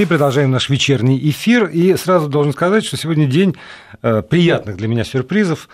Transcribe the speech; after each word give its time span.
И 0.00 0.06
продолжаем 0.06 0.50
наш 0.50 0.70
вечерний 0.70 1.18
эфир. 1.28 1.66
И 1.66 1.94
сразу 1.94 2.26
должен 2.26 2.54
сказать, 2.54 2.86
что 2.86 2.96
сегодня 2.96 3.26
день 3.26 3.54
э, 4.00 4.22
приятных 4.22 4.78
для 4.78 4.88
меня 4.88 5.04
сюрпризов. 5.04 5.68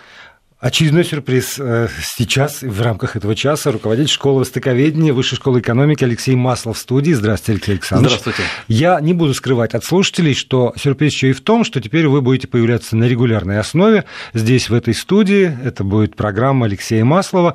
Очередной 0.59 1.03
сюрприз 1.05 1.59
э, 1.59 1.87
сейчас 2.01 2.63
в 2.63 2.81
рамках 2.81 3.15
этого 3.15 3.35
часа 3.35 3.71
руководитель 3.71 4.09
школы 4.09 4.39
востоковедения 4.39 5.13
Высшей 5.13 5.35
школы 5.35 5.59
экономики 5.59 6.03
Алексей 6.03 6.35
Маслов 6.35 6.77
в 6.77 6.79
студии. 6.79 7.13
Здравствуйте, 7.13 7.51
Алексей 7.51 7.71
Александрович. 7.73 8.19
Здравствуйте. 8.19 8.49
Я 8.67 8.99
не 8.99 9.13
буду 9.13 9.35
скрывать 9.35 9.75
от 9.75 9.85
слушателей, 9.85 10.33
что 10.33 10.73
сюрприз 10.75 11.13
еще 11.13 11.29
и 11.29 11.33
в 11.33 11.41
том, 11.41 11.63
что 11.63 11.79
теперь 11.79 12.07
вы 12.07 12.21
будете 12.21 12.47
появляться 12.47 12.95
на 12.95 13.03
регулярной 13.03 13.59
основе 13.59 14.05
здесь, 14.33 14.71
в 14.71 14.73
этой 14.73 14.95
студии. 14.95 15.55
Это 15.63 15.83
будет 15.83 16.15
программа 16.15 16.65
Алексея 16.65 17.05
Маслова 17.05 17.53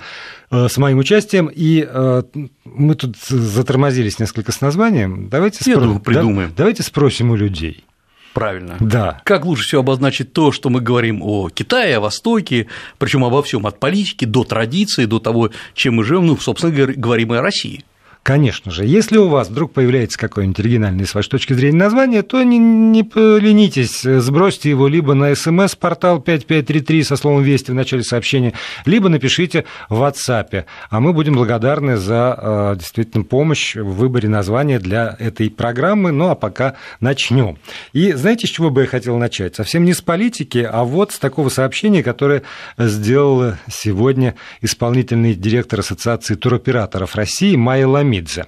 э, 0.53 0.69
с 0.69 0.77
моим 0.77 0.99
участием. 0.99 1.51
И 1.53 1.85
э, 1.85 2.23
мы 2.65 2.95
тут 2.95 3.17
затормозились 3.17 4.21
несколько 4.21 4.53
с 4.53 4.61
названием. 4.61 5.29
Давайте, 5.29 5.59
Я 5.67 5.75
спро... 5.75 5.87
думаю, 5.87 6.01
придумаем. 6.01 6.49
Да, 6.51 6.55
давайте 6.59 6.85
спросим 6.85 7.33
у 7.33 7.35
людей. 7.35 7.85
Правильно. 8.33 8.77
Да. 8.81 9.21
Как 9.25 9.45
лучше 9.45 9.65
всего 9.65 9.81
обозначить 9.81 10.33
то, 10.33 10.53
что 10.53 10.71
мы 10.71 10.81
говорим 10.81 11.23
о 11.23 11.51
Китае, 11.51 11.97
о 11.97 12.01
Востоке, 12.01 12.67
причем 12.99 13.25
обо 13.25 13.43
всем 13.43 13.67
от 13.67 13.79
политики 13.79 14.25
до 14.25 14.45
традиции, 14.45 15.05
до 15.05 15.19
того, 15.19 15.51
чем 15.75 15.97
мы 15.97 16.05
живем, 16.05 16.27
ну, 16.27 16.37
собственно, 16.39 16.73
говорим 16.73 17.35
и 17.35 17.37
о 17.37 17.43
России. 17.43 17.85
Конечно 18.23 18.71
же, 18.71 18.87
если 18.87 19.17
у 19.19 19.27
вас 19.27 19.49
вдруг 19.49 19.73
появляется 19.73 20.17
какое-нибудь 20.17 20.61
оригинальное 20.61 21.07
с 21.07 21.15
вашей 21.15 21.31
точки 21.31 21.55
зрения 21.55 21.79
название, 21.79 22.23
то 22.23 22.41
не, 22.45 22.57
не 22.57 23.03
поленитесь, 23.03 24.03
сбросьте 24.03 24.71
его 24.71 24.87
либо 24.87 25.15
на 25.15 25.35
смс-портал 25.35 26.21
5533 26.21 27.03
со 27.03 27.17
словом 27.17 27.43
«Вести» 27.43 27.73
в 27.73 27.75
начале 27.75 28.05
сообщения, 28.05 28.53
либо 28.85 29.09
напишите 29.09 29.65
в 29.89 30.01
WhatsApp, 30.01 30.67
а 30.89 31.01
мы 31.01 31.13
будем 31.15 31.35
благодарны 31.35 31.97
за 31.97 32.39
э, 32.41 32.77
действительно 32.79 33.25
помощь 33.25 33.75
в 33.75 33.97
выборе 33.97 34.29
названия 34.29 34.79
для 34.79 35.17
этой 35.19 35.51
программы. 35.51 36.13
Ну 36.13 36.29
а 36.29 36.37
пока 36.37 36.75
начнем. 37.01 37.59
И 37.93 38.13
знаете, 38.13 38.47
с 38.47 38.51
чего 38.51 38.71
бы 38.71 38.83
я 38.83 38.87
хотел 38.87 39.19
начать? 39.19 39.57
Совсем 39.57 39.85
не 39.85 39.95
с 39.95 40.01
политики, 40.01 40.65
а 40.71 40.85
вот 40.85 41.11
с 41.11 41.19
такого 41.19 41.49
сообщения, 41.49 42.05
которое 42.05 42.43
сделал 42.79 43.55
сегодня 43.69 44.37
исполнительный 44.61 45.35
директор 45.35 45.81
Ассоциации 45.81 46.37
туроператоров 46.37 47.17
России 47.17 47.57
Майя 47.57 47.89
Ламин 47.89 48.12
Хамидзе. 48.13 48.47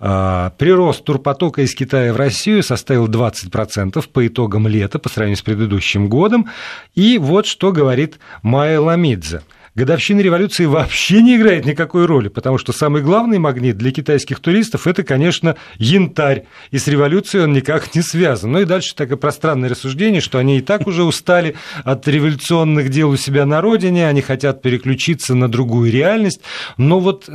А, 0.00 0.50
прирост 0.58 1.04
турпотока 1.04 1.62
из 1.62 1.74
Китая 1.74 2.12
в 2.12 2.16
Россию 2.16 2.62
составил 2.62 3.08
20% 3.08 4.08
по 4.08 4.26
итогам 4.26 4.66
лета 4.66 4.98
по 4.98 5.08
сравнению 5.08 5.38
с 5.38 5.42
предыдущим 5.42 6.08
годом. 6.08 6.48
И 6.94 7.18
вот 7.18 7.46
что 7.46 7.72
говорит 7.72 8.18
Майя 8.42 8.80
Ламидзе– 8.80 9.42
годовщина 9.76 10.20
революции 10.20 10.64
вообще 10.64 11.22
не 11.22 11.36
играет 11.36 11.66
никакой 11.66 12.06
роли, 12.06 12.28
потому 12.28 12.58
что 12.58 12.72
самый 12.72 13.02
главный 13.02 13.38
магнит 13.38 13.76
для 13.76 13.92
китайских 13.92 14.40
туристов– 14.40 14.86
это, 14.88 15.04
конечно, 15.04 15.56
янтарь, 15.76 16.46
и 16.70 16.78
с 16.78 16.88
революцией 16.88 17.44
он 17.44 17.52
никак 17.52 17.94
не 17.94 18.00
связан. 18.00 18.52
Ну 18.52 18.60
и 18.60 18.64
дальше 18.64 18.94
такое 18.96 19.18
пространное 19.18 19.68
рассуждение, 19.68 20.20
что 20.20 20.38
они 20.38 20.58
и 20.58 20.62
так 20.62 20.86
уже 20.86 21.04
устали 21.04 21.56
от 21.84 22.08
революционных 22.08 22.88
дел 22.88 23.10
у 23.10 23.16
себя 23.16 23.44
на 23.44 23.60
родине, 23.60 24.08
они 24.08 24.22
хотят 24.22 24.62
переключиться 24.62 25.34
на 25.34 25.48
другую 25.48 25.92
реальность, 25.92 26.40
но 26.78 26.98
вот 26.98 27.28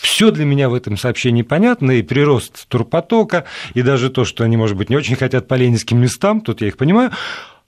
все 0.00 0.30
для 0.30 0.44
меня 0.44 0.68
в 0.68 0.74
этом 0.74 0.98
сообщении 0.98 1.42
понятно, 1.42 1.92
и 1.92 2.02
прирост 2.02 2.68
турпотока, 2.68 3.44
и 3.72 3.80
даже 3.80 4.10
то, 4.10 4.26
что 4.26 4.44
они, 4.44 4.58
может 4.58 4.76
быть, 4.76 4.90
не 4.90 4.96
очень 4.96 5.16
хотят 5.16 5.48
по 5.48 5.54
ленинским 5.54 5.98
местам, 5.98 6.42
тут 6.42 6.60
я 6.60 6.68
их 6.68 6.76
понимаю, 6.76 7.12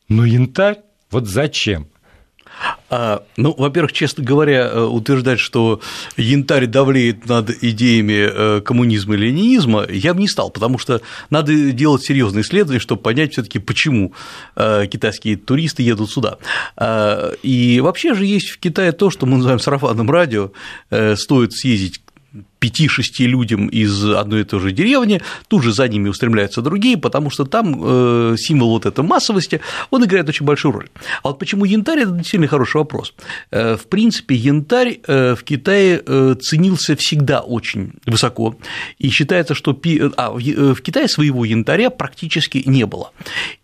но 0.09 0.27
янтарь, 0.27 0.81
вот 1.11 1.27
зачем? 1.27 1.89
А, 2.89 3.23
ну, 3.37 3.55
во-первых, 3.57 3.93
честно 3.93 4.25
говоря, 4.25 4.69
э, 4.69 4.83
утверждать, 4.83 5.39
что 5.39 5.81
янтарь 6.17 6.67
давлеет 6.67 7.27
над 7.29 7.51
идеями 7.63 8.29
э, 8.59 8.61
коммунизма 8.61 9.15
и 9.15 9.19
ленинизма, 9.19 9.87
я 9.89 10.13
бы 10.13 10.21
не 10.21 10.29
стал, 10.29 10.51
потому 10.51 10.79
что 10.79 11.01
надо 11.31 11.55
делать 11.73 12.03
серьезные 12.03 12.43
исследования, 12.43 12.81
чтобы 12.81 13.03
понять 13.03 13.33
все 13.33 13.43
таки 13.43 13.61
почему 13.61 14.13
э, 14.57 14.87
китайские 14.91 15.37
туристы 15.37 15.83
едут 15.83 16.11
сюда. 16.11 16.39
А, 16.77 17.33
и 17.43 17.81
вообще 17.81 18.15
же 18.15 18.25
есть 18.25 18.51
в 18.51 18.59
Китае 18.59 18.93
то, 18.93 19.11
что 19.11 19.27
мы 19.27 19.37
называем 19.37 19.61
сарафанным 19.61 20.11
радио, 20.11 20.51
стоит 20.91 21.53
съездить 21.53 22.01
5-6 22.61 23.27
людям 23.27 23.69
из 23.69 24.05
одной 24.05 24.43
и 24.43 24.45
той 24.45 24.61
же 24.61 24.73
деревни, 24.73 25.21
тут 25.49 25.63
же 25.63 25.73
за 25.73 25.89
ними 25.89 26.09
устремляются 26.09 26.63
другие, 26.63 26.97
потому 26.97 27.31
что 27.31 27.45
там 27.45 27.81
э, 27.83 28.37
символ 28.39 28.71
вот 28.71 28.87
этой 28.87 29.05
массовости, 29.05 29.61
он 29.91 30.05
играет 30.05 30.29
очень 30.29 30.47
большую 30.47 30.73
роль. 30.73 30.89
А 31.23 31.29
вот 31.29 31.39
почему 31.39 31.65
янтарь– 31.65 32.01
это 32.01 32.13
действительно 32.13 32.49
хороший 32.49 32.77
вопрос. 32.77 33.15
Э, 33.51 33.77
в 33.77 33.87
принципе, 33.87 34.35
янтарь 34.35 35.01
э, 35.07 35.35
в 35.35 35.43
Китае 35.43 36.03
ценился 36.41 36.97
всегда 36.97 37.41
очень 37.41 37.93
высоко, 38.07 38.57
и 38.99 39.11
считается, 39.11 39.55
что 39.55 39.79
а, 40.17 40.31
в 40.31 40.81
Китае 40.83 41.09
своего 41.09 41.45
янтаря 41.45 41.91
практически 41.91 42.63
не 42.67 42.85
было. 42.85 43.13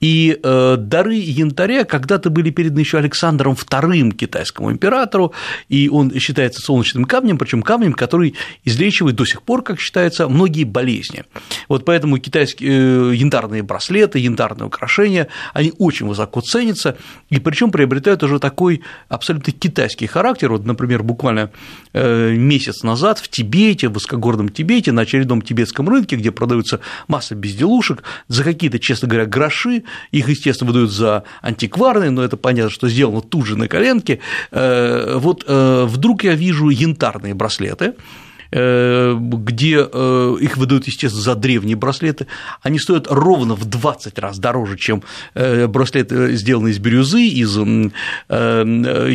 И 0.06 0.38
дары 0.40 1.14
янтаря 1.14 1.84
когда-то 1.84 2.30
были 2.30 2.50
переданы 2.50 2.78
еще 2.78 2.98
Александром 2.98 3.54
II 3.54 4.12
китайскому 4.12 4.70
императору, 4.70 5.32
и 5.68 5.88
он 5.88 6.12
считается 6.20 6.60
солнечным 6.60 7.06
камнем, 7.06 7.38
причем 7.38 7.62
камнем, 7.62 7.92
который 7.92 8.36
излечивает 8.64 9.16
до 9.16 9.24
сих 9.24 9.42
пор, 9.42 9.62
как 9.62 9.80
считается, 9.80 10.28
многие 10.28 10.62
болезни. 10.62 11.24
Вот 11.68 11.84
поэтому 11.84 12.18
китайские 12.18 13.10
э, 13.10 13.14
янтарные 13.16 13.64
браслеты, 13.64 14.20
янтарные 14.20 14.68
украшения, 14.68 15.26
они 15.52 15.72
очень 15.78 16.06
высоко 16.06 16.40
ценятся, 16.40 16.96
и 17.28 17.40
причем 17.40 17.72
приобретают 17.72 18.22
уже 18.22 18.38
такой 18.38 18.82
абсолютно 19.08 19.52
китайский 19.52 20.06
характер. 20.06 20.52
Вот, 20.52 20.64
например, 20.64 21.02
буквально 21.02 21.50
э, 21.92 22.32
месяц 22.36 22.84
назад 22.84 23.18
в 23.18 23.28
Тибете, 23.28 23.88
в 23.88 23.94
высокогорном 23.94 24.50
Тибете, 24.50 24.92
на 24.92 25.02
очередном 25.02 25.42
тибетском 25.42 25.88
рынке, 25.88 26.14
где 26.14 26.30
продаются 26.30 26.78
масса 27.08 27.34
безделушек, 27.34 28.04
за 28.28 28.44
какие-то, 28.44 28.78
честно 28.78 29.08
говоря, 29.08 29.26
гроши, 29.26 29.82
их, 30.10 30.28
естественно, 30.28 30.68
выдают 30.68 30.92
за 30.92 31.24
антикварные, 31.42 32.10
но 32.10 32.22
это 32.22 32.36
понятно, 32.36 32.70
что 32.70 32.88
сделано 32.88 33.20
тут 33.20 33.46
же 33.46 33.56
на 33.56 33.68
коленке, 33.68 34.20
э, 34.50 35.16
вот 35.16 35.44
вдруг 35.46 36.24
я 36.24 36.34
вижу 36.34 36.68
янтарные 36.68 37.34
браслеты, 37.34 37.86
Э, 37.86 38.25
где 38.50 39.88
э, 39.92 40.36
их 40.40 40.56
выдают, 40.56 40.86
естественно, 40.86 41.22
за 41.22 41.34
древние 41.34 41.76
браслеты, 41.76 42.26
они 42.62 42.78
стоят 42.78 43.06
ровно 43.08 43.54
в 43.54 43.64
20 43.64 44.18
раз 44.18 44.38
дороже, 44.38 44.76
чем 44.76 45.02
э, 45.34 45.66
браслеты, 45.66 46.36
сделанные 46.36 46.72
из 46.72 46.78
бирюзы, 46.78 47.22
из 47.22 47.56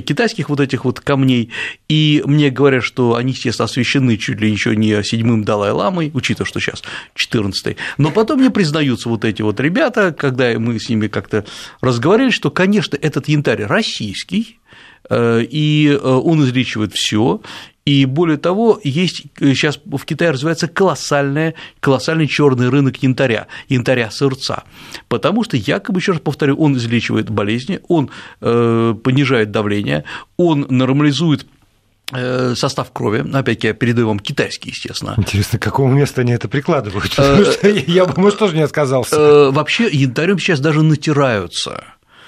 китайских 0.03 0.50
вот 0.50 0.59
этих 0.59 0.86
вот 0.86 1.00
камней, 1.00 1.52
и 1.88 2.24
мне 2.25 2.50
говорят, 2.50 2.84
что 2.84 3.16
они, 3.16 3.31
естественно, 3.31 3.66
освящены 3.66 4.18
чуть 4.18 4.40
ли 4.40 4.50
еще 4.50 4.75
не 4.75 5.03
седьмым 5.03 5.44
Далай-ламой, 5.44 6.12
учитывая, 6.14 6.47
что 6.47 6.59
сейчас 6.59 6.84
14 7.16 7.78
но 7.97 8.12
потом 8.12 8.41
не 8.41 8.50
признаются 8.50 9.09
вот 9.09 9.25
эти 9.25 9.41
вот 9.41 9.59
ребята, 9.59 10.14
когда 10.14 10.58
мы 10.58 10.80
с 10.80 10.90
ними 10.90 11.08
как-то 11.08 11.46
разговаривали, 11.81 12.31
что, 12.31 12.52
конечно, 12.52 12.97
этот 13.00 13.28
янтарь 13.28 13.64
российский, 13.64 14.59
и 15.12 16.00
он 16.02 16.44
излечивает 16.44 16.94
все, 16.94 17.42
и 17.86 18.06
более 18.06 18.38
того, 18.38 18.80
есть 18.84 19.24
сейчас 19.40 19.80
в 19.84 20.06
Китае 20.06 20.32
развивается 20.32 20.68
колоссальный, 20.68 21.56
колоссальный 21.80 22.28
черный 22.28 22.70
рынок 22.70 22.98
янтаря, 23.02 23.48
янтаря 23.70 24.12
сырца, 24.12 24.64
потому 25.08 25.44
что 25.44 25.58
якобы, 25.58 26.00
еще 26.00 26.12
раз 26.12 26.22
повторю, 26.22 26.58
он 26.58 26.78
излечивает 26.78 27.32
болезни, 27.32 27.80
он 27.88 28.12
э, 28.42 28.96
понижает 29.04 29.50
давление, 29.50 30.04
он 30.38 30.68
нормализует 30.70 31.48
э, 32.14 32.54
состав 32.56 32.92
крови, 32.92 33.26
опять-таки 33.34 33.68
я 33.68 33.74
передаю 33.74 34.10
вам 34.10 34.20
китайский, 34.20 34.70
естественно. 34.70 35.16
Интересно, 35.18 35.58
к 35.58 35.64
какому 35.64 35.92
месту 35.92 36.22
они 36.22 36.34
это 36.34 36.48
прикладывают? 36.48 37.16
Э, 37.18 37.44
я 37.88 38.06
бы, 38.06 38.14
может, 38.22 38.38
тоже 38.38 38.56
не 38.56 38.62
отказался. 38.62 39.50
Вообще 39.50 39.90
янтарем 39.92 40.38
сейчас 40.38 40.60
даже 40.60 40.84
натираются. 40.84 41.84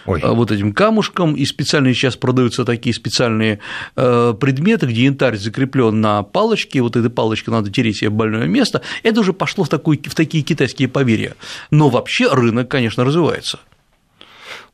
Ой. 0.05 0.21
Э, 0.21 0.31
вот 0.31 0.51
этим 0.51 0.73
камушком, 0.73 1.35
и 1.35 1.45
специально 1.45 1.93
сейчас 1.93 2.15
продаются 2.15 2.65
такие 2.65 2.93
специальные 2.93 3.59
э, 3.95 4.33
предметы, 4.39 4.85
где 4.85 5.05
янтарь 5.05 5.37
закреплен 5.37 6.01
на 6.01 6.23
палочке, 6.23 6.81
вот 6.81 6.95
этой 6.95 7.09
палочкой 7.09 7.53
надо 7.53 7.71
тереть 7.71 7.97
себе 7.97 8.09
больное 8.09 8.47
место, 8.47 8.81
это 9.03 9.19
уже 9.21 9.33
пошло 9.33 9.63
в, 9.63 9.69
такой, 9.69 10.01
в 10.03 10.15
такие 10.15 10.43
китайские 10.43 10.87
поверья. 10.87 11.35
Но 11.71 11.89
вообще 11.89 12.31
рынок, 12.31 12.69
конечно, 12.69 13.03
развивается. 13.03 13.59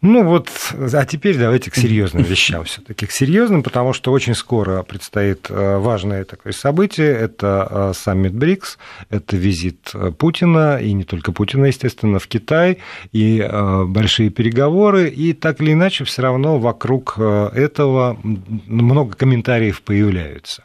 Ну 0.01 0.23
вот, 0.23 0.49
а 0.93 1.05
теперь 1.05 1.37
давайте 1.37 1.69
к 1.69 1.75
серьезным 1.75 2.23
вещам 2.23 2.63
все-таки. 2.63 3.05
К 3.05 3.11
серьезным, 3.11 3.63
потому 3.63 3.91
что 3.91 4.13
очень 4.13 4.33
скоро 4.33 4.81
предстоит 4.83 5.47
э, 5.49 5.77
важное 5.77 6.23
такое 6.23 6.53
событие. 6.53 7.11
Это 7.11 7.67
э, 7.69 7.93
саммит 7.93 8.33
БРИКС, 8.33 8.77
это 9.09 9.35
визит 9.35 9.91
э, 9.93 10.11
Путина, 10.11 10.77
и 10.77 10.93
не 10.93 11.03
только 11.03 11.33
Путина, 11.33 11.65
естественно, 11.65 12.19
в 12.19 12.27
Китай, 12.27 12.77
и 13.11 13.45
большие 13.87 14.29
переговоры. 14.29 15.09
И 15.09 15.33
так 15.33 15.59
или 15.61 15.73
иначе, 15.73 16.05
все 16.05 16.21
равно 16.21 16.59
вокруг 16.59 17.17
этого 17.17 18.17
много 18.23 19.15
комментариев 19.15 19.81
появляются. 19.81 20.63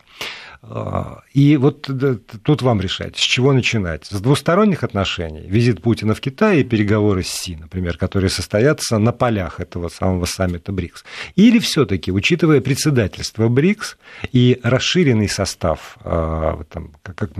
А, 0.70 1.22
и 1.32 1.56
вот 1.56 1.90
тут 2.42 2.62
вам 2.62 2.80
решать, 2.80 3.16
с 3.16 3.20
чего 3.20 3.52
начинать. 3.52 4.06
С 4.06 4.20
двусторонних 4.20 4.82
отношений, 4.82 5.44
визит 5.46 5.82
Путина 5.82 6.14
в 6.14 6.20
Китай 6.20 6.60
и 6.60 6.64
переговоры 6.64 7.22
с 7.22 7.28
Си, 7.28 7.56
например, 7.56 7.98
которые 7.98 8.30
состоятся 8.30 8.98
на 8.98 9.12
полях 9.12 9.60
этого 9.60 9.88
самого 9.88 10.24
саммита 10.24 10.72
БРИКС. 10.72 11.04
Или 11.36 11.58
все 11.58 11.84
таки 11.84 12.10
учитывая 12.10 12.60
председательство 12.60 13.48
БРИКС 13.48 13.98
и 14.32 14.58
расширенный 14.62 15.28
состав, 15.28 15.98
а, 16.02 16.62
там, 16.70 16.92
как 17.02 17.32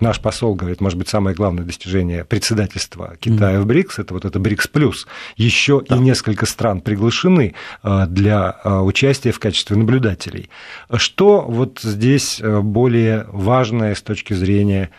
наш 0.00 0.20
посол 0.20 0.54
говорит, 0.54 0.80
может 0.80 0.98
быть, 0.98 1.08
самое 1.08 1.34
главное 1.34 1.64
достижение 1.64 2.24
председательства 2.24 3.16
Китая 3.20 3.56
mm. 3.56 3.62
в 3.62 3.66
БРИКС, 3.66 3.98
это 4.00 4.14
вот 4.14 4.24
это 4.24 4.38
БРИКС 4.38 4.68
плюс, 4.68 5.06
еще 5.36 5.82
да. 5.88 5.96
и 5.96 5.98
несколько 6.00 6.46
стран 6.46 6.82
приглашены 6.82 7.54
а, 7.82 8.06
для 8.06 8.60
участия 8.82 9.32
в 9.32 9.38
качестве 9.38 9.76
наблюдателей. 9.76 10.50
Что 10.96 11.42
вот 11.42 11.80
здесь 11.82 12.40
более 12.60 13.26
важное 13.28 13.94
с 13.94 14.02
точки 14.02 14.34
зрения 14.34 14.90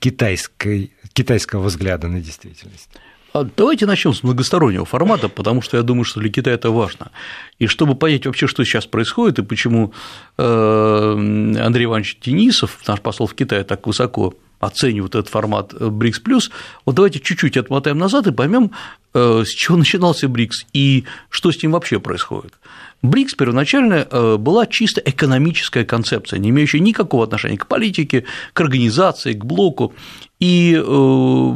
китайской, 0.00 0.92
китайского 1.12 1.64
взгляда 1.64 2.08
на 2.08 2.20
действительность? 2.20 2.88
А 3.32 3.44
давайте 3.56 3.86
начнем 3.86 4.12
с 4.12 4.24
многостороннего 4.24 4.84
формата, 4.84 5.28
потому 5.28 5.62
что 5.62 5.76
я 5.76 5.84
думаю, 5.84 6.04
что 6.04 6.18
для 6.20 6.30
Китая 6.30 6.56
это 6.56 6.70
важно. 6.70 7.12
И 7.60 7.68
чтобы 7.68 7.94
понять 7.94 8.26
вообще, 8.26 8.48
что 8.48 8.64
сейчас 8.64 8.86
происходит 8.86 9.38
и 9.38 9.42
почему 9.42 9.92
э, 10.36 11.12
Андрей 11.12 11.84
Иванович 11.84 12.18
Денисов, 12.20 12.80
наш 12.88 13.00
посол 13.00 13.28
в 13.28 13.34
Китае, 13.34 13.62
так 13.62 13.86
высоко 13.86 14.34
оценивают 14.58 15.14
этот 15.14 15.30
формат 15.30 15.74
э, 15.78 15.88
БРИКС 15.88 16.50
вот 16.84 16.94
давайте 16.94 17.20
чуть-чуть 17.20 17.56
отмотаем 17.56 17.98
назад 17.98 18.26
и 18.26 18.32
поймем, 18.32 18.64
э, 18.64 18.99
с 19.14 19.48
чего 19.48 19.76
начинался 19.76 20.28
БРИКС 20.28 20.66
и 20.72 21.04
что 21.28 21.50
с 21.50 21.62
ним 21.62 21.72
вообще 21.72 22.00
происходит. 22.00 22.54
БРИКС 23.02 23.34
первоначально 23.34 24.06
э, 24.10 24.36
была 24.36 24.66
чисто 24.66 25.00
экономическая 25.00 25.84
концепция, 25.84 26.38
не 26.38 26.50
имеющая 26.50 26.80
никакого 26.80 27.24
отношения 27.24 27.56
к 27.56 27.66
политике, 27.66 28.24
к 28.52 28.60
организации, 28.60 29.32
к 29.32 29.44
блоку. 29.44 29.94
И 30.38 30.74
э, 30.74 31.54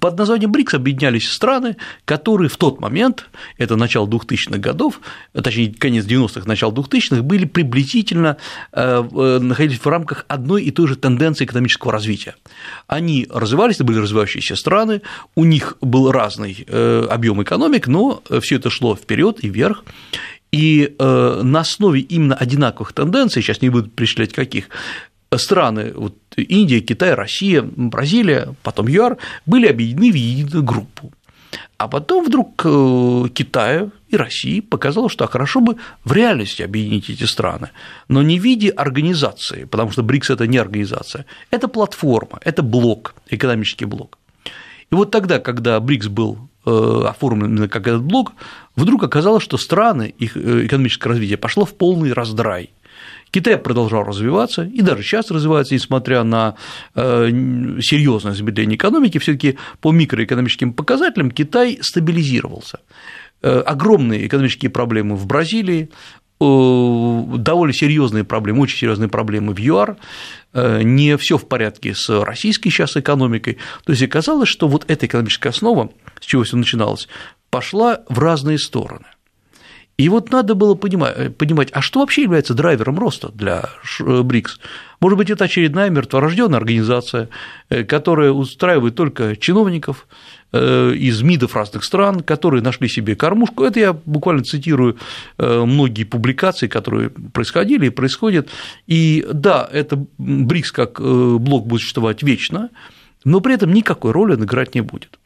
под 0.00 0.18
названием 0.18 0.52
БРИКС 0.52 0.74
объединялись 0.74 1.30
страны, 1.30 1.76
которые 2.04 2.48
в 2.48 2.56
тот 2.58 2.80
момент, 2.80 3.28
это 3.56 3.76
начало 3.76 4.06
2000-х 4.06 4.58
годов, 4.58 5.00
точнее, 5.32 5.74
конец 5.74 6.04
90-х, 6.04 6.46
начало 6.46 6.72
2000-х, 6.72 7.22
были 7.22 7.46
приблизительно 7.46 8.36
э, 8.72 9.38
находились 9.40 9.78
в 9.78 9.86
рамках 9.86 10.26
одной 10.28 10.64
и 10.64 10.70
той 10.70 10.88
же 10.88 10.96
тенденции 10.96 11.46
экономического 11.46 11.92
развития. 11.92 12.34
Они 12.86 13.26
развивались, 13.30 13.76
это 13.76 13.84
были 13.84 13.98
развивающиеся 13.98 14.56
страны, 14.56 15.00
у 15.34 15.44
них 15.44 15.76
был 15.80 16.12
разный 16.12 16.43
объем 16.44 17.42
экономик, 17.42 17.86
но 17.86 18.22
все 18.40 18.56
это 18.56 18.70
шло 18.70 18.96
вперед 18.96 19.38
и 19.42 19.48
вверх. 19.48 19.84
И 20.52 20.94
э, 20.96 21.40
на 21.42 21.60
основе 21.60 22.00
именно 22.00 22.36
одинаковых 22.36 22.92
тенденций, 22.92 23.42
сейчас 23.42 23.60
не 23.60 23.70
буду 23.70 23.90
перечислять 23.90 24.32
каких, 24.32 24.68
страны, 25.38 25.92
вот 25.94 26.14
Индия, 26.36 26.80
Китай, 26.80 27.14
Россия, 27.14 27.62
Бразилия, 27.62 28.54
потом 28.62 28.88
ЮАР, 28.88 29.18
были 29.46 29.66
объединены 29.66 30.12
в 30.12 30.14
единую 30.14 30.62
группу. 30.62 31.12
А 31.76 31.88
потом 31.88 32.24
вдруг 32.24 32.62
э, 32.64 33.28
Китаю 33.34 33.90
и 34.08 34.16
России 34.16 34.60
показалось, 34.60 35.12
что 35.12 35.26
хорошо 35.26 35.60
бы 35.60 35.76
в 36.04 36.12
реальности 36.12 36.62
объединить 36.62 37.10
эти 37.10 37.24
страны, 37.24 37.70
но 38.08 38.22
не 38.22 38.38
в 38.38 38.42
виде 38.42 38.70
организации, 38.70 39.64
потому 39.64 39.90
что 39.90 40.02
БРИКС– 40.02 40.30
это 40.30 40.46
не 40.46 40.58
организация, 40.58 41.26
это 41.50 41.68
платформа, 41.68 42.38
это 42.44 42.62
блок, 42.62 43.14
экономический 43.28 43.86
блок. 43.86 44.18
И 44.94 44.96
вот 44.96 45.10
тогда, 45.10 45.40
когда 45.40 45.80
БРИКС 45.80 46.06
был 46.06 46.38
э, 46.64 47.04
оформлен 47.08 47.46
именно 47.46 47.68
как 47.68 47.88
этот 47.88 48.04
блок, 48.04 48.34
вдруг 48.76 49.02
оказалось, 49.02 49.42
что 49.42 49.58
страны, 49.58 50.14
их 50.20 50.36
э, 50.36 50.66
экономическое 50.66 51.08
развитие 51.08 51.36
пошло 51.36 51.64
в 51.64 51.74
полный 51.74 52.12
раздрай. 52.12 52.70
Китай 53.32 53.58
продолжал 53.58 54.04
развиваться 54.04 54.62
и 54.62 54.82
даже 54.82 55.02
сейчас 55.02 55.32
развивается, 55.32 55.74
несмотря 55.74 56.22
на 56.22 56.54
э, 56.94 57.26
серьезное 57.82 58.34
замедление 58.34 58.76
экономики, 58.76 59.18
все-таки 59.18 59.58
по 59.80 59.90
микроэкономическим 59.90 60.72
показателям 60.72 61.32
Китай 61.32 61.80
стабилизировался. 61.82 62.78
Огромные 63.42 64.28
экономические 64.28 64.70
проблемы 64.70 65.16
в 65.16 65.26
Бразилии, 65.26 65.90
довольно 67.38 67.72
серьезные 67.72 68.24
проблемы, 68.24 68.62
очень 68.62 68.78
серьезные 68.78 69.08
проблемы 69.08 69.54
в 69.54 69.58
ЮАР, 69.58 69.96
э, 70.52 70.82
не 70.82 71.16
все 71.16 71.38
в 71.38 71.46
порядке 71.48 71.94
с 71.94 72.08
российской 72.22 72.70
сейчас 72.70 72.96
экономикой. 72.96 73.58
То 73.84 73.92
есть 73.92 74.02
оказалось, 74.02 74.48
что 74.48 74.68
вот 74.68 74.84
эта 74.88 75.06
экономическая 75.06 75.50
основа, 75.50 75.90
с 76.20 76.24
чего 76.24 76.42
все 76.42 76.56
начиналось, 76.56 77.08
пошла 77.50 78.00
в 78.08 78.18
разные 78.18 78.58
стороны. 78.58 79.06
И 79.96 80.08
вот 80.08 80.32
надо 80.32 80.54
было 80.54 80.74
понимать, 80.74 81.14
э, 81.16 81.30
понимать, 81.30 81.68
а 81.72 81.80
что 81.80 82.00
вообще 82.00 82.22
является 82.22 82.54
драйвером 82.54 82.98
роста 82.98 83.30
для 83.32 83.70
э, 84.00 84.22
БРИКС? 84.22 84.60
Может 85.00 85.18
быть, 85.18 85.30
это 85.30 85.44
очередная 85.44 85.90
мертворожденная 85.90 86.58
организация, 86.58 87.28
которая 87.68 88.30
устраивает 88.30 88.94
только 88.94 89.36
чиновников, 89.36 90.06
Э, 90.06 90.43
из 90.54 91.22
МИДов 91.22 91.56
разных 91.56 91.84
стран, 91.84 92.20
которые 92.20 92.62
нашли 92.62 92.88
себе 92.88 93.16
кормушку. 93.16 93.64
Это 93.64 93.80
я 93.80 93.92
буквально 93.92 94.44
цитирую 94.44 94.98
э, 95.38 95.64
многие 95.64 96.04
публикации, 96.04 96.68
которые 96.68 97.10
происходили 97.10 97.86
и 97.86 97.90
происходят. 97.90 98.48
И 98.86 99.26
да, 99.32 99.68
это 99.72 100.04
БРИКС 100.18 100.72
как 100.72 101.00
э, 101.00 101.36
блок 101.40 101.66
будет 101.66 101.80
существовать 101.80 102.22
вечно, 102.22 102.70
но 103.24 103.40
при 103.40 103.54
этом 103.54 103.72
никакой 103.72 104.12
роли 104.12 104.34
он 104.34 104.44
играть 104.44 104.74
не 104.74 104.80
будет. 104.80 105.18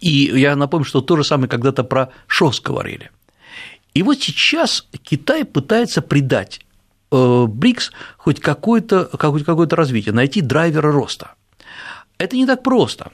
И 0.00 0.30
я 0.34 0.54
напомню, 0.54 0.84
что 0.84 1.00
то 1.00 1.16
же 1.16 1.24
самое 1.24 1.48
когда-то 1.48 1.82
про 1.82 2.10
ШОС 2.26 2.60
говорили. 2.60 3.10
И 3.94 4.02
вот 4.02 4.18
сейчас 4.20 4.86
Китай 5.02 5.44
пытается 5.44 6.02
придать 6.02 6.60
БРИКС 7.10 7.92
хоть 8.16 8.40
какое-то 8.40 9.04
какое 9.04 9.44
какое 9.44 9.68
развитие, 9.68 10.14
найти 10.14 10.40
драйвера 10.40 10.92
роста– 10.92 11.34
это 12.22 12.36
не 12.36 12.46
так 12.46 12.62
просто, 12.62 13.10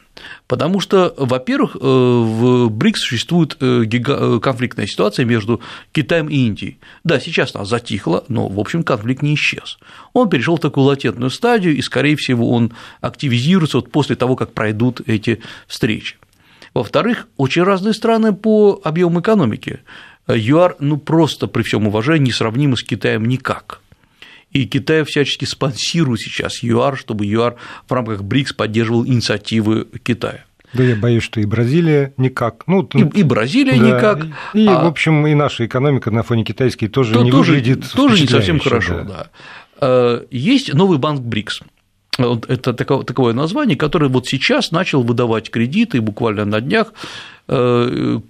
потому 0.47 0.81
что, 0.81 1.15
во-первых, 1.17 1.77
э, 1.77 1.79
в 1.81 2.69
БРИКС 2.69 3.01
существует 3.01 3.57
э, 3.61 3.85
э, 3.91 4.41
конфликтная 4.41 4.87
ситуация 4.87 5.25
между 5.25 5.61
Китаем 5.93 6.29
и 6.29 6.37
Индией. 6.47 6.79
Да, 7.05 7.19
сейчас 7.19 7.55
она 7.55 7.65
затихла, 7.65 8.25
но, 8.29 8.49
в 8.49 8.61
общем, 8.61 8.83
конфликт 8.83 9.23
не 9.23 9.35
исчез. 9.35 9.79
Он 10.13 10.29
перешел 10.29 10.57
в 10.57 10.61
такую 10.61 10.85
латентную 10.85 11.31
стадию, 11.31 11.77
и, 11.77 11.83
скорее 11.83 12.17
всего, 12.17 12.51
он 12.51 12.73
активизируется 13.01 13.79
вот 13.79 13.91
после 13.91 14.15
того, 14.15 14.37
как 14.37 14.53
пройдут 14.53 15.01
эти 15.07 15.41
встречи. 15.67 16.17
Во-вторых, 16.75 17.29
очень 17.39 17.63
разные 17.63 17.95
страны 17.95 18.35
по 18.35 18.81
объему 18.85 19.21
экономики. 19.21 19.81
ЮАР, 20.29 20.77
ну, 20.81 20.99
просто 20.99 21.47
при 21.47 21.63
всем 21.63 21.87
уважении, 21.87 22.27
не 22.27 22.33
сравнимы 22.33 22.77
с 22.77 22.83
Китаем 22.83 23.25
никак 23.25 23.81
и 24.53 24.65
Китай 24.67 25.05
всячески 25.05 25.45
спонсирует 25.45 26.21
сейчас 26.21 26.63
ЮАР, 26.63 26.97
чтобы 26.97 27.27
ЮАР 27.27 27.57
в 27.87 27.93
рамках 27.93 28.23
БРИКС 28.23 28.53
поддерживал 28.55 29.07
инициативы 29.07 29.87
Китая. 30.03 30.45
Да, 30.75 30.83
я 30.83 30.97
боюсь, 30.97 31.23
что 31.23 31.41
и 31.41 31.47
Бразилия 31.47 32.13
никак. 32.19 32.65
Ну, 32.67 32.83
и, 32.93 33.21
и 33.21 33.23
Бразилия 33.23 33.79
да, 33.79 33.87
никак. 33.87 34.27
И, 34.53 34.67
а... 34.67 34.85
в 34.85 34.87
общем, 34.87 35.27
и 35.27 35.35
наша 35.35 35.65
экономика 35.65 36.11
на 36.11 36.23
фоне 36.23 36.45
китайской 36.45 36.89
тоже 36.89 37.15
то, 37.15 37.23
не 37.23 37.31
тоже, 37.31 37.53
выглядит 37.53 37.91
Тоже 37.93 38.21
не 38.21 38.29
совсем 38.29 38.61
хорошо, 38.61 38.99
да. 38.99 39.05
да. 39.05 39.31
Э, 39.81 40.25
есть 40.31 40.75
новый 40.75 40.99
банк 40.99 41.21
БРИКС. 41.21 41.63
Это 42.19 42.73
такое 42.75 43.33
название, 43.33 43.77
которое 43.77 44.09
вот 44.09 44.27
сейчас 44.27 44.73
начал 44.73 45.03
выдавать 45.03 45.51
кредиты 45.51 46.01
буквально 46.01 46.45
на 46.45 46.61
днях 46.61 46.93
Э, 47.51 48.21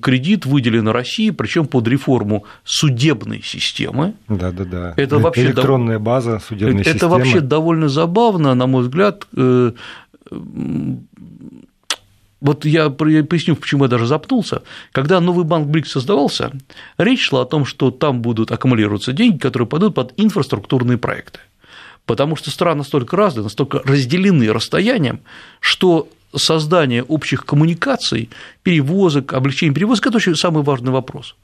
кредит 0.00 0.46
выделен 0.46 0.88
России, 0.88 1.28
причем 1.28 1.66
под 1.66 1.86
реформу 1.88 2.46
судебной 2.64 3.42
системы. 3.44 4.14
Да, 4.28 4.50
да, 4.50 4.64
да. 4.64 4.94
Это 4.96 5.18
вообще 5.18 5.44
электронная 5.44 5.98
база 5.98 6.38
судебной 6.38 6.80
это 6.80 6.92
системы. 6.92 6.96
Это 6.96 7.08
вообще 7.08 7.40
довольно 7.40 7.90
забавно, 7.90 8.54
на 8.54 8.66
мой 8.66 8.84
взгляд. 8.84 9.26
Э, 9.36 9.72
вот 12.40 12.64
я 12.64 12.88
поясню, 12.88 13.56
почему 13.56 13.84
я 13.84 13.90
даже 13.90 14.06
запнулся. 14.06 14.62
Когда 14.92 15.20
новый 15.20 15.44
банк 15.44 15.68
БРИКС 15.68 15.92
создавался, 15.92 16.50
речь 16.96 17.20
шла 17.20 17.42
о 17.42 17.44
том, 17.44 17.66
что 17.66 17.90
там 17.90 18.22
будут 18.22 18.52
аккумулироваться 18.52 19.12
деньги, 19.12 19.36
которые 19.36 19.68
пойдут 19.68 19.94
под 19.94 20.14
инфраструктурные 20.16 20.96
проекты. 20.96 21.40
Потому 22.06 22.36
что 22.36 22.50
страны 22.50 22.78
настолько 22.78 23.16
разные, 23.16 23.44
настолько 23.44 23.80
разделены 23.84 24.52
расстоянием, 24.52 25.20
что 25.60 26.08
создание 26.34 27.02
общих 27.02 27.44
коммуникаций, 27.44 28.30
перевозок, 28.62 29.32
облегчение 29.34 29.74
перевозок– 29.74 30.06
это 30.08 30.16
очень 30.16 30.34
самый 30.34 30.62
важный 30.62 30.90
вопрос. 30.90 31.36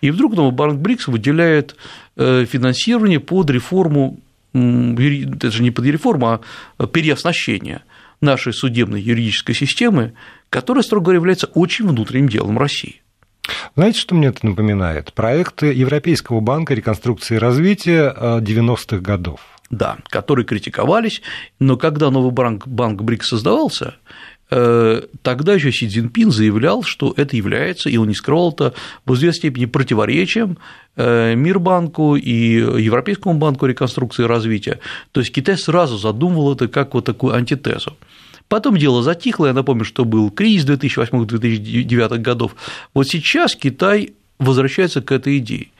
И 0.00 0.10
вдруг 0.10 0.36
новый 0.36 0.52
банк 0.52 0.78
БРИКС 0.80 1.08
выделяет 1.08 1.76
э, 2.16 2.44
финансирование 2.44 3.18
под 3.18 3.50
реформу, 3.50 4.20
это 4.52 5.50
же 5.50 5.62
не 5.62 5.70
под 5.70 5.86
реформу, 5.86 6.40
а 6.78 6.86
переоснащение 6.86 7.82
нашей 8.20 8.52
судебной 8.52 9.00
юридической 9.00 9.54
системы, 9.54 10.12
которая, 10.50 10.82
строго 10.82 11.06
говоря, 11.06 11.18
является 11.18 11.46
очень 11.48 11.86
внутренним 11.86 12.28
делом 12.28 12.58
России. 12.58 13.02
Знаете, 13.74 14.00
что 14.00 14.14
мне 14.14 14.28
это 14.28 14.44
напоминает? 14.44 15.12
Проекты 15.12 15.66
Европейского 15.66 16.40
банка 16.40 16.74
реконструкции 16.74 17.36
и 17.36 17.38
развития 17.38 18.14
90-х 18.18 18.98
годов. 18.98 19.40
Да, 19.68 19.98
которые 20.10 20.44
критиковались, 20.44 21.22
но 21.58 21.76
когда 21.76 22.10
новый 22.10 22.30
банк, 22.30 22.68
банк 22.68 23.02
БРИКС 23.02 23.30
создавался, 23.30 23.96
тогда 24.48 25.54
еще 25.54 25.72
Си 25.72 25.88
Цзиньпин 25.88 26.30
заявлял, 26.30 26.84
что 26.84 27.12
это 27.16 27.36
является, 27.36 27.90
и 27.90 27.96
он 27.96 28.06
не 28.06 28.14
скрывал 28.14 28.52
это, 28.52 28.74
в 29.04 29.14
известной 29.14 29.38
степени 29.38 29.64
противоречием 29.64 30.56
Мирбанку 30.94 32.14
и 32.14 32.30
Европейскому 32.30 33.34
банку 33.38 33.66
реконструкции 33.66 34.22
и 34.22 34.26
развития. 34.26 34.78
То 35.10 35.18
есть 35.18 35.32
Китай 35.32 35.58
сразу 35.58 35.98
задумывал 35.98 36.52
это 36.52 36.68
как 36.68 36.94
вот 36.94 37.06
такую 37.06 37.34
антитезу. 37.34 37.96
Потом 38.46 38.76
дело 38.76 39.02
затихло, 39.02 39.46
я 39.46 39.52
напомню, 39.52 39.84
что 39.84 40.04
был 40.04 40.30
кризис 40.30 40.64
2008-2009 40.68 42.18
годов. 42.18 42.54
Вот 42.94 43.08
сейчас 43.08 43.56
Китай 43.56 44.12
возвращается 44.38 45.02
к 45.02 45.10
этой 45.10 45.38
идее. 45.38 45.70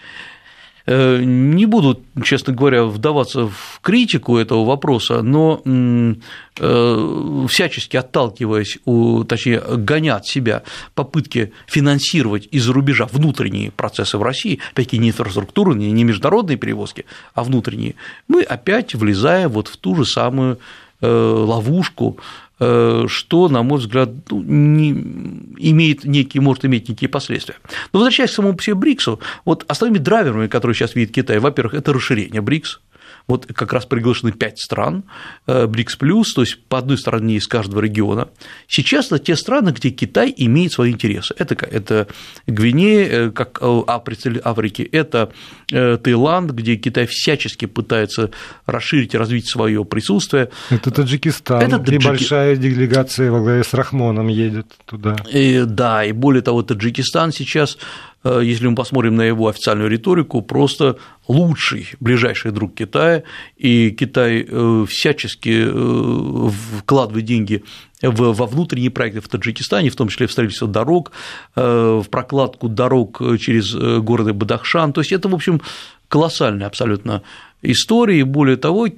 Э, 0.86 1.20
не 1.20 1.66
буду, 1.66 2.00
честно 2.22 2.52
говоря, 2.52 2.84
вдаваться 2.84 3.48
в 3.48 3.80
критику 3.82 4.36
этого 4.36 4.64
вопроса, 4.64 5.20
но 5.20 5.60
э, 5.64 7.46
всячески 7.48 7.96
отталкиваясь, 7.96 8.78
точнее, 9.26 9.60
гоня 9.60 10.16
от 10.16 10.26
себя 10.26 10.62
попытки 10.94 11.52
финансировать 11.66 12.46
из-за 12.52 12.72
рубежа 12.72 13.06
внутренние 13.06 13.72
процессы 13.72 14.16
в 14.16 14.22
России, 14.22 14.60
опять-таки 14.72 14.98
не 14.98 15.08
инфраструктурные, 15.08 15.90
не 15.90 16.04
международные 16.04 16.56
перевозки, 16.56 17.04
а 17.34 17.42
внутренние, 17.42 17.96
мы 18.28 18.42
опять 18.42 18.94
влезаем 18.94 19.50
вот 19.50 19.66
в 19.66 19.76
ту 19.78 19.96
же 19.96 20.04
самую 20.04 20.58
э, 21.00 21.06
ловушку 21.08 22.18
что, 22.58 23.48
на 23.48 23.62
мой 23.62 23.78
взгляд, 23.78 24.08
ну, 24.30 24.42
не 24.42 24.90
имеет 24.90 26.04
некие, 26.04 26.40
может 26.40 26.64
иметь 26.64 26.88
некие 26.88 27.08
последствия. 27.08 27.56
Но 27.92 27.98
возвращаясь 27.98 28.30
к 28.30 28.34
самому 28.34 28.58
себе 28.58 28.74
БРИКСу, 28.74 29.20
вот 29.44 29.64
основными 29.68 30.02
драйверами, 30.02 30.46
которые 30.46 30.74
сейчас 30.74 30.94
видит 30.94 31.14
Китай, 31.14 31.38
во-первых, 31.38 31.74
это 31.74 31.92
расширение 31.92 32.40
БРИКС, 32.40 32.80
вот 33.26 33.46
как 33.46 33.72
раз 33.72 33.86
приглашены 33.86 34.32
пять 34.32 34.58
стран, 34.58 35.04
э, 35.46 35.66
БРИКС 35.66 35.96
плюс, 35.96 36.32
то 36.32 36.42
есть 36.42 36.62
по 36.68 36.78
одной 36.78 36.96
стороне 36.98 37.36
из 37.36 37.46
каждого 37.46 37.80
региона. 37.80 38.28
Сейчас 38.68 39.06
это 39.06 39.18
те 39.18 39.36
страны, 39.36 39.70
где 39.70 39.90
Китай 39.90 40.32
имеет 40.36 40.72
свои 40.72 40.92
интересы. 40.92 41.34
Это, 41.38 41.54
это 41.66 42.06
Гвинея, 42.46 43.08
э, 43.08 43.30
как 43.30 43.60
представитель 44.04 44.42
Африки, 44.44 44.88
это 44.92 45.32
э, 45.72 45.96
Таиланд, 45.96 46.52
где 46.52 46.76
Китай 46.76 47.06
всячески 47.06 47.66
пытается 47.66 48.30
расширить 48.66 49.14
и 49.14 49.18
развить 49.18 49.48
свое 49.48 49.84
присутствие. 49.84 50.50
Это 50.70 50.90
Таджикистан, 50.90 51.62
это 51.62 51.78
Таджики... 51.78 52.04
небольшая 52.04 52.56
делегация 52.56 53.30
во 53.30 53.40
главе 53.40 53.64
с 53.64 53.74
Рахмоном 53.74 54.28
едет 54.28 54.66
туда. 54.84 55.16
И, 55.32 55.64
да, 55.66 56.04
и 56.04 56.12
более 56.12 56.42
того, 56.42 56.62
Таджикистан 56.62 57.32
сейчас 57.32 57.78
Э, 58.15 58.15
если 58.42 58.66
мы 58.68 58.74
посмотрим 58.74 59.16
на 59.16 59.22
его 59.22 59.48
официальную 59.48 59.90
риторику, 59.90 60.42
просто 60.42 60.98
лучший 61.28 61.88
ближайший 62.00 62.50
друг 62.50 62.74
Китая, 62.74 63.22
и 63.56 63.90
Китай 63.90 64.46
э, 64.48 64.86
всячески 64.88 65.64
э, 65.66 66.50
вкладывает 66.78 67.24
деньги 67.24 67.64
во 68.02 68.46
внутренние 68.46 68.90
проекты 68.90 69.20
в 69.20 69.28
Таджикистане, 69.28 69.88
в 69.88 69.96
том 69.96 70.08
числе 70.08 70.26
в 70.26 70.32
строительство 70.32 70.68
дорог, 70.68 71.12
в 71.54 72.04
прокладку 72.10 72.68
дорог 72.68 73.22
через 73.40 73.74
города 73.74 74.34
Бадахшан. 74.34 74.92
То 74.92 75.00
есть 75.00 75.12
это, 75.12 75.30
в 75.30 75.34
общем, 75.34 75.62
колоссальная 76.08 76.66
абсолютно 76.66 77.22
история. 77.62 78.20
И 78.20 78.22
более 78.22 78.56
того, 78.56 78.88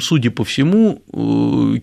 судя 0.00 0.30
по 0.30 0.44
всему, 0.44 1.02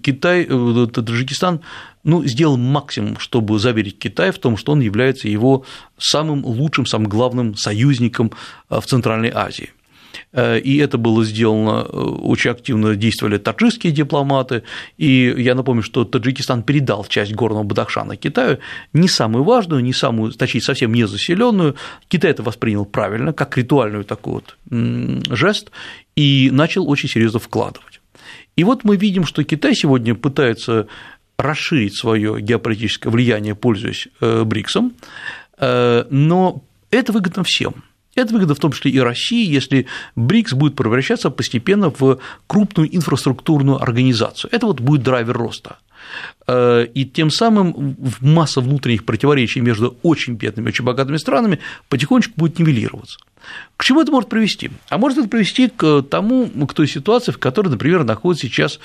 Китай, 0.01 0.45
Таджикистан 0.45 1.61
ну, 2.03 2.25
сделал 2.25 2.57
максимум, 2.57 3.17
чтобы 3.19 3.59
заверить 3.59 3.99
Китай 3.99 4.31
в 4.31 4.39
том, 4.39 4.57
что 4.57 4.71
он 4.71 4.81
является 4.81 5.27
его 5.27 5.65
самым 5.97 6.45
лучшим, 6.45 6.85
самым 6.85 7.09
главным 7.09 7.55
союзником 7.55 8.31
э, 8.69 8.79
в 8.79 8.85
Центральной 8.85 9.31
Азии. 9.33 9.71
Э, 10.33 10.59
и 10.59 10.77
это 10.77 10.97
было 10.97 11.23
сделано, 11.23 11.85
э, 11.87 11.97
очень 11.97 12.51
активно 12.51 12.95
действовали 12.95 13.37
таджикские 13.37 13.93
дипломаты, 13.93 14.63
и 14.97 15.33
я 15.37 15.55
напомню, 15.55 15.83
что 15.83 16.03
Таджикистан 16.03 16.63
передал 16.63 17.05
часть 17.05 17.33
горного 17.33 17.63
Бадахшана 17.63 18.17
Китаю, 18.17 18.57
не 18.93 19.07
самую 19.07 19.43
важную, 19.43 19.83
не 19.83 19.93
самую, 19.93 20.31
точнее, 20.31 20.61
совсем 20.61 20.93
не 20.93 21.05
заселенную. 21.05 21.75
Китай 22.07 22.31
это 22.31 22.43
воспринял 22.43 22.85
правильно, 22.85 23.33
как 23.33 23.57
ритуальный 23.57 24.03
такой 24.03 24.33
вот 24.33 24.57
жест, 24.69 25.71
и 26.15 26.49
начал 26.51 26.89
очень 26.89 27.09
серьезно 27.09 27.39
вкладывать. 27.39 28.01
И 28.55 28.63
вот 28.63 28.83
мы 28.83 28.97
видим, 28.97 29.25
что 29.25 29.43
Китай 29.43 29.75
сегодня 29.75 30.13
пытается 30.15 30.87
расширить 31.37 31.97
свое 31.97 32.39
геополитическое 32.39 33.11
влияние, 33.11 33.55
пользуясь 33.55 34.07
э, 34.19 34.43
БРИКСом, 34.43 34.93
э, 35.57 36.05
но 36.09 36.63
это 36.91 37.11
выгодно 37.11 37.43
всем. 37.43 37.83
Это 38.15 38.33
выгодно 38.33 38.55
в 38.55 38.59
том 38.59 38.71
числе 38.71 38.91
и 38.91 38.99
России, 38.99 39.49
если 39.49 39.87
БРИКС 40.15 40.53
будет 40.53 40.75
превращаться 40.75 41.29
постепенно 41.29 41.89
в 41.89 42.19
крупную 42.47 42.93
инфраструктурную 42.95 43.81
организацию. 43.81 44.49
Это 44.53 44.65
вот 44.65 44.81
будет 44.81 45.03
драйвер 45.03 45.37
роста. 45.37 45.77
Э, 46.47 46.85
и 46.93 47.05
тем 47.05 47.31
самым 47.31 47.95
масса 48.19 48.59
внутренних 48.59 49.05
противоречий 49.05 49.61
между 49.61 49.97
очень 50.01 50.33
бедными 50.33 50.65
и 50.65 50.69
очень 50.69 50.83
богатыми 50.83 51.17
странами 51.17 51.59
потихонечку 51.87 52.33
будет 52.35 52.59
нивелироваться. 52.59 53.19
К 53.77 53.83
чему 53.83 54.01
это 54.01 54.11
может 54.11 54.29
привести? 54.29 54.71
А 54.89 54.97
может 54.97 55.17
это 55.17 55.27
привести 55.29 55.69
к 55.69 56.01
тому, 56.03 56.47
к 56.67 56.73
той 56.73 56.87
ситуации, 56.87 57.31
в 57.31 57.37
которой, 57.37 57.69
например, 57.69 58.03
находится 58.03 58.47
сейчас 58.47 58.79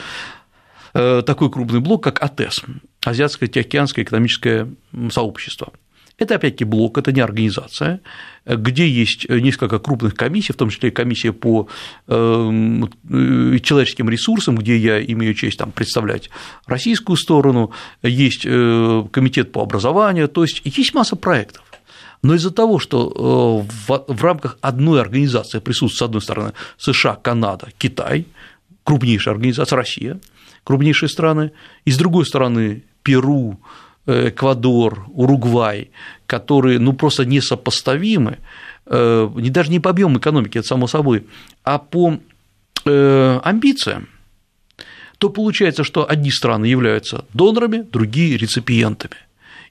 Э, 0.99 1.23
такой 1.23 1.50
крупный 1.50 1.80
блок, 1.80 2.02
как 2.02 2.23
АТЭС, 2.23 2.62
Азиатское 3.04 3.50
Тихоокеанское 3.50 4.02
экономическое 4.02 4.66
сообщество. 5.11 5.75
Это 6.18 6.37
опять-таки 6.37 6.64
блок, 6.64 6.96
это 6.96 7.12
не 7.12 7.20
организация, 7.20 8.00
где 8.46 8.88
есть 8.88 9.28
несколько 9.28 9.78
крупных 9.78 10.14
комиссий, 10.14 10.54
в 10.54 10.56
том 10.56 10.70
числе 10.70 10.90
комиссия 10.90 11.32
по 11.32 11.68
эм, 12.06 12.85
э, 12.85 13.58
человеческим 13.58 14.08
ресурсам, 14.08 14.56
где 14.56 14.78
я 14.78 15.04
имею 15.04 15.35
честь 15.35 15.58
там, 15.58 15.73
представлять 15.73 16.30
российскую 16.66 17.16
сторону, 17.16 17.70
есть 18.02 18.46
э, 18.46 19.04
комитет 19.11 19.52
по 19.52 19.61
образованию, 19.61 20.28
то 20.28 20.42
есть 20.42 20.62
есть 20.64 20.94
масса 20.94 21.16
проектов. 21.16 21.62
Но 22.23 22.35
из-за 22.35 22.50
того, 22.50 22.78
что 22.78 23.64
в 23.87 24.23
рамках 24.23 24.56
одной 24.62 25.02
организации 25.02 25.58
присутствует, 25.58 25.99
с 25.99 26.02
одной 26.02 26.23
стороны, 26.23 26.52
США, 26.78 27.16
Канада, 27.16 27.68
Китай, 27.76 28.26
крупнейшая 28.85 29.35
организация 29.35 29.76
Россия, 29.76 30.18
крупнейшие 30.64 31.11
страны, 31.11 31.52
и 31.85 31.90
с 31.90 31.99
другой 31.99 32.25
стороны 32.25 32.85
Перу, 33.02 33.61
э, 33.61 33.86
Эквадор, 34.06 35.06
Уругвай, 35.08 35.90
которые 36.26 36.78
ну, 36.78 36.92
просто 36.92 37.25
несопоставимы, 37.25 38.38
э, 38.86 39.30
не 39.36 39.50
даже 39.50 39.70
не 39.70 39.80
по 39.80 39.90
объему 39.90 40.18
экономики, 40.18 40.58
это 40.58 40.66
само 40.66 40.86
собой, 40.86 41.26
а 41.64 41.78
по 41.78 42.18
э, 42.84 43.40
амбициям, 43.42 44.08
то 45.18 45.30
получается, 45.30 45.82
что 45.82 46.08
одни 46.08 46.30
страны 46.30 46.66
являются 46.66 47.25
донорами, 47.32 47.78
другие 47.82 48.36
реципиентами. 48.36 49.16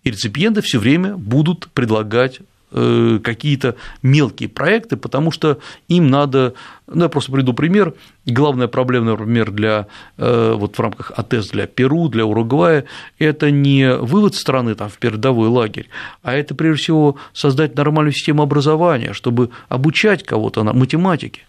И 0.04 0.12
реципиенты 0.12 0.62
все 0.62 0.80
время 0.80 1.16
будут 1.16 1.70
предлагать 1.74 2.40
Э, 2.40 2.55
какие-то 2.76 3.76
мелкие 4.02 4.50
проекты, 4.50 4.98
потому 4.98 5.32
что 5.32 5.60
им 5.88 6.10
надо, 6.10 6.54
ну, 6.88 7.04
я 7.04 7.10
просто 7.10 7.32
приду 7.32 7.54
пример, 7.54 7.94
главная 8.26 8.68
проблема, 8.68 9.12
например, 9.12 9.52
для, 9.52 9.88
э, 10.18 10.54
вот 10.58 10.78
в 10.78 10.80
рамках 10.82 11.12
АТЭС 11.16 11.50
для 11.50 11.68
Перу, 11.68 12.10
для 12.10 12.26
Уругвая, 12.26 12.84
это 13.18 13.50
не 13.50 13.96
вывод 13.96 14.36
страны 14.36 14.76
там, 14.76 14.90
в 14.90 14.98
передовой 14.98 15.48
лагерь, 15.48 15.88
а 16.22 16.34
это, 16.34 16.54
прежде 16.54 16.84
всего, 16.84 17.16
создать 17.34 17.76
нормальную 17.78 18.14
систему 18.14 18.44
образования, 18.44 19.14
чтобы 19.14 19.52
обучать 19.70 20.24
кого-то 20.24 20.64
на 20.64 20.74
математике. 20.74 21.42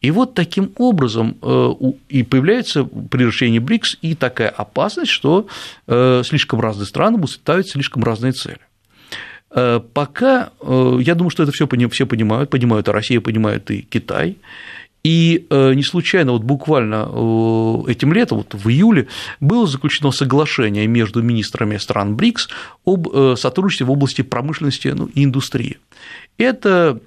И 0.00 0.10
вот 0.10 0.34
таким 0.34 0.72
образом 0.78 1.36
э, 1.42 1.72
и 2.08 2.24
появляется 2.24 2.84
при 2.84 3.24
решении 3.24 3.60
БРИКС 3.60 3.98
и 4.02 4.16
такая 4.16 4.48
опасность, 4.48 5.12
что 5.12 5.46
слишком 5.86 6.60
разные 6.60 6.86
страны 6.86 7.18
будут 7.18 7.30
ставить 7.30 7.68
слишком 7.68 8.02
разные 8.02 8.32
цели. 8.32 8.58
Э, 9.54 9.80
пока, 9.92 10.50
э, 10.60 10.98
я 11.00 11.14
думаю, 11.14 11.30
что 11.30 11.42
это 11.42 11.52
все 11.52 11.68
все 11.90 12.06
понимают, 12.06 12.50
понимают 12.50 12.88
и 12.88 12.90
Россия, 12.90 13.20
понимает 13.20 13.70
и 13.70 13.82
Китай, 13.82 14.38
и 15.04 15.46
э, 15.50 15.74
не 15.74 15.82
случайно, 15.82 16.32
вот 16.32 16.42
буквально 16.42 17.02
этим 17.88 18.12
летом, 18.12 18.38
вот 18.38 18.54
в 18.54 18.68
июле, 18.68 19.08
было 19.40 19.66
заключено 19.66 20.12
соглашение 20.12 20.86
между 20.86 21.22
министрами 21.22 21.76
стран 21.76 22.16
БРИКС 22.16 22.48
об 22.86 23.08
сотрудничестве 23.36 23.86
в 23.86 23.90
области 23.90 24.22
промышленности 24.22 24.88
ну, 24.88 25.06
и 25.06 25.24
индустрии. 25.24 25.78
Это, 26.38 27.00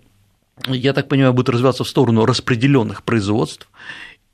я 0.68 0.94
так 0.94 1.08
понимаю, 1.08 1.34
будет 1.34 1.50
развиваться 1.50 1.86
в 1.86 1.90
сторону 1.90 2.26
распределенных 2.26 3.02
производств, 3.04 3.70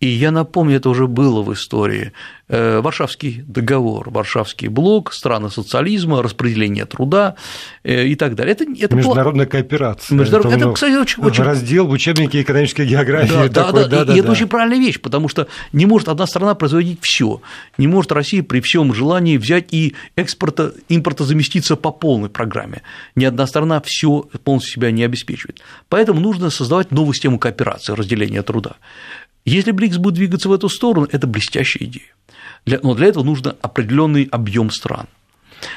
и 0.01 0.07
я 0.07 0.31
напомню, 0.31 0.77
это 0.77 0.89
уже 0.89 1.07
было 1.07 1.43
в 1.43 1.53
истории. 1.53 2.11
Э, 2.47 2.81
Варшавский 2.81 3.43
договор, 3.47 4.09
Варшавский 4.09 4.67
блок, 4.67 5.13
страны 5.13 5.51
социализма, 5.51 6.23
распределение 6.23 6.85
труда 6.85 7.35
э, 7.83 8.07
и 8.07 8.15
так 8.15 8.33
далее. 8.33 8.53
Это, 8.53 8.63
это 8.63 8.95
Международная 8.95 9.45
было... 9.45 9.51
кооперация. 9.51 10.17
Международ... 10.17 10.47
Это, 10.47 10.55
это, 10.57 10.71
кстати, 10.73 10.95
очень, 10.95 11.23
очень... 11.23 11.43
Раздел 11.43 11.85
в 11.85 11.91
учебнике 11.91 12.41
экономической 12.41 12.87
географии. 12.87 13.47
Да, 13.47 13.63
такой, 13.65 13.83
да, 13.83 13.89
да, 13.89 13.97
да, 13.97 14.03
и 14.03 14.05
да, 14.05 14.13
это 14.15 14.25
да. 14.25 14.31
очень 14.31 14.47
правильная 14.47 14.79
вещь, 14.79 14.99
потому 14.99 15.29
что 15.29 15.47
не 15.71 15.85
может 15.85 16.09
одна 16.09 16.25
страна 16.25 16.55
производить 16.55 16.97
все, 17.03 17.39
не 17.77 17.85
может 17.85 18.11
Россия 18.11 18.41
при 18.41 18.59
всем 18.59 18.95
желании 18.95 19.37
взять 19.37 19.71
и 19.71 19.95
экспорта, 20.15 20.73
импорта 20.89 21.25
заместиться 21.25 21.75
по 21.75 21.91
полной 21.91 22.29
программе. 22.29 22.81
Ни 23.15 23.23
одна 23.23 23.45
страна 23.45 23.79
все 23.85 24.25
полностью 24.43 24.73
себя 24.73 24.89
не 24.89 25.03
обеспечивает. 25.03 25.61
Поэтому 25.89 26.19
нужно 26.19 26.49
создавать 26.49 26.91
новую 26.91 27.13
систему 27.13 27.37
кооперации, 27.37 27.93
разделения 27.93 28.41
труда. 28.41 28.77
Если 29.45 29.71
БРИКС 29.71 29.97
будет 29.97 30.15
двигаться 30.15 30.49
в 30.49 30.53
эту 30.53 30.69
сторону, 30.69 31.07
это 31.11 31.27
блестящая 31.27 31.85
идея. 31.85 32.13
Для, 32.65 32.79
но 32.83 32.93
для 32.93 33.07
этого 33.07 33.23
нужно 33.23 33.55
определенный 33.61 34.27
объем 34.31 34.69
стран. 34.69 35.07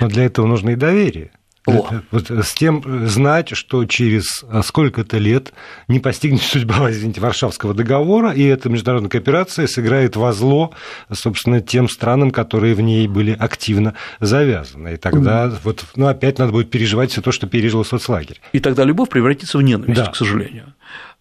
Но 0.01 0.09
для 0.09 0.25
этого 0.25 0.47
нужно 0.47 0.71
и 0.71 0.77
доверие. 0.77 1.31
О. 1.67 1.89
Вот 2.11 2.31
с 2.31 2.53
тем 2.53 3.09
знать, 3.09 3.57
что 3.57 3.87
через 3.87 4.45
сколько-то 4.65 5.17
лет 5.17 5.55
не 5.89 5.99
постигнет 5.99 6.43
судьба, 6.43 6.91
извините, 6.91 7.23
Варшавского 7.23 7.73
договора, 7.73 8.33
и 8.33 8.43
эта 8.43 8.69
международная 8.69 9.09
кооперация 9.09 9.67
сыграет 9.67 10.15
во 10.17 10.35
зло, 10.35 10.75
собственно, 11.11 11.63
тем 11.63 11.89
странам, 11.89 12.33
которые 12.33 12.75
в 12.75 12.83
ней 12.83 13.09
были 13.09 13.33
активно 13.33 13.95
завязаны. 14.21 14.95
И 14.95 14.97
тогда 14.99 15.47
mm. 15.47 15.59
вот, 15.65 15.85
ну, 15.97 16.07
опять 16.07 16.39
надо 16.39 16.53
будет 16.53 16.71
переживать 16.71 17.13
все 17.13 17.23
то, 17.23 17.33
что 17.33 17.47
пережил 17.47 17.83
соцлагерь. 17.83 18.41
И 18.53 18.61
тогда 18.61 18.85
любовь 18.85 19.09
превратится 19.09 19.57
в 19.57 19.63
ненависть, 19.63 19.97
да. 19.97 20.11
к 20.11 20.17
сожалению. 20.17 20.75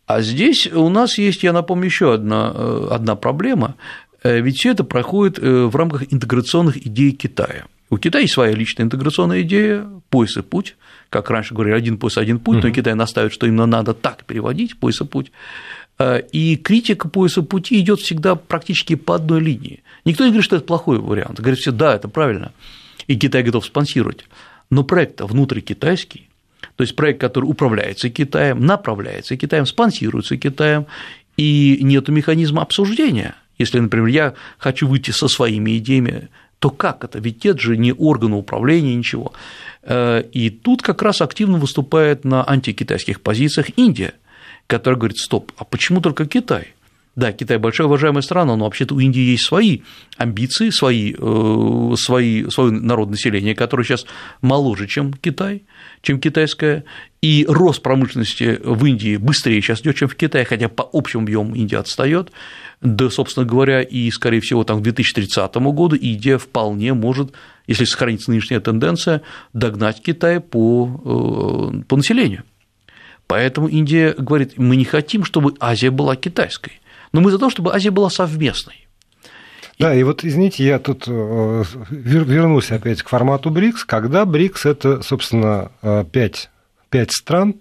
А 0.05 0.21
здесь 0.21 0.67
у 0.67 0.89
нас 0.89 1.17
есть, 1.17 1.43
я 1.43 1.53
напомню, 1.53 1.85
еще 1.85 2.13
одна, 2.13 2.51
э, 2.53 2.87
одна 2.91 3.15
проблема, 3.15 3.75
э, 4.21 4.41
ведь 4.41 4.57
все 4.57 4.71
это 4.71 4.83
проходит 4.83 5.39
э, 5.39 5.65
в 5.65 5.75
рамках 5.75 6.11
интеграционных 6.11 6.85
идей 6.85 7.11
Китая. 7.11 7.65
У 7.89 7.97
Китая 7.97 8.21
есть 8.21 8.33
своя 8.33 8.53
личная 8.53 8.85
интеграционная 8.85 9.43
идея, 9.43 9.87
пояс 10.09 10.35
и 10.35 10.41
путь, 10.41 10.75
как 11.09 11.29
раньше 11.29 11.53
говорили, 11.53 11.75
один 11.75 11.97
пояс, 11.97 12.17
один 12.17 12.39
путь, 12.39 12.63
но 12.63 12.71
Китай 12.71 12.95
настаивает, 12.95 13.33
что 13.33 13.45
именно 13.45 13.65
надо 13.65 13.93
так 13.93 14.25
переводить, 14.25 14.77
пояс 14.77 14.99
и 15.01 15.05
путь. 15.05 15.31
И 16.31 16.59
критика 16.63 17.07
пояса 17.07 17.43
пути 17.43 17.79
идет 17.79 17.99
всегда 17.99 18.33
практически 18.33 18.95
по 18.95 19.13
одной 19.13 19.41
линии. 19.41 19.83
Никто 20.05 20.23
не 20.23 20.31
говорит, 20.31 20.45
что 20.45 20.55
это 20.55 20.65
плохой 20.65 20.97
вариант. 20.97 21.39
Говорит 21.39 21.59
все, 21.59 21.71
да, 21.71 21.93
это 21.93 22.07
правильно, 22.07 22.51
и 23.05 23.15
Китай 23.15 23.43
готов 23.43 23.63
спонсировать. 23.63 24.25
Но 24.71 24.83
проект 24.83 25.21
внутрикитайский, 25.21 26.29
то 26.75 26.83
есть 26.83 26.95
проект, 26.95 27.19
который 27.21 27.45
управляется 27.45 28.09
Китаем, 28.09 28.65
направляется 28.65 29.37
Китаем, 29.37 29.65
спонсируется 29.65 30.37
Китаем, 30.37 30.85
и 31.37 31.79
нет 31.81 32.07
механизма 32.09 32.61
обсуждения. 32.61 33.35
Если, 33.57 33.79
например, 33.79 34.07
я 34.07 34.33
хочу 34.57 34.87
выйти 34.87 35.11
со 35.11 35.27
своими 35.27 35.77
идеями, 35.77 36.29
то 36.59 36.69
как 36.69 37.03
это? 37.03 37.19
Ведь 37.19 37.43
нет 37.43 37.59
же 37.59 37.77
ни 37.77 37.91
органа 37.91 38.37
управления, 38.37 38.95
ничего. 38.95 39.33
Э, 39.81 40.23
и 40.31 40.49
тут 40.49 40.81
как 40.81 41.01
раз 41.01 41.21
активно 41.21 41.57
выступает 41.57 42.23
на 42.23 42.47
антикитайских 42.49 43.21
позициях 43.21 43.67
Индия, 43.75 44.13
которая 44.67 44.97
говорит, 44.97 45.17
стоп, 45.17 45.51
а 45.57 45.65
почему 45.65 46.01
только 46.01 46.25
Китай? 46.25 46.73
Да, 47.15 47.31
Китай 47.31 47.59
большая 47.59 47.85
уважаемая 47.85 48.23
страна, 48.23 48.55
но 48.55 48.65
вообще-то 48.65 48.95
у 48.95 48.99
Индии 48.99 49.21
есть 49.21 49.43
свои 49.43 49.81
амбиции, 50.17 50.71
свои, 50.71 51.13
э, 51.15 51.95
свои, 51.95 52.49
свое 52.49 52.71
народное 52.71 53.13
население, 53.13 53.53
которое 53.53 53.83
сейчас 53.83 54.07
моложе, 54.41 54.87
чем 54.87 55.13
Китай, 55.13 55.63
чем 56.01 56.19
китайское, 56.19 56.85
и 57.21 57.45
рост 57.47 57.83
промышленности 57.83 58.59
в 58.63 58.83
Индии 58.85 59.17
быстрее 59.17 59.61
сейчас 59.61 59.81
идет, 59.81 59.95
чем 59.97 60.07
в 60.07 60.15
Китае, 60.15 60.43
хотя 60.43 60.69
по 60.69 60.89
общему 60.91 61.23
объему 61.23 61.53
Индия 61.53 61.77
отстает. 61.77 62.31
Да, 62.81 63.11
собственно 63.11 63.45
говоря, 63.45 63.83
и, 63.83 64.09
скорее 64.09 64.41
всего, 64.41 64.63
там, 64.63 64.79
к 64.79 64.83
2030 64.83 65.55
году 65.71 65.95
Индия 65.95 66.39
вполне 66.39 66.95
может, 66.95 67.31
если 67.67 67.85
сохранится 67.85 68.31
нынешняя 68.31 68.59
тенденция, 68.59 69.21
догнать 69.53 70.01
Китай 70.01 70.39
по, 70.39 71.71
э, 71.75 71.83
по 71.83 71.95
населению. 71.95 72.43
Поэтому 73.27 73.67
Индия 73.67 74.15
говорит, 74.17 74.57
мы 74.57 74.75
не 74.75 74.83
хотим, 74.83 75.23
чтобы 75.23 75.53
Азия 75.59 75.91
была 75.91 76.15
китайской 76.15 76.79
но 77.13 77.21
мы 77.21 77.31
за 77.31 77.39
то, 77.39 77.49
чтобы 77.49 77.73
Азия 77.73 77.91
была 77.91 78.09
совместной. 78.09 78.87
Да, 79.79 79.95
и 79.95 80.03
вот, 80.03 80.23
извините, 80.23 80.65
я 80.65 80.79
тут 80.79 81.05
э, 81.07 81.63
вернусь 81.89 82.71
опять 82.71 83.01
к 83.01 83.09
формату 83.09 83.49
БРИКС, 83.49 83.85
когда 83.85 84.25
БРИКС– 84.25 84.65
это, 84.67 85.01
собственно, 85.01 85.71
э, 85.81 86.05
пять, 86.11 86.49
пять 86.89 87.11
стран, 87.11 87.55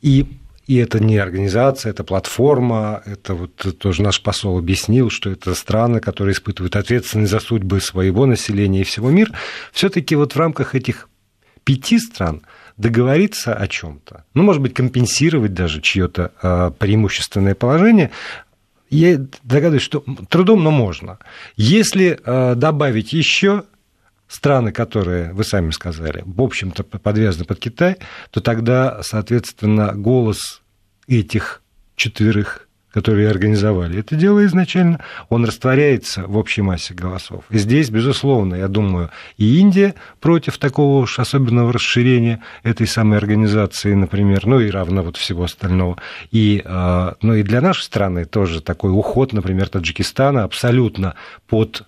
и 0.00 0.26
и 0.66 0.76
это 0.76 0.98
не 0.98 1.18
организация, 1.18 1.90
это 1.90 2.04
платформа, 2.04 3.02
это 3.04 3.34
вот 3.34 3.78
тоже 3.78 4.02
наш 4.02 4.22
посол 4.22 4.56
объяснил, 4.56 5.10
что 5.10 5.30
это 5.30 5.54
страны, 5.54 6.00
которые 6.00 6.32
испытывают 6.32 6.74
ответственность 6.76 7.30
за 7.30 7.40
судьбы 7.40 7.80
своего 7.80 8.24
населения 8.24 8.80
и 8.80 8.84
всего 8.84 9.10
мира. 9.10 9.32
Все-таки 9.72 10.16
вот 10.16 10.34
в 10.34 10.38
рамках 10.38 10.74
этих 10.74 11.08
пяти 11.64 11.98
стран 11.98 12.42
договориться 12.76 13.54
о 13.54 13.68
чем-то, 13.68 14.24
ну, 14.34 14.42
может 14.42 14.60
быть, 14.60 14.74
компенсировать 14.74 15.54
даже 15.54 15.80
чье-то 15.80 16.32
а, 16.42 16.70
преимущественное 16.70 17.54
положение, 17.54 18.10
я 18.90 19.18
догадываюсь, 19.42 19.82
что 19.82 20.04
трудом, 20.28 20.62
но 20.62 20.70
можно. 20.70 21.18
Если 21.56 22.18
а, 22.24 22.54
добавить 22.54 23.12
еще 23.12 23.64
страны, 24.28 24.72
которые, 24.72 25.32
вы 25.32 25.44
сами 25.44 25.70
сказали, 25.70 26.22
в 26.26 26.40
общем-то 26.42 26.82
подвязаны 26.82 27.44
под 27.44 27.60
Китай, 27.60 27.96
то 28.30 28.40
тогда, 28.40 29.02
соответственно, 29.02 29.92
голос 29.94 30.62
этих 31.06 31.62
четверых 31.96 32.63
которые 32.94 33.28
организовали 33.28 33.98
это 33.98 34.14
дело 34.14 34.46
изначально, 34.46 35.00
он 35.28 35.44
растворяется 35.44 36.28
в 36.28 36.36
общей 36.36 36.62
массе 36.62 36.94
голосов. 36.94 37.42
И 37.50 37.58
здесь, 37.58 37.90
безусловно, 37.90 38.54
я 38.54 38.68
думаю, 38.68 39.10
и 39.36 39.58
Индия 39.58 39.96
против 40.20 40.58
такого 40.58 41.02
уж 41.02 41.18
особенного 41.18 41.72
расширения 41.72 42.40
этой 42.62 42.86
самой 42.86 43.18
организации, 43.18 43.92
например, 43.94 44.46
ну 44.46 44.60
и 44.60 44.70
равно 44.70 45.02
вот 45.02 45.16
всего 45.16 45.42
остального. 45.42 45.96
И, 46.30 46.62
а, 46.64 47.16
ну 47.20 47.34
и 47.34 47.42
для 47.42 47.60
нашей 47.60 47.82
страны 47.82 48.26
тоже 48.26 48.60
такой 48.60 48.92
уход, 48.92 49.32
например, 49.32 49.68
Таджикистана 49.68 50.44
абсолютно 50.44 51.16
под 51.48 51.82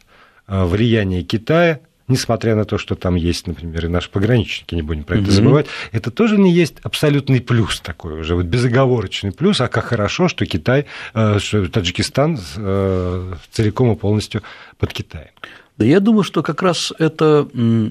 а, 0.48 0.66
влияние 0.66 1.22
Китая, 1.22 1.78
несмотря 2.08 2.54
на 2.54 2.64
то, 2.64 2.78
что 2.78 2.94
там 2.94 3.14
есть, 3.14 3.46
например, 3.46 3.86
и 3.86 3.88
наши 3.88 4.10
пограничники, 4.10 4.74
не 4.74 4.82
будем 4.82 5.04
про 5.04 5.18
это 5.18 5.30
забывать, 5.30 5.66
это 5.92 6.10
тоже 6.10 6.38
не 6.38 6.52
есть 6.52 6.76
абсолютный 6.82 7.40
плюс 7.40 7.80
такой 7.80 8.20
уже, 8.20 8.34
вот 8.34 8.46
безоговорочный 8.46 9.32
плюс, 9.32 9.60
а 9.60 9.68
как 9.68 9.86
хорошо, 9.86 10.28
что 10.28 10.46
Китай, 10.46 10.86
э, 11.14 11.38
что 11.38 11.68
Таджикистан 11.68 12.38
э, 12.56 13.34
целиком 13.50 13.92
и 13.92 13.96
полностью 13.96 14.42
под 14.78 14.92
Китаем. 14.92 15.30
Да 15.78 15.84
я 15.84 16.00
думаю, 16.00 16.22
что 16.22 16.42
как 16.42 16.62
раз 16.62 16.92
это 16.98 17.48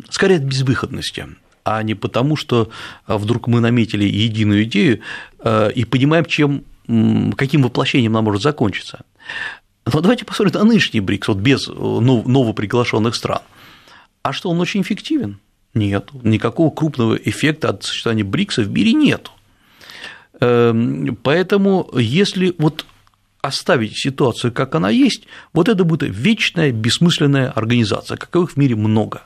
скорее 0.09 0.37
от 0.37 0.43
безвыходности 0.43 1.27
а 1.67 1.81
не 1.81 1.95
потому, 1.95 2.35
что 2.35 2.69
а, 3.07 3.17
вдруг 3.17 3.47
мы 3.47 3.59
наметили 3.59 4.05
единую 4.05 4.65
идею 4.65 5.01
э, 5.39 5.71
и 5.71 5.83
понимаем, 5.83 6.25
чем, 6.25 6.63
каким 7.35 7.63
воплощением 7.63 8.11
она 8.15 8.21
может 8.21 8.43
закончиться. 8.43 8.99
Но 9.91 9.99
давайте 10.01 10.25
посмотрим 10.25 10.59
на 10.59 10.65
нынешний 10.65 11.01
БРИКС, 11.01 11.27
вот 11.27 11.37
без 11.37 11.67
новоприглашенных 11.67 13.15
стран. 13.15 13.41
А 14.25 14.33
что, 14.33 14.49
он 14.49 14.59
очень 14.59 14.81
эффективен? 14.81 15.37
Нет. 15.75 16.09
Никакого 16.23 16.71
крупного 16.71 17.13
эффекта 17.13 17.69
от 17.69 17.83
сочетания 17.83 18.23
БРИКСа 18.23 18.63
в 18.63 18.71
мире 18.71 18.93
нет. 18.93 19.29
Эм, 20.39 21.15
поэтому, 21.21 21.91
если 21.93 22.55
вот 22.57 22.87
оставить 23.41 23.95
ситуацию, 23.95 24.51
как 24.51 24.73
она 24.73 24.89
есть, 24.89 25.27
вот 25.53 25.69
это 25.69 25.83
будет 25.83 26.09
вечная 26.09 26.71
бессмысленная 26.71 27.51
организация, 27.51 28.17
каковых 28.17 28.53
в 28.53 28.57
мире 28.57 28.75
много. 28.75 29.21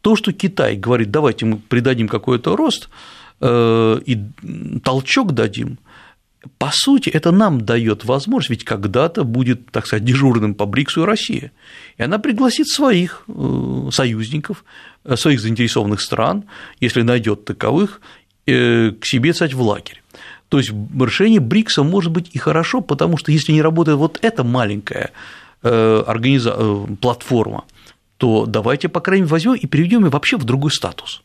То, 0.00 0.16
что 0.16 0.32
Китай 0.32 0.74
говорит, 0.76 1.10
давайте 1.10 1.44
мы 1.44 1.58
придадим 1.58 2.08
какой-то 2.08 2.56
рост 2.56 2.88
э, 3.42 4.00
и 4.06 4.18
толчок 4.82 5.32
дадим– 5.32 5.78
по 6.58 6.70
сути, 6.72 7.10
это 7.10 7.32
нам 7.32 7.60
дает 7.60 8.04
возможность, 8.04 8.50
ведь 8.50 8.64
когда-то 8.64 9.24
будет, 9.24 9.70
так 9.70 9.86
сказать, 9.86 10.04
дежурным 10.04 10.54
по 10.54 10.66
БРИКСу 10.66 11.02
и 11.02 11.06
Россия, 11.06 11.52
и 11.98 12.02
она 12.02 12.18
пригласит 12.18 12.66
своих 12.68 13.24
э, 13.28 13.88
союзников, 13.92 14.64
э, 15.04 15.16
своих 15.16 15.40
заинтересованных 15.40 16.00
стран, 16.00 16.44
если 16.80 17.02
найдет 17.02 17.44
таковых, 17.44 18.00
э, 18.46 18.92
к 18.92 19.04
себе, 19.04 19.32
кстати, 19.32 19.54
в 19.54 19.60
лагерь. 19.60 20.02
То 20.48 20.58
есть 20.58 20.70
решение 20.98 21.40
БРИКСа 21.40 21.82
может 21.82 22.10
быть 22.10 22.30
и 22.32 22.38
хорошо, 22.38 22.80
потому 22.80 23.16
что 23.18 23.32
если 23.32 23.52
не 23.52 23.62
работает 23.62 23.98
вот 23.98 24.18
эта 24.22 24.42
маленькая 24.42 25.10
организа... 25.62 26.56
платформа, 27.02 27.64
то 28.16 28.46
давайте, 28.46 28.88
по 28.88 29.00
крайней 29.00 29.22
мере, 29.22 29.30
возьмем 29.30 29.54
и 29.54 29.66
переведем 29.66 30.04
ее 30.04 30.10
вообще 30.10 30.38
в 30.38 30.44
другой 30.44 30.70
статус. 30.72 31.22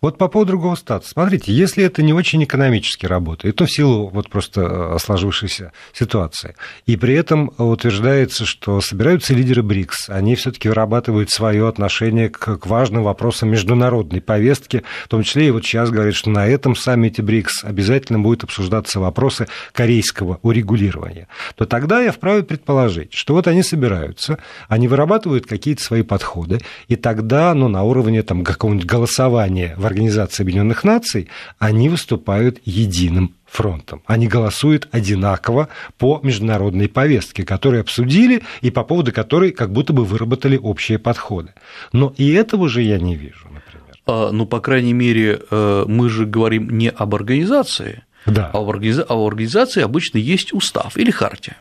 Вот 0.00 0.18
по 0.18 0.28
поводу 0.28 0.48
другого 0.52 0.74
статуса. 0.76 1.12
Смотрите, 1.12 1.52
если 1.52 1.84
это 1.84 2.02
не 2.02 2.12
очень 2.12 2.42
экономически 2.44 3.06
работает, 3.06 3.56
то 3.56 3.66
в 3.66 3.70
силу 3.70 4.08
вот 4.08 4.30
просто 4.30 4.60
э, 4.62 4.98
сложившейся 5.00 5.72
ситуации, 5.92 6.54
и 6.86 6.96
при 6.96 7.14
этом 7.14 7.52
утверждается, 7.58 8.44
что 8.44 8.80
собираются 8.80 9.34
лидеры 9.34 9.62
БРИКС, 9.62 10.10
они 10.10 10.36
все 10.36 10.52
таки 10.52 10.68
вырабатывают 10.68 11.30
свое 11.30 11.68
отношение 11.68 12.28
к, 12.28 12.66
важным 12.66 13.02
вопросам 13.02 13.50
международной 13.50 14.20
повестки, 14.20 14.84
в 15.04 15.08
том 15.08 15.22
числе 15.22 15.48
и 15.48 15.50
вот 15.50 15.64
сейчас 15.64 15.90
говорят, 15.90 16.14
что 16.14 16.30
на 16.30 16.46
этом 16.46 16.76
саммите 16.76 17.22
БРИКС 17.22 17.64
обязательно 17.64 18.20
будут 18.20 18.44
обсуждаться 18.44 19.00
вопросы 19.00 19.48
корейского 19.72 20.38
урегулирования, 20.42 21.28
то 21.56 21.66
тогда 21.66 22.00
я 22.00 22.12
вправе 22.12 22.42
предположить, 22.42 23.12
что 23.12 23.34
вот 23.34 23.46
они 23.48 23.62
собираются, 23.62 24.38
они 24.68 24.88
вырабатывают 24.88 25.46
какие-то 25.46 25.82
свои 25.82 26.02
подходы, 26.02 26.60
и 26.86 26.96
тогда, 26.96 27.52
ну, 27.54 27.68
на 27.68 27.82
уровне 27.82 28.22
там 28.22 28.44
какого-нибудь 28.44 28.86
голосования 28.86 29.57
в 29.76 29.86
Организации 29.86 30.42
Объединенных 30.42 30.84
Наций, 30.84 31.28
они 31.58 31.88
выступают 31.88 32.60
единым 32.64 33.34
фронтом. 33.46 34.02
Они 34.06 34.28
голосуют 34.28 34.88
одинаково 34.92 35.68
по 35.96 36.20
международной 36.22 36.88
повестке, 36.88 37.44
которую 37.44 37.80
обсудили 37.80 38.42
и 38.60 38.70
по 38.70 38.84
поводу 38.84 39.12
которой 39.12 39.52
как 39.52 39.72
будто 39.72 39.92
бы 39.92 40.04
выработали 40.04 40.56
общие 40.56 40.98
подходы. 40.98 41.52
Но 41.92 42.12
и 42.16 42.32
этого 42.32 42.68
же 42.68 42.82
я 42.82 42.98
не 42.98 43.16
вижу, 43.16 43.46
например. 43.46 43.96
А, 44.06 44.30
ну, 44.32 44.46
по 44.46 44.60
крайней 44.60 44.92
мере, 44.92 45.40
э, 45.50 45.84
мы 45.86 46.08
же 46.08 46.26
говорим 46.26 46.70
не 46.70 46.90
об 46.90 47.14
организации, 47.14 48.04
да. 48.26 48.50
а, 48.52 48.60
в 48.60 48.70
организации 48.70 49.82
обычно 49.82 50.18
есть 50.18 50.52
устав 50.52 50.96
или 50.96 51.10
хартия. 51.10 51.56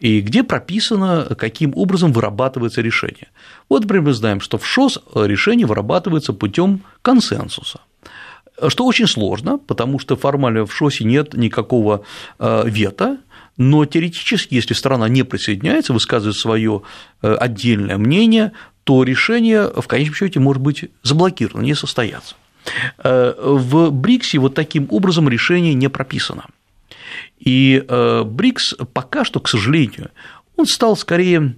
И 0.00 0.20
где 0.20 0.42
прописано, 0.42 1.34
каким 1.38 1.72
образом 1.76 2.12
вырабатывается 2.12 2.80
решение. 2.82 3.28
Вот, 3.68 3.82
например, 3.82 4.04
мы 4.04 4.12
знаем, 4.12 4.40
что 4.40 4.58
в 4.58 4.66
ШОС 4.66 5.00
решение 5.14 5.66
вырабатывается 5.66 6.32
путем 6.32 6.82
консенсуса 7.02 7.80
что 8.68 8.86
очень 8.86 9.06
сложно, 9.06 9.58
потому 9.58 10.00
что 10.00 10.16
формально 10.16 10.66
в 10.66 10.74
ШОСе 10.74 11.04
нет 11.04 11.34
никакого 11.34 12.02
э, 12.40 12.62
вето, 12.66 13.18
но 13.56 13.84
теоретически, 13.84 14.54
если 14.54 14.74
страна 14.74 15.08
не 15.08 15.24
присоединяется, 15.24 15.92
высказывает 15.92 16.36
свое 16.36 16.82
э, 17.22 17.34
отдельное 17.34 17.98
мнение, 17.98 18.52
то 18.84 19.02
решение 19.02 19.68
в 19.68 19.86
конечном 19.86 20.14
счете 20.14 20.40
может 20.40 20.62
быть 20.62 20.84
заблокировано, 21.02 21.62
не 21.62 21.74
состояться. 21.74 22.34
Э, 22.98 23.34
в 23.38 23.90
БРИКСе 23.90 24.38
вот 24.38 24.54
таким 24.54 24.86
образом 24.90 25.28
решение 25.28 25.74
не 25.74 25.88
прописано. 25.88 26.46
И 27.38 27.84
БРИКС 27.86 28.74
пока 28.92 29.24
что, 29.24 29.40
к 29.40 29.48
сожалению, 29.48 30.10
он 30.56 30.66
стал 30.66 30.96
скорее 30.96 31.54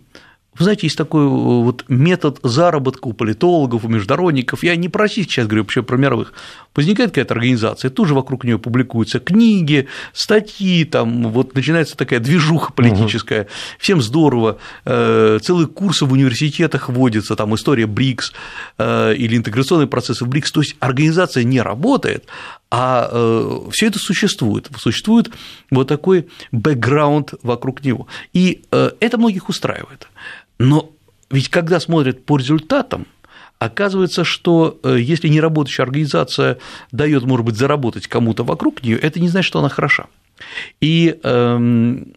вы 0.58 0.64
знаете, 0.64 0.86
есть 0.88 0.98
такой 0.98 1.22
э, 1.22 1.28
вот 1.28 1.84
метод 1.88 2.40
заработка 2.42 3.06
у 3.06 3.12
политологов, 3.12 3.84
у 3.84 3.88
международников. 3.88 4.64
Я 4.64 4.74
не 4.74 4.88
про 4.88 5.02
российских 5.02 5.34
сейчас 5.34 5.46
говорю, 5.46 5.62
вообще 5.62 5.82
про 5.82 5.96
мировых. 5.96 6.32
Возникает 6.74 7.10
какая-то 7.10 7.34
организация, 7.34 7.90
тоже 7.90 8.14
вокруг 8.14 8.44
нее 8.44 8.58
публикуются 8.58 9.20
книги, 9.20 9.86
статьи, 10.12 10.84
там 10.84 11.30
вот 11.30 11.54
начинается 11.54 11.96
такая 11.96 12.18
движуха 12.18 12.72
политическая. 12.72 13.42
Угу. 13.42 13.48
Всем 13.78 14.02
здорово. 14.02 14.58
Э, 14.84 15.38
целые 15.40 15.68
курсы 15.68 16.04
в 16.04 16.12
университетах 16.12 16.88
вводятся, 16.88 17.36
там 17.36 17.54
история 17.54 17.86
БРИКС 17.86 18.32
э, 18.78 19.14
или 19.14 19.36
интеграционные 19.36 19.86
процессы 19.86 20.24
в 20.24 20.28
БРИКС. 20.28 20.52
То 20.52 20.60
есть 20.62 20.76
организация 20.80 21.44
не 21.44 21.60
работает, 21.60 22.24
а 22.72 23.10
все 23.72 23.86
это 23.86 23.98
существует. 23.98 24.68
Существует 24.78 25.30
вот 25.70 25.88
такой 25.88 26.28
бэкграунд 26.52 27.34
вокруг 27.42 27.84
него. 27.84 28.06
И 28.32 28.62
это 28.70 29.18
многих 29.18 29.48
устраивает. 29.48 30.06
Но 30.60 30.92
ведь 31.30 31.48
когда 31.48 31.80
смотрят 31.80 32.26
по 32.26 32.36
результатам, 32.36 33.06
оказывается, 33.58 34.24
что 34.24 34.78
э, 34.82 34.98
если 35.00 35.28
неработающая 35.28 35.84
организация 35.86 36.58
дает, 36.92 37.24
может 37.24 37.46
быть, 37.46 37.56
заработать 37.56 38.06
кому-то 38.06 38.44
вокруг 38.44 38.82
нее, 38.82 38.98
это 38.98 39.20
не 39.20 39.28
значит, 39.28 39.48
что 39.48 39.60
она 39.60 39.70
хороша. 39.70 40.06
И 40.82 41.18
эм, 41.22 42.12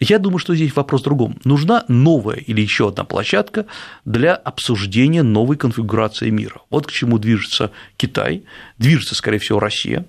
я 0.00 0.18
думаю, 0.18 0.38
что 0.38 0.56
здесь 0.56 0.74
вопрос 0.74 1.02
в 1.02 1.04
другом. 1.04 1.38
Нужна 1.44 1.84
новая 1.86 2.38
или 2.38 2.60
еще 2.60 2.88
одна 2.88 3.04
площадка 3.04 3.66
для 4.04 4.34
обсуждения 4.34 5.22
новой 5.22 5.56
конфигурации 5.56 6.30
мира. 6.30 6.62
Вот 6.70 6.88
к 6.88 6.90
чему 6.90 7.18
движется 7.18 7.70
Китай, 7.96 8.42
движется, 8.76 9.14
скорее 9.14 9.38
всего, 9.38 9.60
Россия. 9.60 10.04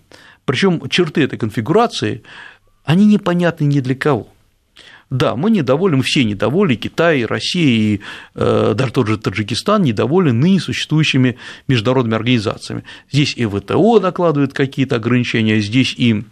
Причем 0.46 0.90
черты 0.90 1.22
этой 1.22 1.38
конфигурации, 1.38 2.24
они 2.84 3.06
непонятны 3.06 3.66
ни 3.66 3.80
для 3.80 3.94
кого. 3.94 4.28
Да, 5.10 5.36
мы 5.36 5.50
недовольны, 5.50 6.04
все 6.04 6.24
недовольны, 6.24 6.76
Китай, 6.76 7.26
Россия 7.26 7.96
и 7.96 8.02
э, 8.36 8.74
даже 8.76 8.94
тот 8.94 9.08
же 9.08 9.18
Таджикистан 9.18 9.82
недовольны 9.82 10.34
ныне 10.34 10.60
существующими 10.60 11.38
международными 11.68 12.16
организациями. 12.16 12.84
Здесь 13.12 13.34
и 13.36 13.46
ВТО 13.48 14.00
накладывает 14.00 14.54
какие-то 14.54 14.98
ограничения, 14.98 15.60
здесь 15.62 15.96
и 15.98 16.24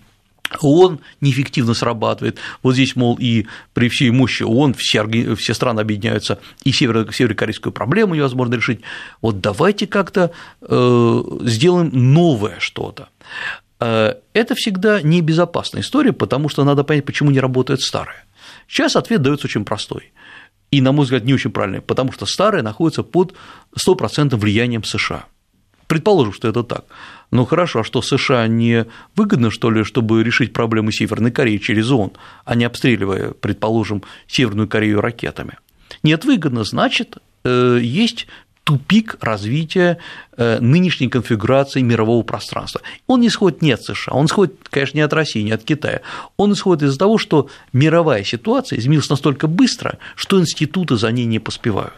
ООН 0.61 0.99
неэффективно 1.21 1.73
срабатывает. 1.73 2.37
Вот 2.61 2.73
здесь, 2.73 2.95
мол, 2.95 3.17
и 3.19 3.47
при 3.73 3.89
всей 3.89 4.11
мощи 4.11 4.43
ООН 4.43 4.75
все, 4.77 5.35
все 5.35 5.53
страны 5.53 5.81
объединяются, 5.81 6.39
и 6.63 6.71
северо- 6.71 7.11
северокорейскую 7.11 7.73
проблему 7.73 8.13
невозможно 8.15 8.55
решить. 8.55 8.81
Вот 9.21 9.41
давайте 9.41 9.87
как-то 9.87 10.31
э, 10.61 11.23
сделаем 11.41 11.89
новое 11.93 12.59
что-то. 12.59 13.09
Э, 13.79 14.13
это 14.33 14.55
всегда 14.55 15.01
небезопасная 15.01 15.81
история, 15.81 16.13
потому 16.13 16.47
что 16.47 16.63
надо 16.63 16.83
понять, 16.83 17.05
почему 17.05 17.31
не 17.31 17.39
работает 17.39 17.81
старое. 17.81 18.26
Сейчас 18.67 18.95
ответ 18.95 19.21
дается 19.21 19.47
очень 19.47 19.65
простой. 19.65 20.11
И, 20.71 20.81
на 20.81 20.91
мой 20.91 21.05
взгляд, 21.05 21.23
не 21.23 21.33
очень 21.33 21.51
правильный, 21.51 21.81
потому 21.81 22.11
что 22.11 22.25
старое 22.25 22.61
находится 22.61 23.03
под 23.03 23.33
100% 23.77 24.35
влиянием 24.35 24.83
США. 24.83 25.25
Предположим, 25.87 26.33
что 26.33 26.49
это 26.49 26.63
так. 26.63 26.85
Ну 27.31 27.45
хорошо, 27.45 27.79
а 27.79 27.83
что 27.83 28.01
США 28.01 28.47
не 28.47 28.85
выгодно, 29.15 29.49
что 29.51 29.71
ли, 29.71 29.83
чтобы 29.83 30.21
решить 30.23 30.51
проблемы 30.51 30.91
Северной 30.91 31.31
Кореи 31.31 31.57
через 31.57 31.89
ООН, 31.89 32.11
а 32.43 32.55
не 32.55 32.65
обстреливая, 32.65 33.31
предположим, 33.31 34.03
Северную 34.27 34.67
Корею 34.67 34.99
ракетами? 34.99 35.57
Нет, 36.03 36.25
выгодно, 36.25 36.65
значит, 36.65 37.17
э, 37.45 37.79
есть 37.81 38.27
тупик 38.67 39.15
развития 39.21 39.97
э, 40.35 40.59
нынешней 40.59 41.07
конфигурации 41.07 41.81
мирового 41.81 42.21
пространства. 42.23 42.81
Он 43.07 43.21
не 43.21 43.29
исходит 43.29 43.61
не 43.61 43.71
от 43.71 43.81
США, 43.81 44.13
он 44.13 44.25
исходит, 44.25 44.55
конечно, 44.69 44.97
не 44.97 45.03
от 45.03 45.13
России, 45.13 45.41
не 45.41 45.53
от 45.53 45.63
Китая. 45.63 46.01
Он 46.35 46.51
исходит 46.51 46.83
из-за 46.83 46.99
того, 46.99 47.17
что 47.17 47.47
мировая 47.71 48.25
ситуация 48.25 48.77
изменилась 48.77 49.09
настолько 49.09 49.47
быстро, 49.47 49.99
что 50.15 50.37
институты 50.37 50.97
за 50.97 51.13
ней 51.13 51.25
не 51.25 51.39
поспевают. 51.39 51.93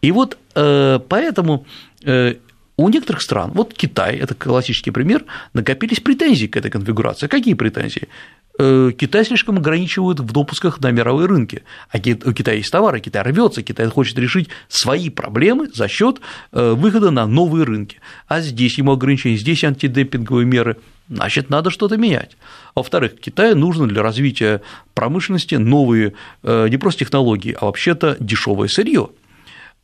И 0.00 0.10
вот 0.10 0.38
э, 0.54 1.00
поэтому 1.06 1.66
э, 2.02 2.36
у 2.78 2.88
некоторых 2.88 3.20
стран, 3.20 3.50
вот 3.52 3.74
Китай, 3.74 4.16
это 4.16 4.34
классический 4.34 4.90
пример, 4.90 5.26
накопились 5.52 6.00
претензии 6.00 6.46
к 6.46 6.56
этой 6.56 6.70
конфигурации. 6.70 7.26
Какие 7.26 7.52
претензии? 7.52 8.08
Э, 8.56 8.92
Китай 8.96 9.24
слишком 9.24 9.58
ограничивают 9.58 10.20
в 10.20 10.30
допусках 10.30 10.80
на 10.80 10.92
мировые 10.92 11.26
рынки, 11.26 11.64
а 11.90 11.98
у 11.98 12.32
Китая 12.32 12.56
есть 12.56 12.70
товары, 12.70 13.00
Китай 13.00 13.22
рвется, 13.22 13.62
Китай 13.62 13.88
хочет 13.88 14.16
решить 14.16 14.48
свои 14.68 15.10
проблемы 15.10 15.68
за 15.74 15.88
счет 15.88 16.20
э, 16.52 16.72
выхода 16.72 17.10
на 17.10 17.26
новые 17.26 17.64
рынки, 17.64 17.98
а 18.28 18.40
здесь 18.40 18.78
ему 18.78 18.92
ограничения, 18.92 19.36
здесь 19.36 19.64
антидемпинговые 19.64 20.46
меры, 20.46 20.76
значит, 21.08 21.50
надо 21.50 21.70
что-то 21.70 21.96
менять. 21.96 22.36
Во-вторых, 22.76 23.18
Китаю 23.20 23.56
нужно 23.56 23.88
для 23.88 24.02
развития 24.02 24.62
промышленности 24.94 25.56
новые 25.56 26.12
э, 26.44 26.68
не 26.68 26.76
просто 26.76 27.00
технологии, 27.00 27.56
а 27.60 27.66
вообще-то 27.66 28.16
дешевое 28.20 28.68
сырье. 28.68 29.08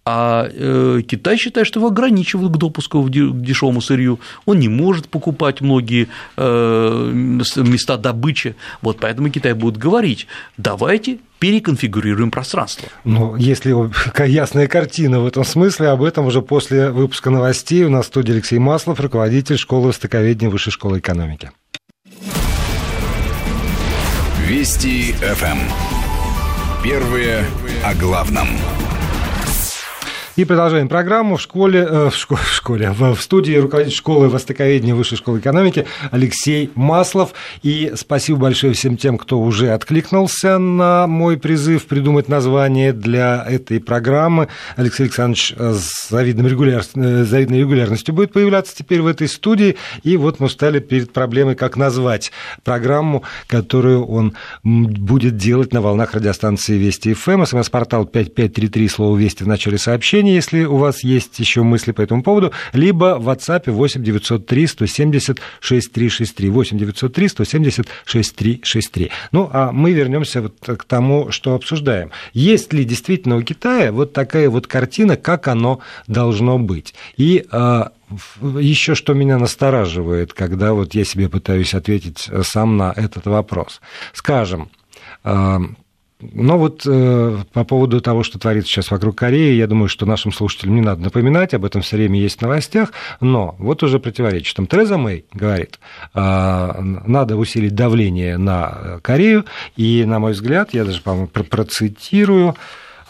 А 0.04 0.48
э, 0.50 1.02
Китай 1.06 1.36
считает, 1.36 1.66
что 1.66 1.78
его 1.78 1.88
ограничивают 1.88 2.52
к 2.52 2.56
допуску 2.56 3.02
к 3.02 3.10
дешевому 3.10 3.80
сырью. 3.80 4.18
Он 4.46 4.58
не 4.58 4.68
может 4.68 5.08
покупать 5.08 5.60
многие 5.60 6.08
э, 6.36 7.10
места 7.12 7.96
добычи. 7.98 8.56
Вот 8.80 8.98
поэтому 8.98 9.28
Китай 9.30 9.52
будет 9.52 9.76
говорить: 9.76 10.26
давайте 10.56 11.18
переконфигурируем 11.38 12.30
пространство. 12.30 12.88
Ну, 13.04 13.36
если 13.36 13.74
ясная 14.26 14.68
картина 14.68 15.20
в 15.20 15.26
этом 15.26 15.44
смысле, 15.44 15.88
об 15.88 16.02
этом 16.02 16.26
уже 16.26 16.40
после 16.40 16.90
выпуска 16.90 17.30
новостей 17.30 17.84
у 17.84 17.90
нас 17.90 18.06
в 18.06 18.08
студии 18.08 18.32
Алексей 18.32 18.58
Маслов, 18.58 19.00
руководитель 19.00 19.58
школы 19.58 19.88
востоковедения 19.88 20.50
Высшей 20.50 20.72
школы 20.72 20.98
экономики. 20.98 21.50
Вести 24.46 25.12
ФМ. 25.12 25.58
Первые 26.82 27.44
о 27.84 27.94
главном. 27.94 28.48
И 30.40 30.44
продолжаем 30.46 30.88
программу 30.88 31.37
в 31.37 31.40
школе, 31.42 31.81
э, 31.81 32.09
в, 32.09 32.16
школе, 32.16 32.40
в 32.42 32.50
школе, 32.50 32.94
в 32.98 33.20
студии 33.20 33.53
руководитель 33.57 33.94
школы 33.94 34.31
востоковедения 34.31 34.94
Высшей 34.94 35.18
школы 35.18 35.38
экономики 35.38 35.85
Алексей 36.11 36.70
Маслов. 36.74 37.35
И 37.62 37.92
спасибо 37.94 38.38
большое 38.38 38.72
всем 38.72 38.96
тем, 38.96 39.18
кто 39.18 39.38
уже 39.38 39.72
откликнулся 39.72 40.57
на 40.57 41.07
мой 41.07 41.37
призыв 41.37 41.85
придумать 41.85 42.31
название 42.31 42.94
для 42.94 43.44
этой 43.46 43.81
программы. 43.81 44.48
Алексей 44.76 45.03
Александрович 45.03 45.55
с 45.59 46.09
завидной, 46.09 46.48
регуляр... 46.48 46.85
Э, 46.94 47.24
завидной 47.24 47.59
регулярностью 47.59 48.14
будет 48.14 48.33
появляться 48.33 48.74
теперь 48.74 49.03
в 49.03 49.09
этой 49.09 49.29
студии. 49.29 49.76
И 50.05 50.16
вот 50.16 50.40
мы 50.40 50.48
стали 50.48 50.79
перед 50.79 51.12
проблемой, 51.12 51.55
как 51.55 51.76
назвать 51.76 52.33
программу, 52.64 53.24
которую 53.46 54.07
он 54.07 54.35
будет 54.64 55.37
делать 55.37 55.74
на 55.74 55.83
волнах 55.83 56.14
радиостанции 56.14 56.79
Вести 56.79 57.12
ФМ. 57.12 57.44
СМС-портал 57.44 58.07
5533, 58.07 58.88
слово 58.88 59.18
«Вести» 59.18 59.44
в 59.44 59.46
начале 59.46 59.76
сообщения 59.76 60.30
сообщение, 60.31 60.35
если 60.35 60.64
у 60.64 60.77
вас 60.77 61.05
есть 61.05 61.38
еще 61.38 61.62
мысли 61.62 61.93
по 61.93 62.03
этому 62.03 62.23
поводу, 62.23 62.53
либо 62.73 63.19
в 63.19 63.29
WhatsApp 63.29 63.71
8 63.71 64.03
903 64.03 64.66
170 64.66 65.40
6363. 65.61 66.51
8 66.51 66.79
903 66.79 67.29
170 67.29 67.87
6363. 68.05 69.11
Ну, 69.33 69.51
а 69.53 69.73
мы 69.73 69.93
вернемся 69.93 70.43
вот 70.43 70.55
к 70.61 70.85
тому, 70.85 71.31
что 71.31 71.55
обсуждаем. 71.55 72.11
Есть 72.33 72.73
ли 72.73 72.85
действительно 72.85 73.37
у 73.37 73.43
Китая 73.43 73.93
вот 73.93 74.12
такая 74.12 74.49
вот 74.49 74.66
картина, 74.66 75.16
как 75.16 75.49
оно 75.49 75.81
должно 76.07 76.59
быть? 76.59 76.95
И 77.19 77.47
а, 77.51 77.90
еще 78.59 78.95
что 78.95 79.14
меня 79.14 79.38
настораживает, 79.38 80.33
когда 80.33 80.73
вот 80.73 80.95
я 80.95 81.05
себе 81.05 81.29
пытаюсь 81.29 81.75
ответить 81.75 82.31
сам 82.43 82.77
на 82.77 82.93
этот 82.97 83.27
вопрос. 83.27 83.81
Скажем, 84.12 84.69
а, 85.25 85.61
но 86.20 86.59
вот 86.59 86.83
э, 86.87 87.38
по 87.52 87.64
поводу 87.64 88.00
того, 88.00 88.22
что 88.22 88.38
творится 88.38 88.70
сейчас 88.70 88.90
вокруг 88.90 89.16
Кореи, 89.16 89.54
я 89.54 89.66
думаю, 89.66 89.88
что 89.88 90.06
нашим 90.06 90.33
слушателям 90.33 90.74
не 90.74 90.80
надо 90.80 91.02
напоминать, 91.02 91.54
об 91.54 91.64
этом 91.64 91.83
все 91.83 91.96
время 91.96 92.20
есть 92.20 92.38
в 92.38 92.42
новостях, 92.42 92.92
но 93.20 93.54
вот 93.59 93.83
уже 93.83 93.98
противоречит. 93.98 94.56
Там 94.56 94.66
Тереза 94.66 94.98
Мэй 94.98 95.24
говорит, 95.33 95.78
э, 96.14 96.80
надо 97.06 97.37
усилить 97.37 97.74
давление 97.74 98.38
на 98.38 99.00
Корею, 99.02 99.44
и, 99.76 100.04
на 100.04 100.18
мой 100.18 100.33
взгляд, 100.33 100.74
я 100.74 100.85
даже, 100.85 101.00
по-моему, 101.00 101.28
процитирую, 101.28 102.56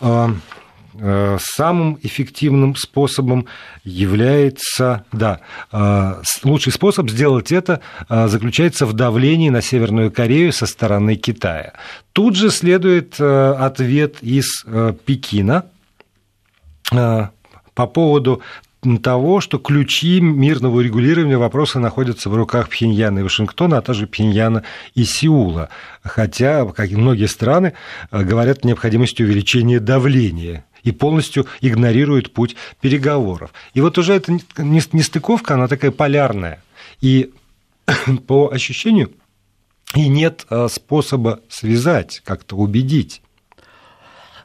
э, 0.01 0.29
э, 0.29 0.29
самым 1.41 1.99
эффективным 2.03 2.77
способом 2.77 3.47
является, 3.85 5.05
да, 5.13 5.41
э, 5.73 6.23
лучший 6.45 6.73
способ 6.73 7.11
сделать 7.11 7.53
это 7.53 7.81
заключается 8.09 8.87
в 8.87 8.93
давлении 8.93 9.51
на 9.51 9.63
Северную 9.63 10.11
Корею 10.11 10.53
со 10.53 10.67
стороны 10.67 11.17
Китая. 11.17 11.73
Тут 12.13 12.37
же 12.37 12.51
следует 12.51 13.21
ответ 13.21 14.17
из 14.23 14.65
Пекина 15.05 15.67
по 16.91 17.87
поводу 17.87 18.43
того, 19.03 19.41
что 19.41 19.59
ключи 19.59 20.21
мирного 20.21 20.79
урегулирования 20.79 21.39
вопроса 21.39 21.79
находятся 21.79 22.31
в 22.31 22.35
руках 22.35 22.71
Пхеньяна 22.71 23.21
и 23.21 23.23
Вашингтона, 23.23 23.79
а 23.79 23.83
также 23.83 24.07
Пхеньяна 24.07 24.65
и 24.95 25.05
Сеула. 25.05 25.69
Хотя, 26.03 26.65
как 26.67 26.91
и 26.91 26.97
многие 26.97 27.27
страны, 27.27 27.75
э, 28.11 28.23
говорят 28.23 28.65
о 28.65 28.67
необходимости 28.67 29.23
увеличения 29.23 29.81
давления 29.81 30.65
и 30.83 30.93
полностью 30.93 31.47
игнорируют 31.61 32.33
путь 32.33 32.57
переговоров. 32.81 33.53
И 33.75 33.81
вот 33.81 33.99
уже 33.99 34.15
эта 34.15 34.33
нестыковка, 34.59 35.55
она 35.55 35.69
такая 35.69 35.91
полярная. 35.91 36.63
И 37.01 37.33
по 38.27 38.51
ощущению 38.53 39.11
и 39.95 40.09
нет 40.09 40.47
э, 40.51 40.69
способа 40.71 41.41
связать, 41.49 42.23
как-то 42.25 42.57
убедить. 42.57 43.23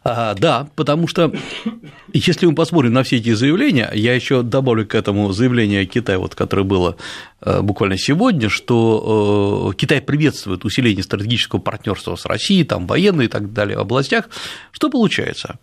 А, 0.08 0.36
да, 0.36 0.68
потому 0.76 1.08
что 1.08 1.34
если 2.14 2.46
мы 2.46 2.56
посмотрим 2.56 2.94
на 2.94 3.04
все 3.04 3.18
эти 3.18 3.34
заявления, 3.34 3.92
я 3.94 4.14
еще 4.14 4.44
добавлю 4.44 4.86
к 4.86 4.96
этому 4.96 5.32
заявление 5.34 5.86
Китая, 5.86 6.20
вот, 6.20 6.36
которое 6.36 6.64
было 6.64 6.96
э, 7.42 7.62
буквально 7.62 7.98
сегодня, 7.98 8.50
что 8.50 9.72
э, 9.72 9.76
Китай 9.76 10.02
приветствует 10.02 10.66
усиление 10.66 11.04
стратегического 11.04 11.60
партнерства 11.60 12.16
с 12.16 12.26
Россией, 12.26 12.64
там 12.64 12.88
военные 12.88 13.26
и 13.26 13.30
так 13.30 13.54
далее 13.54 13.78
в 13.78 13.82
областях. 13.82 14.30
Что 14.72 14.90
получается? 14.90 15.60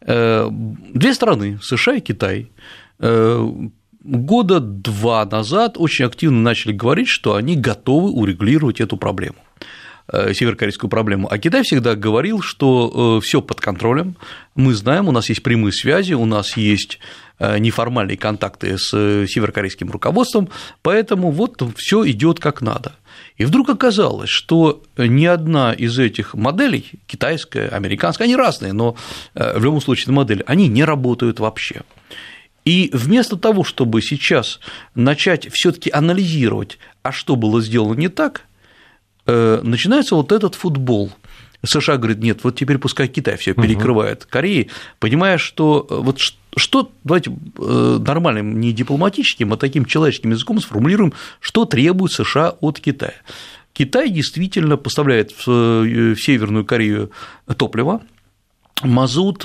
Э, 0.00 0.48
две 0.50 1.14
страны, 1.14 1.58
США 1.62 1.94
и 1.94 2.00
Китай, 2.00 2.50
года 2.98 4.60
два 4.60 5.26
назад 5.26 5.76
очень 5.76 6.06
активно 6.06 6.40
начали 6.40 6.72
говорить, 6.72 7.08
что 7.08 7.34
они 7.34 7.56
готовы 7.56 8.10
урегулировать 8.10 8.80
эту 8.80 8.96
проблему. 8.96 9.36
Э, 10.08 10.32
северокорейскую 10.32 10.88
проблему. 10.88 11.26
А 11.28 11.36
Китай 11.36 11.64
всегда 11.64 11.96
говорил, 11.96 12.40
что 12.40 13.18
э, 13.18 13.26
все 13.26 13.42
под 13.42 13.60
контролем, 13.60 14.16
мы 14.54 14.72
знаем, 14.72 15.08
у 15.08 15.12
нас 15.12 15.28
есть 15.28 15.42
прямые 15.42 15.72
связи, 15.72 16.12
у 16.12 16.24
нас 16.26 16.56
есть 16.56 17.00
э, 17.40 17.58
неформальные 17.58 18.16
контакты 18.16 18.78
с 18.78 18.90
северокорейским 18.90 19.90
руководством, 19.90 20.48
поэтому 20.82 21.32
вот 21.32 21.60
все 21.76 22.08
идет 22.08 22.38
как 22.38 22.62
надо. 22.62 22.92
И 23.36 23.44
вдруг 23.44 23.68
оказалось, 23.68 24.30
что 24.30 24.82
ни 24.96 25.26
одна 25.26 25.72
из 25.72 25.98
этих 25.98 26.34
моделей, 26.34 26.92
китайская, 27.06 27.68
американская, 27.68 28.26
они 28.26 28.36
разные, 28.36 28.72
но 28.72 28.96
в 29.34 29.62
любом 29.62 29.80
случае 29.82 30.14
модели, 30.14 30.42
они 30.46 30.68
не 30.68 30.84
работают 30.84 31.38
вообще. 31.38 31.82
И 32.64 32.90
вместо 32.94 33.36
того, 33.36 33.62
чтобы 33.62 34.00
сейчас 34.00 34.58
начать 34.94 35.52
все-таки 35.52 35.90
анализировать, 35.90 36.78
а 37.02 37.12
что 37.12 37.36
было 37.36 37.60
сделано 37.60 37.98
не 37.98 38.08
так, 38.08 38.46
Э, 39.26 39.60
начинается 39.62 40.14
вот 40.14 40.30
этот 40.30 40.54
футбол. 40.54 41.10
США 41.64 41.96
говорит, 41.96 42.18
нет, 42.18 42.40
вот 42.42 42.56
теперь 42.56 42.78
пускай 42.78 43.08
Китай 43.08 43.36
все 43.36 43.54
перекрывает 43.54 44.22
угу. 44.22 44.28
Кореи, 44.30 44.70
понимая, 44.98 45.38
что 45.38 45.86
э, 45.88 45.94
вот 45.94 46.18
что, 46.18 46.90
давайте 47.04 47.30
э, 47.58 47.98
нормальным, 48.00 48.60
не 48.60 48.72
дипломатическим, 48.72 49.52
а 49.52 49.56
таким 49.56 49.84
человеческим 49.84 50.30
языком 50.30 50.60
сформулируем, 50.60 51.12
что 51.40 51.64
требует 51.64 52.12
США 52.12 52.56
от 52.60 52.80
Китая. 52.80 53.14
Китай 53.72 54.08
действительно 54.08 54.76
поставляет 54.76 55.32
в 55.32 56.16
Северную 56.16 56.64
Корею 56.64 57.10
топливо, 57.58 58.00
мазут, 58.82 59.44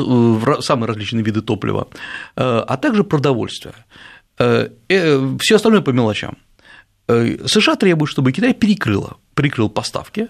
самые 0.63 0.87
различные 0.87 1.23
виды 1.23 1.41
топлива, 1.41 1.89
а 2.35 2.77
также 2.77 3.03
продовольствие. 3.03 3.73
Все 4.37 5.55
остальное 5.55 5.81
по 5.81 5.89
мелочам. 5.89 6.37
США 7.07 7.75
требуют, 7.75 8.09
чтобы 8.09 8.31
Китай 8.31 8.53
перекрыло 8.53 9.17
прикрыл 9.33 9.69
поставки. 9.69 10.27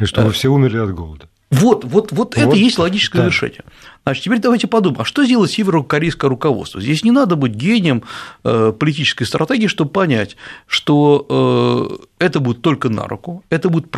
И 0.00 0.04
чтобы 0.04 0.28
э, 0.28 0.32
все 0.32 0.48
умерли 0.48 0.78
от 0.78 0.94
голода. 0.94 1.28
Вот, 1.50 1.84
вот, 1.84 2.12
вот, 2.12 2.12
вот 2.12 2.38
это 2.38 2.56
и 2.56 2.60
есть 2.60 2.78
логическое 2.78 3.18
да. 3.18 3.24
завершение. 3.24 3.62
Значит, 4.04 4.24
теперь 4.24 4.38
давайте 4.38 4.68
подумаем, 4.68 5.02
а 5.02 5.04
что 5.04 5.24
сделать 5.24 5.50
северокорейское 5.50 6.30
руководство? 6.30 6.80
Здесь 6.80 7.04
не 7.04 7.10
надо 7.10 7.36
быть 7.36 7.52
гением 7.52 8.04
э, 8.42 8.72
политической 8.78 9.24
стратегии, 9.24 9.66
чтобы 9.66 9.90
понять, 9.90 10.36
что 10.66 11.98
э, 12.18 12.24
это 12.24 12.40
будет 12.40 12.62
только 12.62 12.88
на 12.88 13.06
руку, 13.06 13.44
это 13.50 13.68
будет 13.68 13.94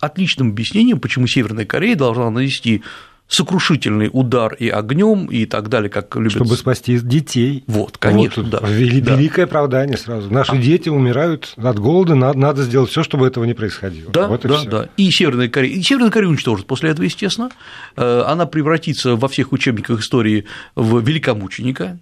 отличным 0.00 0.50
объяснением, 0.50 1.00
почему 1.00 1.26
Северная 1.26 1.64
Корея 1.64 1.96
должна 1.96 2.28
нанести 2.28 2.82
сокрушительный 3.28 4.08
удар 4.10 4.54
и 4.54 4.68
огнем 4.68 5.26
и 5.26 5.44
так 5.44 5.68
далее, 5.68 5.90
как 5.90 6.16
любят. 6.16 6.32
Чтобы 6.32 6.56
спасти 6.56 6.98
детей. 6.98 7.62
Вот, 7.66 7.98
конечно, 7.98 8.42
вот, 8.42 8.50
да. 8.50 8.60
Великое 8.66 9.44
да. 9.44 9.50
оправдание 9.50 9.98
сразу. 9.98 10.32
Наши 10.32 10.52
а. 10.52 10.56
дети 10.56 10.88
умирают 10.88 11.52
от 11.56 11.78
голода, 11.78 12.14
надо, 12.14 12.38
надо 12.38 12.62
сделать 12.62 12.90
все, 12.90 13.02
чтобы 13.02 13.26
этого 13.26 13.44
не 13.44 13.52
происходило. 13.52 14.10
Да, 14.10 14.28
вот 14.28 14.46
и 14.46 14.48
да, 14.48 14.56
всё. 14.56 14.70
да. 14.70 14.88
И 14.96 15.10
Северная 15.10 15.48
Корея, 15.48 15.74
и 15.74 15.82
Северная 15.82 16.10
Корея 16.10 16.30
уничтожит 16.30 16.66
после 16.66 16.90
этого, 16.90 17.04
естественно. 17.04 17.50
Э, 17.96 18.22
она 18.26 18.46
превратится 18.46 19.14
во 19.14 19.28
всех 19.28 19.52
учебниках 19.52 20.00
истории 20.00 20.46
в 20.74 20.98
великомученика. 21.00 21.98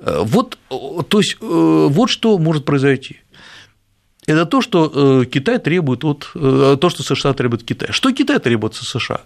Э, 0.00 0.20
вот, 0.22 0.58
то 0.68 1.18
есть, 1.18 1.38
э, 1.40 1.86
вот 1.90 2.10
что 2.10 2.36
может 2.36 2.66
произойти. 2.66 3.20
Это 4.26 4.44
то, 4.44 4.60
что 4.60 5.24
Китай 5.24 5.58
требует 5.58 6.04
от 6.04 6.30
то, 6.34 6.90
что 6.90 7.02
США 7.02 7.32
требует 7.32 7.64
Китая. 7.64 7.94
Что 7.94 8.12
Китай 8.12 8.38
требует 8.38 8.74
от 8.74 8.86
США? 8.86 9.22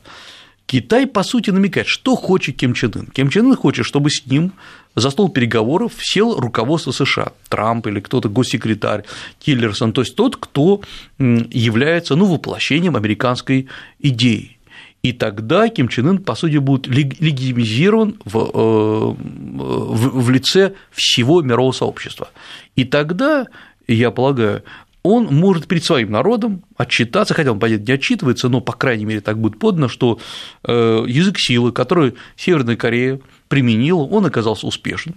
Китай, 0.67 1.07
по 1.07 1.23
сути, 1.23 1.51
намекает, 1.51 1.87
что 1.87 2.17
хочет 2.17 2.57
Ким 2.57 2.75
Чен 2.75 2.93
Ын. 2.95 3.07
Ким 3.07 3.29
Чен 3.29 3.47
Ын 3.47 3.57
хочет, 3.57 3.85
чтобы 3.85 4.11
с 4.11 4.25
ним 4.27 4.53
за 4.95 5.11
стол 5.11 5.29
переговоров 5.29 5.93
сел 6.01 6.39
руководство 6.39 6.93
США, 6.93 7.33
Трамп 7.49 7.87
или 7.87 8.01
кто-то, 8.01 8.29
госсекретарь, 8.29 9.05
Тиллерсон, 9.39 9.93
то 9.93 10.03
есть 10.03 10.17
тот, 10.17 10.37
кто 10.37 10.81
является 11.19 12.17
ну, 12.17 12.27
воплощением 12.27 12.97
американской 12.97 13.69
идеи. 13.99 14.59
И 15.03 15.13
тогда 15.13 15.69
Ким 15.69 15.89
Чен 15.89 16.09
Ын, 16.09 16.19
по 16.19 16.35
сути, 16.37 16.59
будет 16.59 16.87
легитимизирован 16.87 18.19
в, 18.25 18.37
э, 18.37 19.15
в, 19.19 20.23
в 20.23 20.31
лице 20.31 20.75
всего 20.93 21.43
мирового 21.43 21.73
сообщества. 21.73 22.31
И 22.77 22.85
тогда, 22.85 23.47
я 23.89 24.13
полагаю, 24.13 24.63
он 25.03 25.27
может 25.27 25.67
перед 25.67 25.85
своим 25.85 26.11
народом 26.11 26.63
отчитаться, 26.77 27.35
хотя 27.35 27.53
он, 27.53 27.59
понятно, 27.59 27.85
не 27.87 27.93
отчитывается, 27.93 28.49
но, 28.49 28.61
по 28.61 28.73
крайней 28.73 29.05
мере, 29.05 29.21
так 29.21 29.39
будет 29.39 29.59
подано, 29.59 29.89
что 29.89 30.21
э, 30.65 31.05
язык 31.07 31.39
силы, 31.39 31.73
который 31.73 32.15
Северная 32.37 32.77
Корея 32.77 33.21
применила, 33.49 34.03
он 34.03 34.27
оказался 34.27 34.67
успешным, 34.67 35.17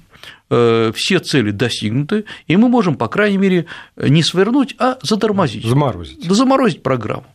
э, 0.50 0.92
все 0.96 1.20
цели 1.20 1.52
достигнуты, 1.52 2.26
и 2.48 2.58
мы 2.58 2.68
можем, 2.68 2.96
по 2.96 3.08
крайней 3.08 3.38
мере, 3.38 3.68
не 3.96 4.24
свернуть, 4.24 4.76
а 4.80 4.98
затормозить. 5.04 5.66
Заморозить. 5.66 6.28
Да 6.28 6.34
заморозить 6.34 6.82
программу. 6.82 7.28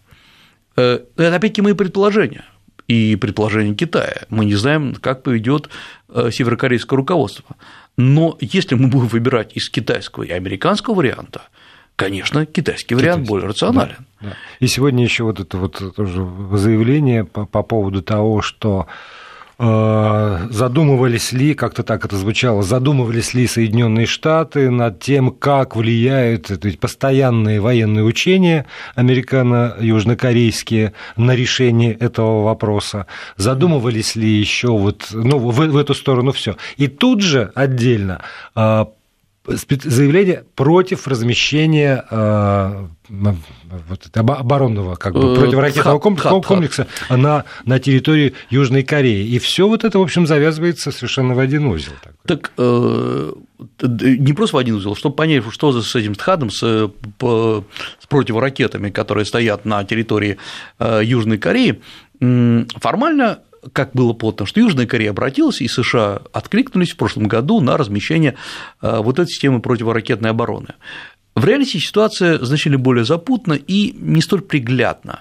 Э, 0.77 1.01
это, 1.17 1.35
опять-таки, 1.35 1.63
мои 1.63 1.75
предположения 1.75 2.45
и 2.89 3.15
предположения 3.15 3.75
Китая. 3.75 4.23
Мы 4.29 4.45
не 4.45 4.57
знаем, 4.57 4.97
как 4.97 5.23
поведет 5.23 5.69
северокорейское 6.09 6.97
руководство. 6.97 7.57
Но 7.97 8.37
если 8.41 8.75
мы 8.75 8.89
будем 8.89 9.07
выбирать 9.07 9.57
из 9.57 9.71
китайского 9.71 10.25
и 10.25 10.33
американского 10.33 10.95
варианта, 10.95 11.43
конечно, 12.01 12.47
китайский 12.47 12.95
вариант 12.95 13.17
Китайский. 13.17 13.31
более 13.31 13.49
рационален. 13.49 13.97
Да, 14.21 14.29
да. 14.29 14.37
И 14.59 14.67
сегодня 14.67 15.05
еще 15.05 15.25
вот 15.25 15.39
это 15.39 15.59
вот 15.59 15.95
тоже 15.95 16.27
заявление 16.53 17.25
по, 17.25 17.45
по 17.45 17.63
поводу 17.63 18.01
того, 18.01 18.41
что 18.41 18.87
э, 19.59 20.39
задумывались 20.49 21.33
ли, 21.33 21.53
как-то 21.53 21.83
так 21.83 22.07
это 22.07 22.17
звучало, 22.17 22.63
задумывались 22.63 23.35
ли 23.35 23.47
Соединенные 23.47 24.07
Штаты 24.07 24.71
над 24.71 25.01
тем, 25.01 25.31
как 25.31 25.77
влияют 25.77 26.51
эти 26.51 26.77
постоянные 26.77 27.61
военные 27.61 28.05
учения 28.05 28.65
американо-южнокорейские 28.95 30.95
на 31.17 31.35
решение 31.35 31.93
этого 31.93 32.45
вопроса, 32.45 33.07
задумывались 33.37 34.17
ли 34.17 34.27
еще 34.27 34.69
вот, 34.69 35.09
ну, 35.13 35.39
в, 35.39 35.55
в 35.55 35.77
эту 35.77 35.93
сторону 35.93 36.33
все. 36.33 36.57
И 36.79 36.89
тут 36.89 37.21
же 37.21 37.53
отдельно 37.55 38.23
э, 38.57 38.87
заявление 39.47 40.45
против 40.55 41.09
размещения 41.09 42.05
э, 42.11 42.87
вот, 43.09 44.17
оборонного 44.17 44.97
как 44.97 45.15
бы, 45.15 45.33
э, 45.33 45.37
противоракетного 45.37 45.99
комплекса, 45.99 46.41
комплекса 46.41 46.87
на, 47.09 47.45
на 47.65 47.79
территории 47.79 48.35
Южной 48.51 48.83
Кореи. 48.83 49.27
И 49.27 49.39
все 49.39 49.67
вот 49.67 49.85
это, 49.85 49.99
в 49.99 50.03
общем, 50.03 50.27
завязывается 50.27 50.93
совершенно 50.93 51.35
в 51.35 51.39
один 51.39 51.67
узел. 51.67 51.93
Так 52.27 52.53
э, 52.59 53.33
не 53.81 54.33
просто 54.35 54.57
в 54.57 54.59
один 54.59 54.77
узел, 54.77 54.95
чтобы 54.95 55.17
понять, 55.17 55.43
что 55.51 55.81
с 55.81 55.97
этим 55.97 56.15
ТХАДом, 56.15 56.51
с, 56.51 56.61
с 56.61 58.07
противоракетами, 58.09 58.91
которые 58.91 59.25
стоят 59.25 59.65
на 59.65 59.83
территории 59.85 60.37
Южной 60.79 61.39
Кореи, 61.39 61.81
формально 62.21 63.41
как 63.73 63.93
было 63.93 64.13
плотно, 64.13 64.47
что 64.47 64.61
Южная 64.61 64.87
Корея 64.87 65.11
обратилась, 65.11 65.61
и 65.61 65.69
США 65.69 66.23
откликнулись 66.33 66.93
в 66.93 66.97
прошлом 66.97 67.29
году 67.29 67.61
на 67.61 67.77
размещение 67.77 68.37
э, 68.83 69.01
вот 69.03 69.19
этой 69.19 69.31
системы 69.31 69.61
противоракетной 69.61 70.31
обороны. 70.31 70.75
В 71.35 71.45
реальности 71.45 71.79
ситуация 71.79 72.39
значительно 72.45 72.79
более 72.79 73.05
запутна 73.05 73.55
и 73.55 73.93
не 73.93 74.21
столь 74.21 74.43
приглядна. 74.43 75.21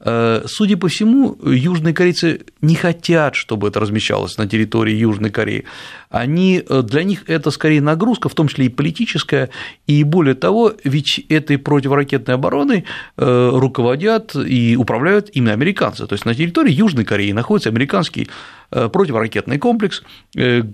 Э, 0.00 0.42
судя 0.46 0.76
по 0.76 0.88
всему, 0.88 1.36
южные 1.44 1.92
корейцы 1.92 2.42
не 2.60 2.76
хотят, 2.76 3.34
чтобы 3.34 3.68
это 3.68 3.80
размещалось 3.80 4.38
на 4.38 4.46
территории 4.46 4.94
Южной 4.94 5.30
Кореи. 5.30 5.64
Они, 6.08 6.62
э, 6.66 6.82
для 6.82 7.02
них 7.02 7.24
это 7.26 7.50
скорее 7.50 7.80
нагрузка, 7.80 8.28
в 8.28 8.34
том 8.34 8.46
числе 8.48 8.66
и 8.66 8.68
политическая, 8.68 9.50
и 9.86 10.04
более 10.04 10.34
того, 10.34 10.72
ведь 10.84 11.18
этой 11.28 11.58
противоракетной 11.58 12.36
обороной 12.36 12.84
э, 13.16 13.50
руководят 13.52 14.36
и 14.36 14.76
управляют 14.76 15.30
именно 15.32 15.52
американцы. 15.52 16.06
То 16.06 16.12
есть 16.12 16.24
на 16.24 16.34
территории 16.34 16.72
Южной 16.72 17.04
Кореи 17.04 17.32
находится 17.32 17.70
американский 17.70 18.28
противоракетный 18.70 19.56
комплекс, 19.58 20.02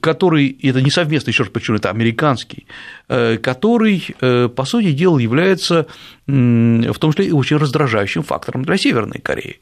который, 0.01 0.59
это 0.63 0.83
не 0.83 0.91
совместно, 0.91 1.31
еще 1.31 1.45
раз 1.45 1.53
почему 1.53 1.77
это 1.77 1.91
американский, 1.91 2.67
который, 3.07 4.05
по 4.19 4.65
сути 4.65 4.91
дела, 4.91 5.21
является 5.21 5.87
в 6.27 6.99
том 6.99 7.13
числе 7.13 7.27
и 7.27 7.31
очень 7.31 7.57
раздражающим 7.57 8.25
фактором 8.25 8.65
для 8.65 8.77
Северной 8.79 9.14
Кореи. 9.21 9.61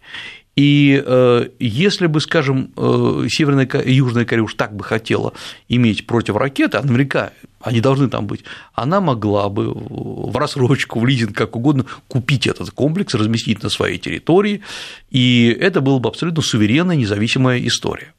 И 0.54 1.02
э, 1.04 1.48
если 1.58 2.06
бы, 2.06 2.20
скажем, 2.20 2.72
э, 2.76 3.26
Северная 3.30 3.68
Южная 3.86 4.26
Корея 4.26 4.44
уж 4.44 4.54
так 4.54 4.76
бы 4.76 4.84
хотела 4.84 5.32
иметь 5.68 6.06
противоракеты, 6.06 6.76
а 6.76 6.82
наверняка 6.82 7.32
они 7.62 7.80
должны 7.80 8.10
там 8.10 8.26
быть, 8.26 8.44
она 8.74 9.00
могла 9.00 9.48
бы 9.48 9.72
в 9.72 10.36
рассрочку, 10.36 11.00
в 11.00 11.06
лизинг, 11.06 11.34
как 11.34 11.56
угодно, 11.56 11.86
купить 12.06 12.46
этот 12.46 12.70
комплекс, 12.70 13.14
разместить 13.14 13.62
на 13.62 13.70
своей 13.70 13.98
территории, 13.98 14.62
и 15.10 15.56
это 15.58 15.80
была 15.80 16.00
бы 16.00 16.08
абсолютно 16.08 16.42
суверенная, 16.42 16.96
независимая 16.96 17.66
история. 17.66 18.12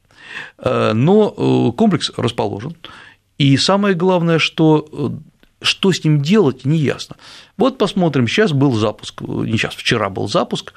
Э, 0.58 0.92
но 0.92 1.72
комплекс 1.72 2.10
расположен, 2.16 2.74
и 3.38 3.56
самое 3.56 3.94
главное, 3.94 4.40
что 4.40 5.20
что 5.62 5.92
с 5.92 6.04
ним 6.04 6.20
делать, 6.20 6.66
не 6.66 6.76
ясно. 6.76 7.16
Вот 7.56 7.78
посмотрим, 7.78 8.28
сейчас 8.28 8.52
был 8.52 8.74
запуск, 8.74 9.22
не 9.22 9.56
сейчас, 9.56 9.74
вчера 9.74 10.10
был 10.10 10.28
запуск, 10.28 10.74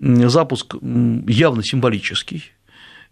запуск 0.00 0.76
явно 0.82 1.62
символический, 1.62 2.52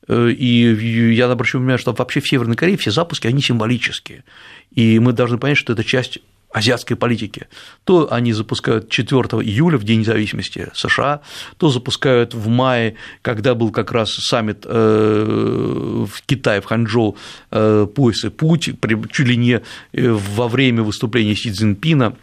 э, 0.09 0.31
и 0.31 1.15
я 1.15 1.31
обращу 1.31 1.59
внимание, 1.59 1.79
что 1.79 1.93
вообще 1.93 2.21
в 2.21 2.29
Северной 2.29 2.57
Корее 2.57 2.77
все 2.77 2.91
запуски, 2.91 3.27
они 3.27 3.43
символические, 3.43 4.25
и 4.71 4.99
мы 4.99 5.13
должны 5.13 5.39
понять, 5.39 5.59
что 5.59 5.73
это 5.73 5.85
часть 5.85 6.19
азиатской 6.55 6.97
политики. 6.97 7.49
То 7.83 8.13
они 8.13 8.33
запускают 8.33 8.89
4 8.89 9.21
июля, 9.43 9.77
в 9.77 9.83
День 9.83 10.01
независимости 10.01 10.71
США, 10.73 11.21
то 11.57 11.69
запускают 11.69 12.33
в 12.33 12.47
мае, 12.47 12.95
когда 13.23 13.57
был 13.57 13.73
как 13.73 13.91
раз 13.91 14.15
саммит 14.15 14.65
э, 14.65 16.07
в 16.07 16.23
Китае, 16.27 16.61
в 16.61 16.67
Ханчжоу, 16.67 17.17
э, 17.51 17.89
пояс 17.93 18.25
и 18.25 18.29
путь, 18.29 18.71
чуть 19.11 19.27
ли 19.27 19.37
не 19.37 19.63
во 19.93 20.47
время 20.47 20.85
выступления 20.85 21.35
Си 21.35 21.51
Цзиньпина 21.51 22.15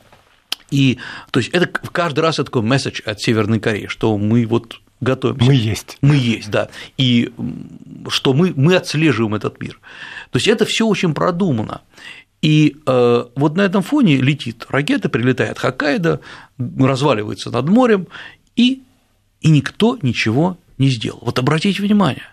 и 0.71 0.97
то 1.31 1.39
есть 1.39 1.51
это 1.53 1.67
каждый 1.67 2.21
раз 2.21 2.35
это 2.35 2.45
такой 2.45 2.63
месседж 2.63 3.01
от 3.05 3.21
Северной 3.21 3.59
Кореи, 3.59 3.87
что 3.87 4.17
мы 4.17 4.45
вот 4.45 4.81
готовимся. 5.01 5.45
Мы 5.45 5.55
есть. 5.55 5.97
Мы 6.01 6.15
есть, 6.15 6.49
да. 6.49 6.69
И 6.97 7.31
что 8.07 8.33
мы, 8.33 8.53
мы 8.55 8.75
отслеживаем 8.75 9.35
этот 9.35 9.61
мир. 9.61 9.79
То 10.31 10.37
есть 10.37 10.47
это 10.47 10.65
все 10.65 10.87
очень 10.87 11.13
продумано. 11.13 11.81
И 12.41 12.77
э, 12.87 13.25
вот 13.35 13.55
на 13.55 13.61
этом 13.61 13.83
фоне 13.83 14.17
летит 14.17 14.65
ракета, 14.69 15.09
прилетает 15.09 15.59
Хоккайдо, 15.59 16.21
разваливается 16.57 17.51
над 17.51 17.67
морем, 17.69 18.07
и, 18.55 18.81
и 19.41 19.49
никто 19.49 19.99
ничего 20.01 20.57
не 20.77 20.89
сделал. 20.89 21.19
Вот 21.21 21.37
обратите 21.37 21.81
внимание. 21.83 22.25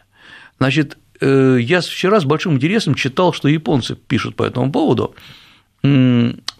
Значит, 0.58 0.96
э, 1.20 1.58
я 1.60 1.80
вчера 1.80 2.20
с 2.20 2.24
большим 2.24 2.54
интересом 2.54 2.94
читал, 2.94 3.32
что 3.32 3.48
японцы 3.48 3.96
пишут 3.96 4.34
по 4.36 4.44
этому 4.44 4.72
поводу. 4.72 5.14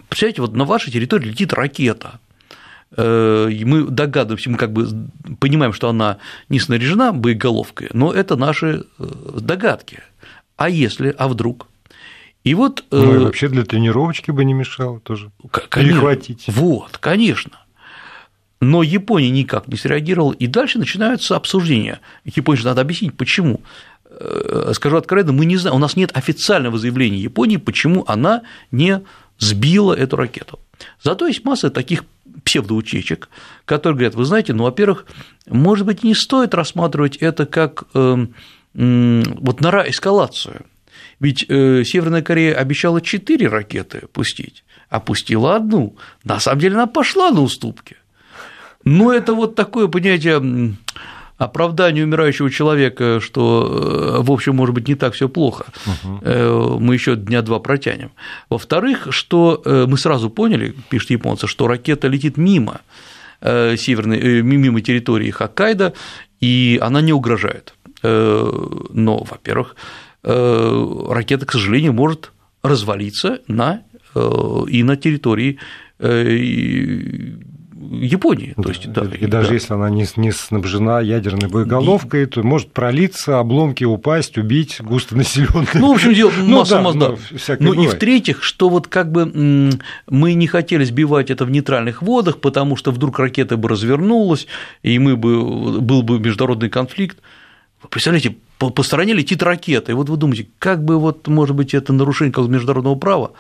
Представляете, 0.09 0.42
вот 0.42 0.55
на 0.55 0.64
вашей 0.64 0.90
территории 0.92 1.27
летит 1.29 1.53
ракета, 1.53 2.18
э, 2.97 3.49
и 3.51 3.64
мы 3.64 3.85
догадываемся, 3.85 4.51
мы 4.51 4.57
как 4.57 4.73
бы 4.73 4.88
понимаем, 5.38 5.73
что 5.73 5.88
она 5.88 6.18
не 6.49 6.59
снаряжена 6.59 7.12
боеголовкой, 7.12 7.90
но 7.92 8.12
это 8.12 8.37
наши 8.37 8.85
э, 8.99 9.05
догадки. 9.40 10.01
А 10.57 10.68
если, 10.68 11.14
а 11.18 11.29
вдруг? 11.29 11.66
И 12.44 12.55
вот, 12.55 12.85
э, 12.90 12.97
ну 12.97 13.14
и 13.16 13.18
вообще 13.18 13.49
для 13.49 13.64
тренировочки 13.64 14.31
бы 14.31 14.44
не 14.44 14.55
мешало 14.55 15.01
тоже 15.01 15.31
конечно, 15.51 15.92
перехватить. 15.92 16.44
Вот, 16.49 16.97
конечно. 16.99 17.59
Но 18.61 18.83
Япония 18.83 19.31
никак 19.31 19.68
не 19.68 19.77
среагировала, 19.77 20.33
и 20.33 20.47
дальше 20.47 20.79
начинаются 20.79 21.37
обсуждения. 21.37 22.01
Японии 22.25 22.61
же 22.61 22.66
надо 22.66 22.81
объяснить, 22.81 23.16
почему. 23.16 23.61
Скажу 24.73 24.97
откровенно, 24.97 25.33
мы 25.33 25.44
не 25.44 25.57
знаем, 25.57 25.77
у 25.77 25.79
нас 25.79 25.94
нет 25.94 26.11
официального 26.16 26.77
заявления 26.77 27.18
Японии, 27.18 27.57
почему 27.57 28.05
она 28.09 28.42
не 28.73 29.03
сбила 29.38 29.94
эту 29.94 30.16
ракету. 30.16 30.59
Зато 31.03 31.27
есть 31.27 31.44
масса 31.44 31.70
таких 31.70 32.05
псевдоутечек, 32.44 33.29
которые 33.64 33.96
говорят, 33.96 34.14
вы 34.14 34.24
знаете, 34.24 34.53
ну, 34.53 34.64
во-первых, 34.64 35.07
может 35.46 35.87
быть, 35.87 36.03
не 36.03 36.14
стоит 36.14 36.55
рассматривать 36.55 37.16
это 37.16 37.46
как 37.46 37.85
э, 37.94 38.27
э, 38.74 39.22
вот 39.40 39.61
нора 39.61 39.88
эскалацию. 39.88 40.66
Ведь 41.20 41.44
э, 41.48 41.83
Северная 41.85 42.22
Корея 42.22 42.55
обещала 42.55 43.01
четыре 43.01 43.48
ракеты 43.48 44.07
пустить, 44.12 44.64
а 44.88 45.01
пустила 45.01 45.57
одну. 45.57 45.96
На 46.24 46.38
самом 46.38 46.61
деле 46.61 46.74
она 46.77 46.87
пошла 46.87 47.31
на 47.31 47.40
уступки. 47.42 47.96
Но 48.85 49.12
это 49.12 49.35
вот 49.35 49.55
такое 49.55 49.88
понятие 49.88 50.77
оправдание 51.38 52.05
умирающего 52.05 52.51
человека, 52.51 53.20
что, 53.20 54.18
э, 54.20 54.22
в 54.22 54.31
общем, 54.31 54.57
может 54.57 54.74
быть, 54.74 54.88
не 54.88 54.96
так 54.96 55.14
все 55.14 55.29
плохо, 55.29 55.66
угу. 55.87 56.81
мы 56.81 56.94
еще 56.94 57.16
дня 57.16 57.42
два 57.42 57.61
протянем. 57.61 58.11
Во-вторых, 58.51 59.07
что 59.11 59.62
э, 59.64 59.87
мы 59.88 59.96
сразу 59.96 60.31
поняли, 60.31 60.74
пишут 60.90 61.11
японцы, 61.11 61.46
что 61.46 61.68
ракета 61.68 62.09
летит 62.09 62.37
мимо 62.37 62.81
северной, 63.40 64.42
мимо 64.42 64.81
территории 64.81 65.31
Хоккайдо, 65.31 65.92
и 66.40 66.77
она 66.83 67.01
не 67.01 67.12
угрожает. 67.12 67.72
Но, 68.03 68.83
во-первых, 69.22 69.77
ракета, 70.24 71.46
к 71.46 71.53
сожалению, 71.53 71.92
может 71.92 72.33
развалиться 72.64 73.40
на, 73.46 73.83
и 74.16 74.83
на 74.83 74.96
территории 74.96 75.61
Японии. 77.81 78.55
Да, 78.57 78.62
то 78.64 78.69
есть, 78.71 78.93
да, 78.93 79.05
и, 79.05 79.25
и 79.25 79.27
даже 79.27 79.55
если 79.55 79.75
она 79.75 79.88
не, 79.88 80.07
не 80.17 80.33
снабжена 80.33 81.01
ядерной 81.01 81.49
боеголовкой, 81.49 82.27
то 82.27 82.43
может 82.43 82.73
пролиться, 82.73 83.38
обломки 83.38 83.85
упасть, 83.85 84.37
убить 84.37 84.79
густонаселенные. 84.81 85.69
Ну, 85.75 85.93
в 85.93 85.95
общем, 85.95 86.12
дело 86.12 86.33
ну 86.38 86.59
масса, 86.59 86.77
да, 86.77 86.83
масса, 86.83 87.17
Ну, 87.61 87.75
ну 87.75 87.85
и 87.85 87.87
в-третьих, 87.87 88.43
что 88.43 88.69
вот 88.69 88.88
как 88.88 89.12
бы 89.12 89.71
мы 90.07 90.35
не 90.35 90.47
хотели 90.49 90.85
сбивать 90.85 91.31
это 91.31 91.45
в 91.45 91.51
нейтральных 91.51 92.03
водах, 92.03 92.41
потому 92.41 92.75
что 92.77 92.91
вдруг 92.91 93.19
ракета 93.19 93.57
бы 93.57 93.69
развернулась, 93.69 94.47
и 94.83 94.99
мы 94.99 95.17
бы, 95.17 95.81
был 95.81 96.03
бы 96.03 96.19
международный 96.19 96.71
конфликт. 96.71 97.19
Вы 97.83 97.88
представляете, 97.91 98.37
по, 98.59 98.71
по 98.71 98.83
стороне 98.83 99.12
летит 99.12 99.43
ракета, 99.43 99.93
и 99.93 99.95
вот 99.95 100.09
вы 100.09 100.17
думаете, 100.17 100.49
как 100.59 100.85
бы 100.85 100.99
вот, 100.99 101.29
может 101.29 101.55
быть, 101.55 101.75
это 101.75 101.93
нарушение 101.93 102.35
международного 102.49 102.97
права? 102.97 103.33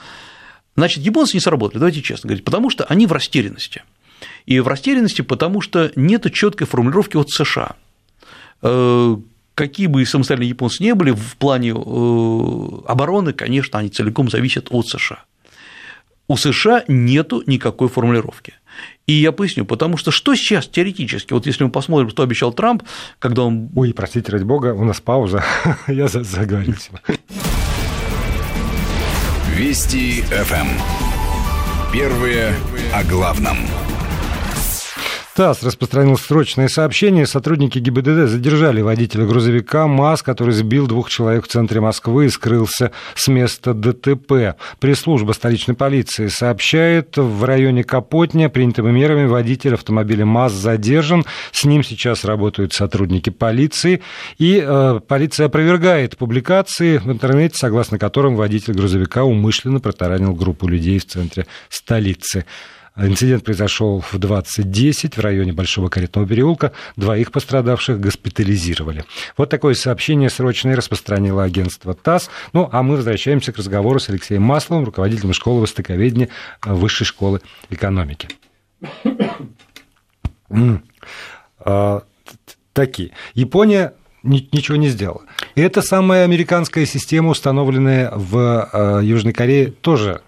Значит, 0.76 1.02
японцы 1.04 1.36
не 1.36 1.40
сработали, 1.40 1.80
давайте 1.80 2.02
честно 2.02 2.28
говорить, 2.28 2.44
потому 2.44 2.70
что 2.70 2.84
они 2.84 3.06
в 3.06 3.12
растерянности– 3.12 3.82
и 4.46 4.60
в 4.60 4.68
растерянности, 4.68 5.22
потому 5.22 5.60
что 5.60 5.92
нет 5.96 6.32
четкой 6.32 6.66
формулировки 6.66 7.16
от 7.16 7.30
США. 7.30 7.76
Э, 8.62 9.16
какие 9.54 9.86
бы 9.86 10.04
самостоятельные 10.06 10.50
японцы 10.50 10.82
не 10.82 10.94
были, 10.94 11.10
в 11.10 11.36
плане 11.36 11.70
э, 11.70 11.74
обороны, 12.86 13.32
конечно, 13.32 13.78
они 13.78 13.88
целиком 13.88 14.30
зависят 14.30 14.68
от 14.70 14.86
США. 14.86 15.24
У 16.28 16.36
США 16.36 16.84
нету 16.88 17.42
никакой 17.46 17.88
формулировки. 17.88 18.54
И 19.06 19.14
я 19.14 19.32
поясню, 19.32 19.64
потому 19.64 19.96
что 19.96 20.10
что 20.10 20.34
сейчас 20.34 20.68
теоретически, 20.68 21.32
вот 21.32 21.46
если 21.46 21.64
мы 21.64 21.70
посмотрим, 21.70 22.10
что 22.10 22.22
обещал 22.22 22.52
Трамп, 22.52 22.82
когда 23.18 23.42
он… 23.44 23.70
Ой, 23.74 23.94
простите, 23.94 24.30
ради 24.30 24.44
бога, 24.44 24.74
у 24.74 24.84
нас 24.84 25.00
пауза, 25.00 25.42
я 25.88 26.08
заговорился. 26.08 26.90
Вести 29.56 30.22
ФМ. 30.22 30.68
Первые 31.92 32.54
о 32.92 33.02
главном. 33.02 33.58
ТАСС 35.38 35.62
распространил 35.62 36.18
срочное 36.18 36.66
сообщение. 36.66 37.24
Сотрудники 37.24 37.78
ГИБДД 37.78 38.28
задержали 38.28 38.80
водителя 38.80 39.24
грузовика 39.24 39.86
МАЗ, 39.86 40.24
который 40.24 40.52
сбил 40.52 40.88
двух 40.88 41.10
человек 41.10 41.44
в 41.44 41.48
центре 41.48 41.80
Москвы 41.80 42.26
и 42.26 42.28
скрылся 42.28 42.90
с 43.14 43.28
места 43.28 43.72
ДТП. 43.72 44.56
Пресс-служба 44.80 45.30
столичной 45.30 45.76
полиции 45.76 46.26
сообщает, 46.26 47.16
в 47.16 47.44
районе 47.44 47.84
Капотня 47.84 48.48
принятыми 48.48 48.90
мерами 48.90 49.26
водитель 49.26 49.74
автомобиля 49.74 50.26
МАЗ 50.26 50.54
задержан. 50.54 51.24
С 51.52 51.64
ним 51.64 51.84
сейчас 51.84 52.24
работают 52.24 52.72
сотрудники 52.72 53.30
полиции. 53.30 54.02
И 54.38 54.60
э, 54.60 55.00
полиция 55.06 55.46
опровергает 55.46 56.16
публикации 56.16 56.98
в 56.98 57.06
интернете, 57.12 57.54
согласно 57.56 57.96
которым 57.96 58.34
водитель 58.34 58.72
грузовика 58.72 59.22
умышленно 59.22 59.78
протаранил 59.78 60.34
группу 60.34 60.66
людей 60.66 60.98
в 60.98 61.06
центре 61.06 61.46
столицы. 61.68 62.44
Инцидент 62.98 63.44
произошел 63.44 64.00
в 64.00 64.14
20.10 64.14 65.14
в 65.14 65.18
районе 65.20 65.52
Большого 65.52 65.88
Каретного 65.88 66.26
переулка. 66.26 66.72
Двоих 66.96 67.30
пострадавших 67.30 68.00
госпитализировали. 68.00 69.04
Вот 69.36 69.50
такое 69.50 69.74
сообщение 69.74 70.30
срочное 70.30 70.74
распространило 70.74 71.44
агентство 71.44 71.94
ТАСС. 71.94 72.28
Ну, 72.52 72.68
а 72.72 72.82
мы 72.82 72.96
возвращаемся 72.96 73.52
к 73.52 73.58
разговору 73.58 74.00
с 74.00 74.08
Алексеем 74.08 74.42
Масловым, 74.42 74.84
руководителем 74.84 75.32
школы 75.32 75.60
востоковедения 75.62 76.28
Высшей 76.64 77.06
школы 77.06 77.40
экономики. 77.70 78.28
А, 81.60 82.04
такие. 82.72 83.10
Япония 83.34 83.92
ничего 84.22 84.76
не 84.76 84.88
сделала. 84.88 85.22
И 85.56 85.60
эта 85.60 85.82
самая 85.82 86.24
американская 86.24 86.86
система, 86.86 87.30
установленная 87.30 88.12
в 88.14 89.00
Южной 89.02 89.32
Корее, 89.32 89.72
тоже 89.72 90.22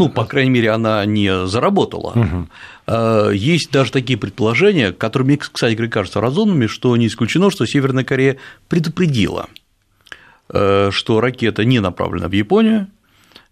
ну, 0.00 0.08
по 0.08 0.24
крайней 0.24 0.50
мере, 0.50 0.70
она 0.70 1.04
не 1.04 1.46
заработала. 1.46 2.14
Угу. 2.16 3.32
Есть 3.34 3.70
даже 3.70 3.92
такие 3.92 4.18
предположения, 4.18 4.92
которые 4.92 5.26
мне, 5.26 5.36
кстати 5.36 5.74
говоря, 5.74 5.90
кажутся 5.90 6.22
разумными, 6.22 6.66
что 6.68 6.96
не 6.96 7.06
исключено, 7.06 7.50
что 7.50 7.66
Северная 7.66 8.02
Корея 8.02 8.38
предупредила, 8.68 9.48
э, 10.48 10.88
что 10.90 11.20
ракета 11.20 11.66
не 11.66 11.80
направлена 11.80 12.28
в 12.28 12.32
Японию, 12.32 12.86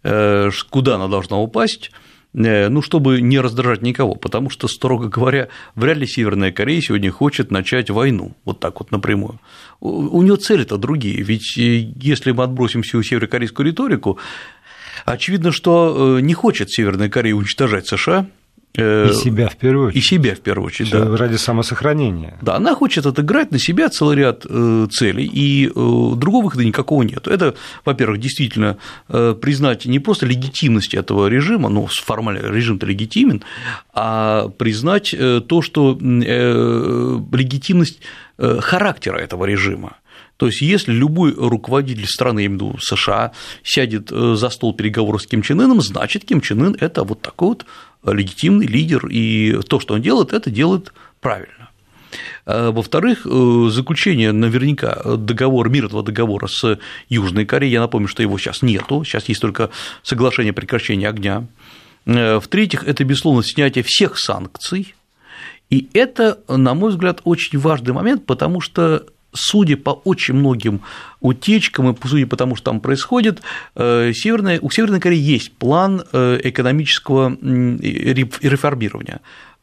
э, 0.04 0.50
куда 0.70 0.94
она 0.94 1.08
должна 1.08 1.36
упасть, 1.38 1.90
ну, 2.32 2.82
чтобы 2.82 3.20
не 3.20 3.40
раздражать 3.40 3.82
никого, 3.82 4.14
потому 4.14 4.50
что, 4.50 4.68
строго 4.68 5.08
говоря, 5.08 5.48
вряд 5.74 5.96
ли 5.96 6.06
Северная 6.06 6.52
Корея 6.52 6.80
сегодня 6.80 7.10
хочет 7.10 7.50
начать 7.50 7.90
войну, 7.90 8.36
вот 8.44 8.60
так 8.60 8.80
вот 8.80 8.90
напрямую. 8.90 9.40
У 9.80 10.22
нее 10.22 10.36
цели-то 10.36 10.76
другие, 10.76 11.22
ведь 11.22 11.56
если 11.56 12.32
мы 12.32 12.44
отбросим 12.44 12.82
всю 12.82 13.02
северокорейскую 13.02 13.66
риторику, 13.66 14.18
Очевидно, 15.12 15.52
что 15.52 16.18
э, 16.18 16.20
не 16.20 16.34
хочет 16.34 16.70
Северная 16.70 17.08
Корея 17.08 17.34
уничтожать 17.34 17.86
США, 17.86 18.26
э, 18.76 19.08
и 19.10 19.14
себя 19.14 19.48
в 19.48 19.56
первую 19.56 19.88
очередь. 19.88 20.04
И 20.04 20.06
себя 20.06 20.34
в 20.34 20.40
первую 20.40 20.66
очередь, 20.66 20.90
да. 20.90 21.16
Ради 21.16 21.36
самосохранения. 21.36 22.36
Да, 22.42 22.56
она 22.56 22.74
хочет 22.74 23.06
отыграть 23.06 23.50
на 23.50 23.58
себя 23.58 23.88
целый 23.88 24.16
ряд 24.16 24.44
э, 24.48 24.86
целей, 24.90 25.24
и 25.24 25.68
другого 25.68 26.44
выхода 26.44 26.64
никакого 26.64 27.02
нет. 27.02 27.26
Это, 27.26 27.54
во-первых, 27.84 28.20
действительно 28.20 28.76
признать 29.08 29.86
не 29.86 29.98
просто 29.98 30.26
легитимность 30.26 30.94
этого 30.94 31.28
режима, 31.28 31.68
ну, 31.68 31.86
формально 31.86 32.52
режим-то 32.52 32.86
легитимен, 32.86 33.42
а 33.94 34.48
признать 34.48 35.14
то, 35.16 35.62
что 35.62 35.98
легитимность 36.00 38.00
характера 38.38 39.18
этого 39.18 39.46
режима. 39.46 39.96
То 40.38 40.46
есть, 40.46 40.62
если 40.62 40.92
любой 40.92 41.34
руководитель 41.34 42.06
страны, 42.06 42.40
я 42.40 42.46
имею 42.46 42.58
в 42.58 42.62
виду 42.62 42.78
США, 42.80 43.32
сядет 43.64 44.10
э, 44.12 44.36
за 44.36 44.50
стол 44.50 44.72
переговоров 44.72 45.22
с 45.22 45.26
Ким 45.26 45.42
Чен 45.42 45.60
Ыном, 45.60 45.80
значит, 45.82 46.24
Ким 46.24 46.40
Чен 46.40 46.62
Ын– 46.62 46.76
это 46.80 47.02
вот 47.02 47.20
такой 47.20 47.48
вот 47.48 47.66
легитимный 48.04 48.66
лидер, 48.66 49.08
и 49.08 49.58
то, 49.68 49.80
что 49.80 49.94
он 49.94 50.00
делает, 50.00 50.32
это 50.32 50.48
делает 50.48 50.92
правильно. 51.20 51.70
А, 52.46 52.70
во-вторых, 52.70 53.26
э, 53.26 53.68
заключение 53.70 54.30
наверняка 54.30 55.16
договора, 55.16 55.68
мирного 55.70 56.04
договора 56.04 56.46
с 56.46 56.78
Южной 57.08 57.44
Кореей, 57.44 57.72
я 57.72 57.80
напомню, 57.80 58.06
что 58.06 58.22
его 58.22 58.38
сейчас 58.38 58.62
нету, 58.62 59.02
сейчас 59.02 59.28
есть 59.28 59.40
только 59.40 59.70
соглашение 60.04 60.52
о 60.52 60.54
прекращении 60.54 61.06
огня. 61.06 61.48
Э, 62.06 62.38
в-третьих, 62.38 62.84
это, 62.84 63.02
безусловно, 63.02 63.42
снятие 63.42 63.84
всех 63.84 64.16
санкций, 64.18 64.94
и 65.68 65.88
это, 65.94 66.38
на 66.46 66.74
мой 66.74 66.90
взгляд, 66.90 67.22
очень 67.24 67.58
важный 67.58 67.92
момент, 67.92 68.24
потому 68.24 68.60
что 68.60 69.04
судя 69.32 69.76
по 69.76 69.90
очень 69.90 70.34
многим 70.34 70.82
утечкам 71.20 71.90
и 71.90 71.96
судя 72.06 72.26
по 72.26 72.36
тому, 72.36 72.56
что 72.56 72.70
там 72.70 72.80
происходит, 72.80 73.42
э, 73.74 74.12
Северная, 74.14 74.58
у 74.60 74.70
Северной 74.70 75.00
Кореи 75.00 75.18
есть 75.18 75.52
план 75.52 76.02
э, 76.12 76.40
экономического 76.44 77.30
реформирования. 77.30 79.20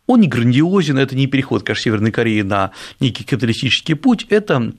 Он 0.07 0.22
не 0.22 0.28
грандиозен, 0.28 0.97
это 0.99 1.16
не 1.16 1.28
переход, 1.28 1.63
конечно, 1.63 1.84
Северной 1.84 2.11
Кореи 2.11 2.41
на 2.41 2.72
некий 2.99 3.24
капиталистический 3.24 3.95
путь, 3.95 4.28
это 4.30 4.74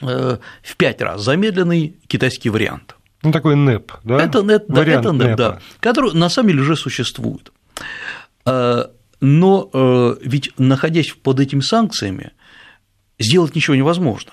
э, 0.00 0.36
в 0.62 0.76
пять 0.76 1.02
раз 1.02 1.22
замедленный 1.22 1.96
китайский 2.06 2.50
вариант. 2.50 2.94
Ну, 3.22 3.32
такой 3.32 3.56
НЭП, 3.56 3.92
да? 4.04 4.22
Это, 4.22 4.42
НЭП, 4.42 4.64
да, 4.68 4.84
это 4.84 5.12
НЭП, 5.12 5.36
да, 5.36 5.60
который 5.80 6.12
на 6.12 6.28
самом 6.28 6.50
деле 6.50 6.60
уже 6.60 6.76
существует. 6.76 7.52
Но 9.20 10.18
ведь 10.20 10.52
находясь 10.58 11.12
под 11.12 11.40
этими 11.40 11.60
санкциями, 11.60 12.32
сделать 13.18 13.54
ничего 13.54 13.76
невозможно, 13.76 14.32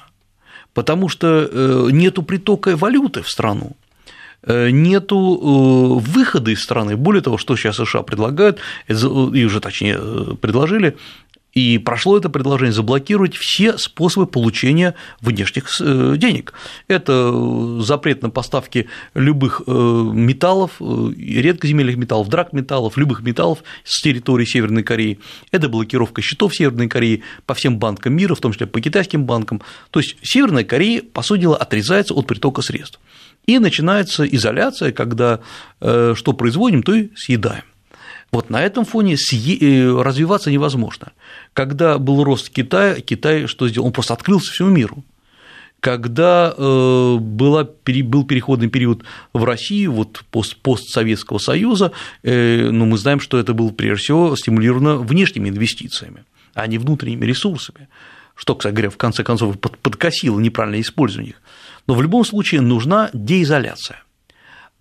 потому 0.73 1.09
что 1.09 1.27
э, 1.27 1.89
нету 1.91 2.23
притока 2.23 2.75
валюты 2.75 3.21
в 3.21 3.29
страну, 3.29 3.75
э, 4.43 4.69
нету 4.69 5.15
э, 5.17 6.09
выхода 6.09 6.51
из 6.51 6.61
страны. 6.61 6.95
Более 6.95 7.21
того, 7.21 7.37
что 7.37 7.55
сейчас 7.55 7.77
США 7.77 8.03
предлагают, 8.03 8.59
и 8.87 8.93
уже 9.45 9.59
точнее 9.59 9.97
предложили, 10.41 10.97
и 11.53 11.77
прошло 11.77 12.17
это 12.17 12.29
предложение 12.29 12.71
заблокировать 12.71 13.35
все 13.35 13.77
способы 13.77 14.25
получения 14.25 14.95
внешних 15.19 15.69
э, 15.81 16.15
денег. 16.17 16.53
Это 16.87 17.81
запрет 17.81 18.21
на 18.21 18.29
поставки 18.29 18.87
любых 19.13 19.61
э, 19.67 19.71
металлов, 19.71 20.71
э, 20.79 21.11
редкоземельных 21.17 21.97
металлов, 21.97 22.29
драгметаллов, 22.29 22.97
любых 22.97 23.21
металлов 23.21 23.63
с 23.83 24.01
территории 24.01 24.45
Северной 24.45 24.83
Кореи. 24.83 25.19
Это 25.51 25.67
блокировка 25.67 26.21
счетов 26.21 26.55
Северной 26.55 26.87
Кореи 26.87 27.23
по 27.45 27.53
всем 27.53 27.79
банкам 27.79 28.13
мира, 28.13 28.33
в 28.35 28.39
том 28.39 28.53
числе 28.53 28.67
по 28.67 28.79
китайским 28.79 29.25
банкам. 29.25 29.61
То 29.89 29.99
есть 29.99 30.15
Северная 30.23 30.63
Корея, 30.63 31.01
по 31.01 31.21
сути 31.21 31.41
дела, 31.41 31.57
отрезается 31.57 32.13
от 32.13 32.27
притока 32.27 32.61
средств. 32.61 32.99
И 33.45 33.59
начинается 33.59 34.23
изоляция, 34.23 34.91
когда 34.91 35.39
что 35.79 36.33
производим, 36.37 36.83
то 36.83 36.93
и 36.93 37.09
съедаем. 37.15 37.63
Вот 38.31 38.49
на 38.49 38.63
этом 38.63 38.85
фоне 38.85 39.15
э, 39.15 40.01
развиваться 40.01 40.51
невозможно. 40.51 41.11
Когда 41.53 41.97
был 41.97 42.23
рост 42.23 42.49
Китая, 42.49 42.95
Китай 43.01 43.45
что 43.47 43.67
сделал? 43.67 43.87
Он 43.87 43.93
просто 43.93 44.13
открылся 44.13 44.51
всему 44.51 44.69
миру. 44.69 45.03
Когда 45.81 46.53
э, 46.55 47.15
был 47.17 47.65
переходный 48.23 48.69
период 48.69 49.03
в 49.33 49.43
России, 49.43 49.87
вот 49.87 50.23
пост, 50.29 50.55
постсоветского 50.57 51.39
союза, 51.39 51.91
э, 52.23 52.69
ну, 52.71 52.85
мы 52.85 52.97
знаем, 52.97 53.19
что 53.19 53.37
это 53.37 53.53
было 53.53 53.69
прежде 53.69 54.03
всего 54.03 54.35
стимулировано 54.35 54.97
внешними 54.97 55.49
инвестициями, 55.49 56.23
а 56.53 56.67
не 56.67 56.77
внутренними 56.77 57.25
ресурсами, 57.25 57.89
что, 58.35 58.55
кстати 58.55 58.73
говоря, 58.73 58.91
в 58.91 58.97
конце 58.97 59.23
концов 59.23 59.59
подкосило 59.59 60.39
неправильное 60.39 60.81
использование 60.81 61.31
их. 61.31 61.41
Но 61.87 61.95
в 61.95 62.01
любом 62.01 62.23
случае 62.23 62.61
нужна 62.61 63.09
деизоляция– 63.13 64.03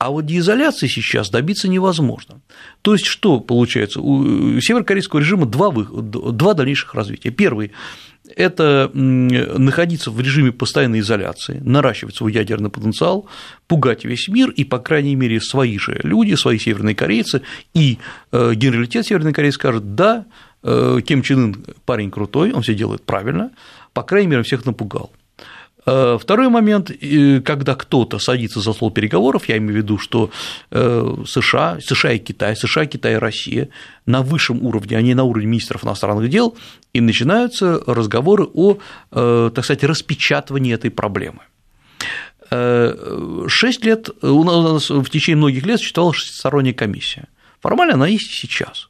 а 0.00 0.10
вот 0.10 0.24
деизоляции 0.24 0.86
сейчас 0.86 1.28
добиться 1.28 1.68
невозможно. 1.68 2.40
То 2.80 2.94
есть, 2.94 3.04
что 3.04 3.38
получается? 3.38 4.00
У 4.00 4.58
северокорейского 4.58 5.20
режима 5.20 5.44
два, 5.44 5.70
два 5.70 6.54
дальнейших 6.54 6.94
развития. 6.94 7.30
Первый– 7.30 7.72
это 8.36 8.90
находиться 8.94 10.10
в 10.10 10.18
режиме 10.18 10.52
постоянной 10.52 11.00
изоляции, 11.00 11.60
наращивать 11.62 12.16
свой 12.16 12.32
ядерный 12.32 12.70
потенциал, 12.70 13.28
пугать 13.66 14.06
весь 14.06 14.26
мир, 14.28 14.48
и, 14.48 14.64
по 14.64 14.78
крайней 14.78 15.16
мере, 15.16 15.38
свои 15.38 15.76
же 15.76 16.00
люди, 16.02 16.32
свои 16.32 16.58
северные 16.58 16.94
корейцы, 16.94 17.42
и 17.74 17.98
э, 18.32 18.54
генералитет 18.54 19.04
Северной 19.04 19.34
Кореи 19.34 19.50
скажет, 19.50 19.94
да, 19.96 20.24
э, 20.62 21.00
Ким 21.06 21.20
Чен 21.20 21.38
Ын 21.44 21.64
парень 21.84 22.10
крутой, 22.10 22.52
он 22.52 22.62
все 22.62 22.74
делает 22.74 23.02
правильно, 23.02 23.50
по 23.92 24.02
крайней 24.02 24.28
мере, 24.28 24.44
всех 24.44 24.64
напугал. 24.64 25.12
Э, 25.86 26.18
второй 26.20 26.48
момент, 26.48 26.90
когда 27.44 27.74
кто-то 27.74 28.18
садится 28.18 28.60
за 28.60 28.72
стол 28.72 28.90
переговоров, 28.90 29.48
я 29.48 29.56
имею 29.56 29.74
в 29.74 29.76
виду, 29.76 29.98
что 29.98 30.30
э, 30.70 31.16
США, 31.26 31.78
США 31.80 32.12
и 32.12 32.18
Китай, 32.18 32.56
США, 32.56 32.86
Китай 32.86 33.14
и 33.14 33.16
Россия 33.16 33.68
на 34.06 34.22
высшем 34.22 34.64
уровне, 34.64 34.96
а 34.96 35.02
не 35.02 35.14
на 35.14 35.24
уровне 35.24 35.46
министров 35.46 35.84
иностранных 35.84 36.28
дел, 36.28 36.56
и 36.92 37.00
начинаются 37.00 37.82
разговоры 37.86 38.46
о, 38.52 38.78
э, 39.12 39.50
так 39.54 39.64
сказать, 39.64 39.84
распечатывании 39.84 40.74
этой 40.74 40.90
проблемы. 40.90 41.40
Шесть 43.48 43.84
лет, 43.84 44.10
у 44.22 44.42
нас 44.42 44.90
в 44.90 45.08
течение 45.08 45.36
многих 45.36 45.64
лет 45.66 45.78
существовала 45.78 46.12
шестисторонняя 46.12 46.74
комиссия. 46.74 47.28
Формально 47.60 47.94
она 47.94 48.08
есть 48.08 48.32
сейчас. 48.32 48.89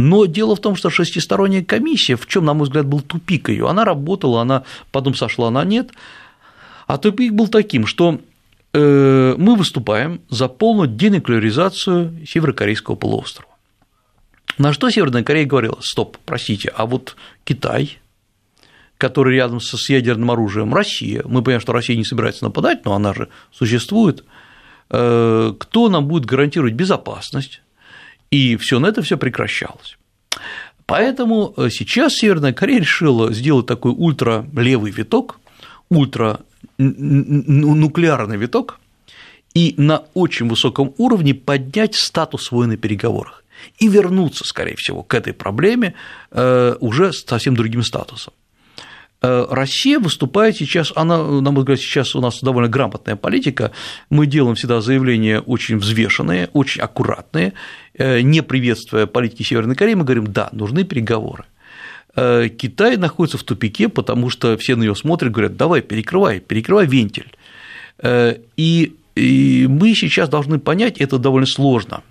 Но 0.00 0.24
дело 0.24 0.56
в 0.56 0.60
том, 0.60 0.76
что 0.76 0.88
шестисторонняя 0.88 1.62
комиссия, 1.62 2.16
в 2.16 2.26
чем, 2.26 2.46
на 2.46 2.54
мой 2.54 2.64
взгляд, 2.64 2.86
был 2.86 3.02
тупик 3.02 3.50
ее, 3.50 3.68
она 3.68 3.84
работала, 3.84 4.40
она 4.40 4.64
потом 4.92 5.14
сошла 5.14 5.50
на 5.50 5.62
нет, 5.62 5.90
а 6.86 6.96
тупик 6.96 7.34
был 7.34 7.48
таким, 7.48 7.86
что 7.86 8.18
э, 8.72 9.34
мы 9.36 9.56
выступаем 9.56 10.22
за 10.30 10.48
полную 10.48 10.88
денуклеаризацию 10.88 12.26
Северокорейского 12.26 12.94
полуострова. 12.94 13.50
На 14.56 14.72
что 14.72 14.88
Северная 14.88 15.22
Корея 15.22 15.44
говорила, 15.44 15.78
стоп, 15.82 16.16
простите, 16.24 16.72
а 16.74 16.86
вот 16.86 17.16
Китай, 17.44 17.98
который 18.96 19.36
рядом 19.36 19.60
с 19.60 19.90
ядерным 19.90 20.30
оружием, 20.30 20.72
Россия, 20.72 21.22
мы 21.26 21.42
понимаем, 21.42 21.60
что 21.60 21.74
Россия 21.74 21.96
не 21.96 22.04
собирается 22.04 22.44
нападать, 22.44 22.86
но 22.86 22.94
она 22.94 23.12
же 23.12 23.28
существует, 23.52 24.24
э, 24.88 25.52
кто 25.58 25.88
нам 25.90 26.06
будет 26.06 26.24
гарантировать 26.24 26.72
безопасность, 26.72 27.60
и 28.30 28.56
все 28.56 28.78
на 28.78 28.86
это 28.86 29.02
все 29.02 29.16
прекращалось. 29.16 29.98
Поэтому 30.86 31.52
э, 31.56 31.68
сейчас 31.70 32.14
Северная 32.14 32.52
Корея 32.52 32.80
решила 32.80 33.32
сделать 33.32 33.66
такой 33.66 33.92
ультралевый 33.92 34.90
виток, 34.90 35.38
ультрануклеарный 35.88 38.36
виток, 38.36 38.80
и 39.54 39.74
на 39.76 40.04
очень 40.14 40.48
высоком 40.48 40.94
уровне 40.98 41.34
поднять 41.34 41.94
статус 41.94 42.44
свой 42.44 42.66
на 42.66 42.76
переговорах 42.76 43.44
и 43.78 43.88
вернуться, 43.88 44.44
скорее 44.44 44.76
всего, 44.76 45.02
к 45.02 45.14
этой 45.14 45.32
проблеме 45.32 45.94
э, 46.30 46.76
уже 46.80 47.12
с 47.12 47.24
совсем 47.24 47.56
другим 47.56 47.82
статусом. 47.82 48.32
Э, 49.22 49.46
Россия 49.50 49.98
выступает 49.98 50.56
сейчас, 50.56 50.92
она, 50.96 51.18
на 51.18 51.50
мой 51.50 51.60
взгляд, 51.60 51.78
сейчас 51.78 52.14
у 52.16 52.20
нас 52.20 52.40
довольно 52.40 52.68
грамотная 52.68 53.16
политика, 53.16 53.72
мы 54.08 54.26
делаем 54.26 54.54
всегда 54.54 54.80
заявления 54.80 55.40
очень 55.40 55.76
взвешенные, 55.76 56.48
очень 56.52 56.80
аккуратные, 56.80 57.52
э, 57.94 58.22
не 58.22 58.42
приветствуя 58.42 59.06
политики 59.06 59.42
Северной 59.42 59.76
Кореи, 59.76 59.94
мы 59.94 60.04
говорим, 60.04 60.26
да, 60.32 60.48
нужны 60.52 60.84
переговоры. 60.84 61.44
э, 62.16 62.48
Китай 62.48 62.96
находится 62.96 63.36
в 63.36 63.42
тупике, 63.42 63.88
потому 63.88 64.30
что 64.30 64.56
все 64.56 64.74
на 64.74 64.84
него 64.84 64.94
смотрят, 64.94 65.32
говорят, 65.32 65.56
давай, 65.56 65.82
перекрывай, 65.82 66.40
перекрывай 66.40 66.86
вентиль. 66.86 67.30
И, 68.02 68.96
и 69.14 69.66
мы 69.68 69.94
сейчас 69.94 70.30
должны 70.30 70.58
понять, 70.58 70.96
это 70.98 71.18
довольно 71.18 71.46
сложно, 71.46 72.02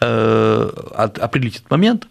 определить 0.00 1.56
этот 1.56 1.70
момент, 1.70 2.06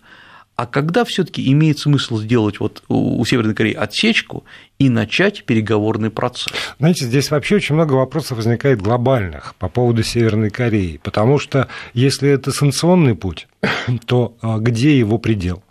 а 0.57 0.65
когда 0.65 1.05
все-таки 1.05 1.51
имеет 1.51 1.77
смысл 1.77 2.17
сделать 2.17 2.59
вот 2.59 2.83
у 2.89 3.23
Северной 3.23 3.53
Кореи 3.53 3.73
отсечку 3.73 4.43
и 4.79 4.89
начать 4.89 5.45
переговорный 5.45 6.09
процесс? 6.09 6.51
Знаете, 6.79 7.05
здесь 7.05 7.29
вообще 7.29 7.57
очень 7.57 7.75
много 7.75 7.93
вопросов 7.93 8.37
возникает 8.37 8.81
глобальных 8.81 9.53
по 9.59 9.69
поводу 9.69 10.01
Северной 10.01 10.49
Кореи, 10.49 10.99
потому 11.03 11.37
что 11.37 11.67
если 11.93 12.27
это 12.29 12.51
санкционный 12.51 13.13
путь, 13.13 13.47
то 14.07 14.35
а, 14.41 14.57
где 14.57 14.97
его 14.97 15.19
предел? 15.19 15.63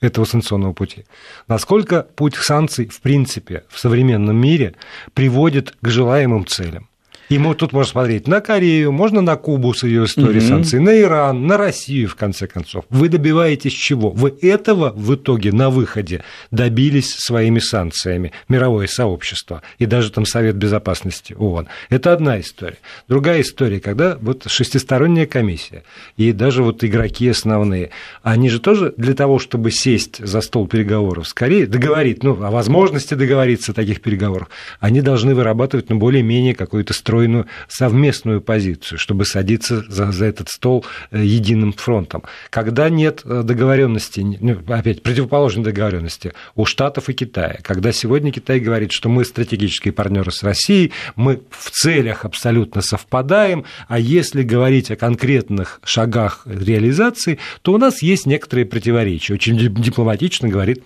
этого 0.00 0.24
санкционного 0.24 0.74
пути. 0.74 1.06
Насколько 1.48 2.04
путь 2.04 2.36
санкций, 2.36 2.86
в 2.86 3.00
принципе, 3.00 3.64
в 3.68 3.80
современном 3.80 4.36
мире 4.36 4.76
приводит 5.12 5.74
к 5.80 5.88
желаемым 5.88 6.46
целям. 6.46 6.87
И 7.28 7.38
мы 7.38 7.54
тут 7.54 7.72
можно 7.72 7.90
смотреть 7.90 8.26
на 8.26 8.40
Корею, 8.40 8.92
можно 8.92 9.20
на 9.20 9.36
Кубу 9.36 9.74
с 9.74 9.82
ее 9.82 10.04
историей 10.04 10.40
угу. 10.40 10.48
санкций, 10.48 10.80
на 10.80 10.98
Иран, 10.98 11.46
на 11.46 11.56
Россию, 11.56 12.08
в 12.08 12.14
конце 12.14 12.46
концов. 12.46 12.84
Вы 12.88 13.08
добиваетесь 13.08 13.72
чего? 13.72 14.10
Вы 14.10 14.34
этого 14.40 14.92
в 14.94 15.14
итоге 15.14 15.52
на 15.52 15.70
выходе 15.70 16.22
добились 16.50 17.14
своими 17.14 17.58
санкциями, 17.58 18.32
мировое 18.48 18.86
сообщество 18.86 19.62
и 19.78 19.86
даже 19.86 20.10
там 20.10 20.24
Совет 20.24 20.56
Безопасности 20.56 21.34
ООН. 21.38 21.68
Это 21.90 22.12
одна 22.12 22.40
история. 22.40 22.78
Другая 23.08 23.42
история, 23.42 23.80
когда 23.80 24.16
вот 24.20 24.44
шестисторонняя 24.46 25.26
комиссия 25.26 25.84
и 26.16 26.32
даже 26.32 26.62
вот 26.62 26.82
игроки 26.84 27.28
основные, 27.28 27.90
они 28.22 28.48
же 28.48 28.60
тоже 28.60 28.94
для 28.96 29.14
того, 29.14 29.38
чтобы 29.38 29.70
сесть 29.70 30.24
за 30.24 30.40
стол 30.40 30.66
переговоров 30.66 31.28
с 31.28 31.34
Кореей, 31.34 31.66
договорить, 31.66 32.22
ну, 32.22 32.32
о 32.42 32.50
возможности 32.50 33.14
договориться 33.14 33.72
о 33.72 33.74
таких 33.74 34.00
переговорах, 34.00 34.48
они 34.80 35.00
должны 35.00 35.34
вырабатывать, 35.34 35.90
ну, 35.90 35.96
более-менее 35.96 36.54
какой-то 36.54 36.94
строй 36.94 37.17
выстроенную 37.18 37.46
совместную 37.68 38.40
позицию, 38.40 38.98
чтобы 38.98 39.24
садиться 39.24 39.84
за, 39.88 40.12
за 40.12 40.26
этот 40.26 40.48
стол 40.48 40.84
э, 41.10 41.24
единым 41.24 41.72
фронтом. 41.72 42.22
Когда 42.50 42.88
нет 42.88 43.22
э, 43.24 43.42
договоренности, 43.42 44.20
ну, 44.20 44.58
опять 44.68 45.02
противоположной 45.02 45.64
договоренности 45.64 46.32
у 46.54 46.64
Штатов 46.64 47.08
и 47.08 47.12
Китая, 47.12 47.58
когда 47.62 47.92
сегодня 47.92 48.32
Китай 48.32 48.60
говорит, 48.60 48.92
что 48.92 49.08
мы 49.08 49.24
стратегические 49.24 49.92
партнеры 49.92 50.30
с 50.30 50.42
Россией, 50.42 50.92
мы 51.16 51.40
в 51.50 51.70
целях 51.70 52.24
абсолютно 52.24 52.82
совпадаем, 52.82 53.64
а 53.88 53.98
если 53.98 54.42
говорить 54.42 54.90
о 54.90 54.96
конкретных 54.96 55.80
шагах 55.84 56.42
реализации, 56.46 57.38
то 57.62 57.72
у 57.72 57.78
нас 57.78 58.02
есть 58.02 58.26
некоторые 58.26 58.66
противоречия. 58.66 59.34
Очень 59.34 59.58
дипломатично 59.58 60.48
говорит 60.48 60.82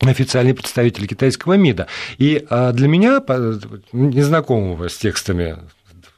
официальный 0.00 0.54
представитель 0.54 1.06
китайского 1.06 1.54
МИДа. 1.54 1.86
И 2.18 2.44
а, 2.50 2.72
для 2.72 2.88
меня, 2.88 3.22
незнакомого 3.92 4.88
с 4.88 4.96
текстами 4.96 5.58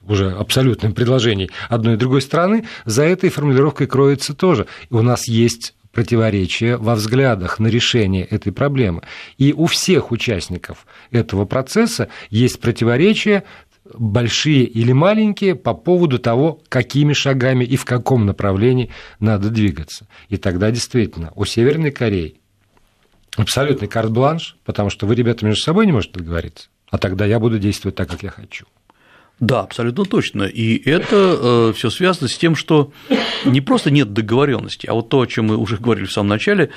уже 0.07 0.31
абсолютным 0.31 0.95
предложений 0.95 1.51
одной 1.69 1.95
и 1.95 1.99
другой 1.99 2.23
страны, 2.23 2.65
за 2.85 3.05
этой 3.05 3.31
формулировкой 3.31 3.87
кроется 3.87 4.35
тоже. 4.35 4.67
У 4.91 5.03
нас 5.03 5.29
есть 5.29 5.75
противоречия 5.93 6.77
во 6.77 6.95
взглядах 6.95 7.59
на 7.59 7.69
решение 7.69 8.25
этой 8.25 8.53
проблемы. 8.53 9.03
И 9.37 9.53
у 9.53 9.67
всех 9.67 10.11
участников 10.11 10.87
этого 11.11 11.45
процесса 11.45 12.09
есть 12.31 12.61
противоречия, 12.61 13.45
большие 13.95 14.65
или 14.65 14.93
маленькие, 14.93 15.55
по 15.55 15.75
поводу 15.75 16.19
того, 16.19 16.61
какими 16.69 17.15
шагами 17.15 17.65
и 17.65 17.77
в 17.77 17.85
каком 17.85 18.27
направлении 18.27 18.91
надо 19.19 19.51
двигаться. 19.51 20.07
И 20.29 20.37
тогда 20.37 20.71
действительно 20.71 21.33
у 21.35 21.45
Северной 21.45 21.91
Кореи 21.91 22.41
абсолютный 23.39 23.89
карт-бланш, 23.89 24.57
потому 24.65 24.91
что 24.91 25.07
вы, 25.07 25.15
ребята, 25.15 25.45
между 25.47 25.63
собой 25.63 25.87
не 25.87 25.93
можете 25.93 26.15
договориться, 26.15 26.69
а 26.91 26.99
тогда 26.99 27.25
я 27.25 27.39
буду 27.39 27.59
действовать 27.59 27.97
так, 27.97 28.09
как 28.09 28.23
я 28.23 28.31
хочу. 28.31 28.67
Да, 29.41 29.61
абсолютно 29.61 30.05
точно. 30.05 30.43
И 30.43 30.91
это 30.91 31.71
э, 31.71 31.73
все 31.77 31.91
связано 31.91 32.29
с 32.29 32.37
тем, 32.37 32.57
что 32.57 32.93
не 33.45 33.61
просто 33.61 33.91
нет 33.91 34.13
договоренности, 34.13 34.87
а 34.87 34.95
вот 34.95 35.11
то, 35.11 35.21
о 35.21 35.27
чем 35.27 35.47
мы 35.47 35.57
уже 35.57 35.77
говорили 35.77 36.07
в 36.07 36.13
самом 36.13 36.29
начале, 36.29 36.71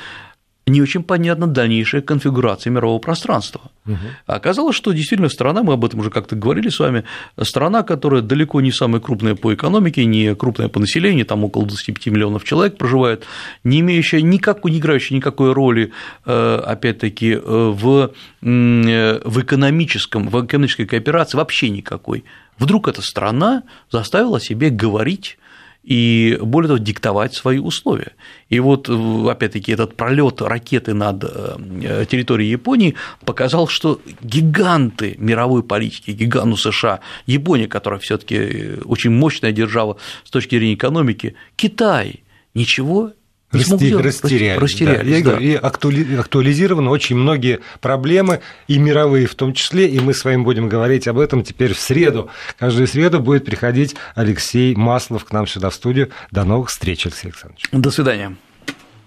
не 0.68 0.82
очень 0.82 1.03
понятна 1.03 1.47
дальнейшая 1.47 2.01
конфигурация 2.01 2.72
мирового 2.72 2.99
пространства. 2.99 3.62
Угу. 3.88 3.95
Оказалось, 4.28 4.76
что 4.76 4.91
действительно 4.91 5.30
страна, 5.30 5.64
мы 5.64 5.74
об 5.74 5.84
этом 5.84 5.99
уже 5.99 6.12
как-то 6.12 6.36
говорили 6.36 6.70
с 6.70 6.80
вами, 6.80 7.03
страна, 7.41 7.82
которая 7.82 8.22
далеко 8.22 8.62
не 8.62 8.72
самая 8.72 9.01
крупная 9.01 9.36
по 9.36 9.53
экономике, 9.53 10.05
не 10.05 10.36
крупная 10.36 10.70
по 10.70 10.80
населению, 10.80 11.26
там 11.26 11.43
около 11.43 11.66
25 11.66 12.07
миллионов 12.07 12.43
человек 12.43 12.78
проживает, 12.78 13.26
не 13.64 13.80
имеющая 13.80 14.22
никакой, 14.22 14.72
не 14.72 14.78
играющая 14.78 15.18
никакой 15.18 15.53
роли, 15.53 15.91
э, 16.26 16.62
опять-таки, 16.66 17.34
э, 17.34 17.39
в, 17.41 18.12
в 18.41 19.41
экономическом, 19.41 20.28
в 20.30 20.45
экономической 20.45 20.86
кооперации 20.86 21.38
вообще 21.38 21.70
никакой. 21.70 22.24
Вдруг 22.59 22.88
эта 22.88 23.01
страна 23.01 23.64
заставила 23.89 24.39
себе 24.39 24.70
говорить 24.70 25.39
и, 25.84 26.38
более 26.41 26.67
того, 26.67 26.77
диктовать 26.77 27.34
свои 27.34 27.57
условия. 27.57 28.13
И 28.49 28.59
вот, 28.59 28.89
опять-таки, 28.89 29.71
этот 29.71 29.95
пролет 29.95 30.41
ракеты 30.41 30.93
над 30.93 31.23
э, 31.23 32.05
территорией 32.09 32.51
Японии 32.51 32.95
показал, 33.25 33.67
что 33.67 33.99
гиганты 34.21 35.15
мировой 35.17 35.63
политики, 35.63 36.11
гиганту 36.11 36.57
США, 36.57 36.99
Япония, 37.25 37.67
которая 37.67 37.99
все 37.99 38.17
таки 38.17 38.79
очень 38.86 39.11
мощная 39.11 39.51
держава 39.51 39.97
с 40.23 40.29
точки 40.29 40.55
зрения 40.55 40.75
экономики, 40.75 41.36
Китай 41.55 42.23
ничего 42.53 43.11
Расти, 43.52 43.93
растерялись. 43.93 44.62
растерялись 44.62 45.24
да. 45.24 45.32
да. 45.34 45.38
И 45.38 45.56
актуализированы 45.56 46.89
очень 46.89 47.18
многие 47.18 47.60
проблемы, 47.82 48.41
и 48.68 48.78
мировые 48.78 49.28
в 49.28 49.36
том 49.36 49.54
числе, 49.54 49.88
и 49.88 49.99
мы 49.99 50.14
с 50.14 50.24
вами 50.24 50.41
будем 50.41 50.70
говорить 50.70 51.08
об 51.08 51.20
этом 51.20 51.43
теперь 51.43 51.74
в 51.74 51.80
среду. 51.80 52.30
Каждую 52.58 52.88
среду 52.88 53.20
будет 53.20 53.45
приходить 53.45 53.95
Алексей 54.16 54.76
Маслов 54.76 55.26
к 55.26 55.32
нам 55.32 55.47
сюда 55.47 55.70
в 55.70 55.76
студию. 55.76 56.12
До 56.32 56.43
новых 56.43 56.70
встреч, 56.70 57.06
Алексей 57.06 57.28
Александрович. 57.28 57.66
До 57.72 57.91
свидания. 57.91 58.36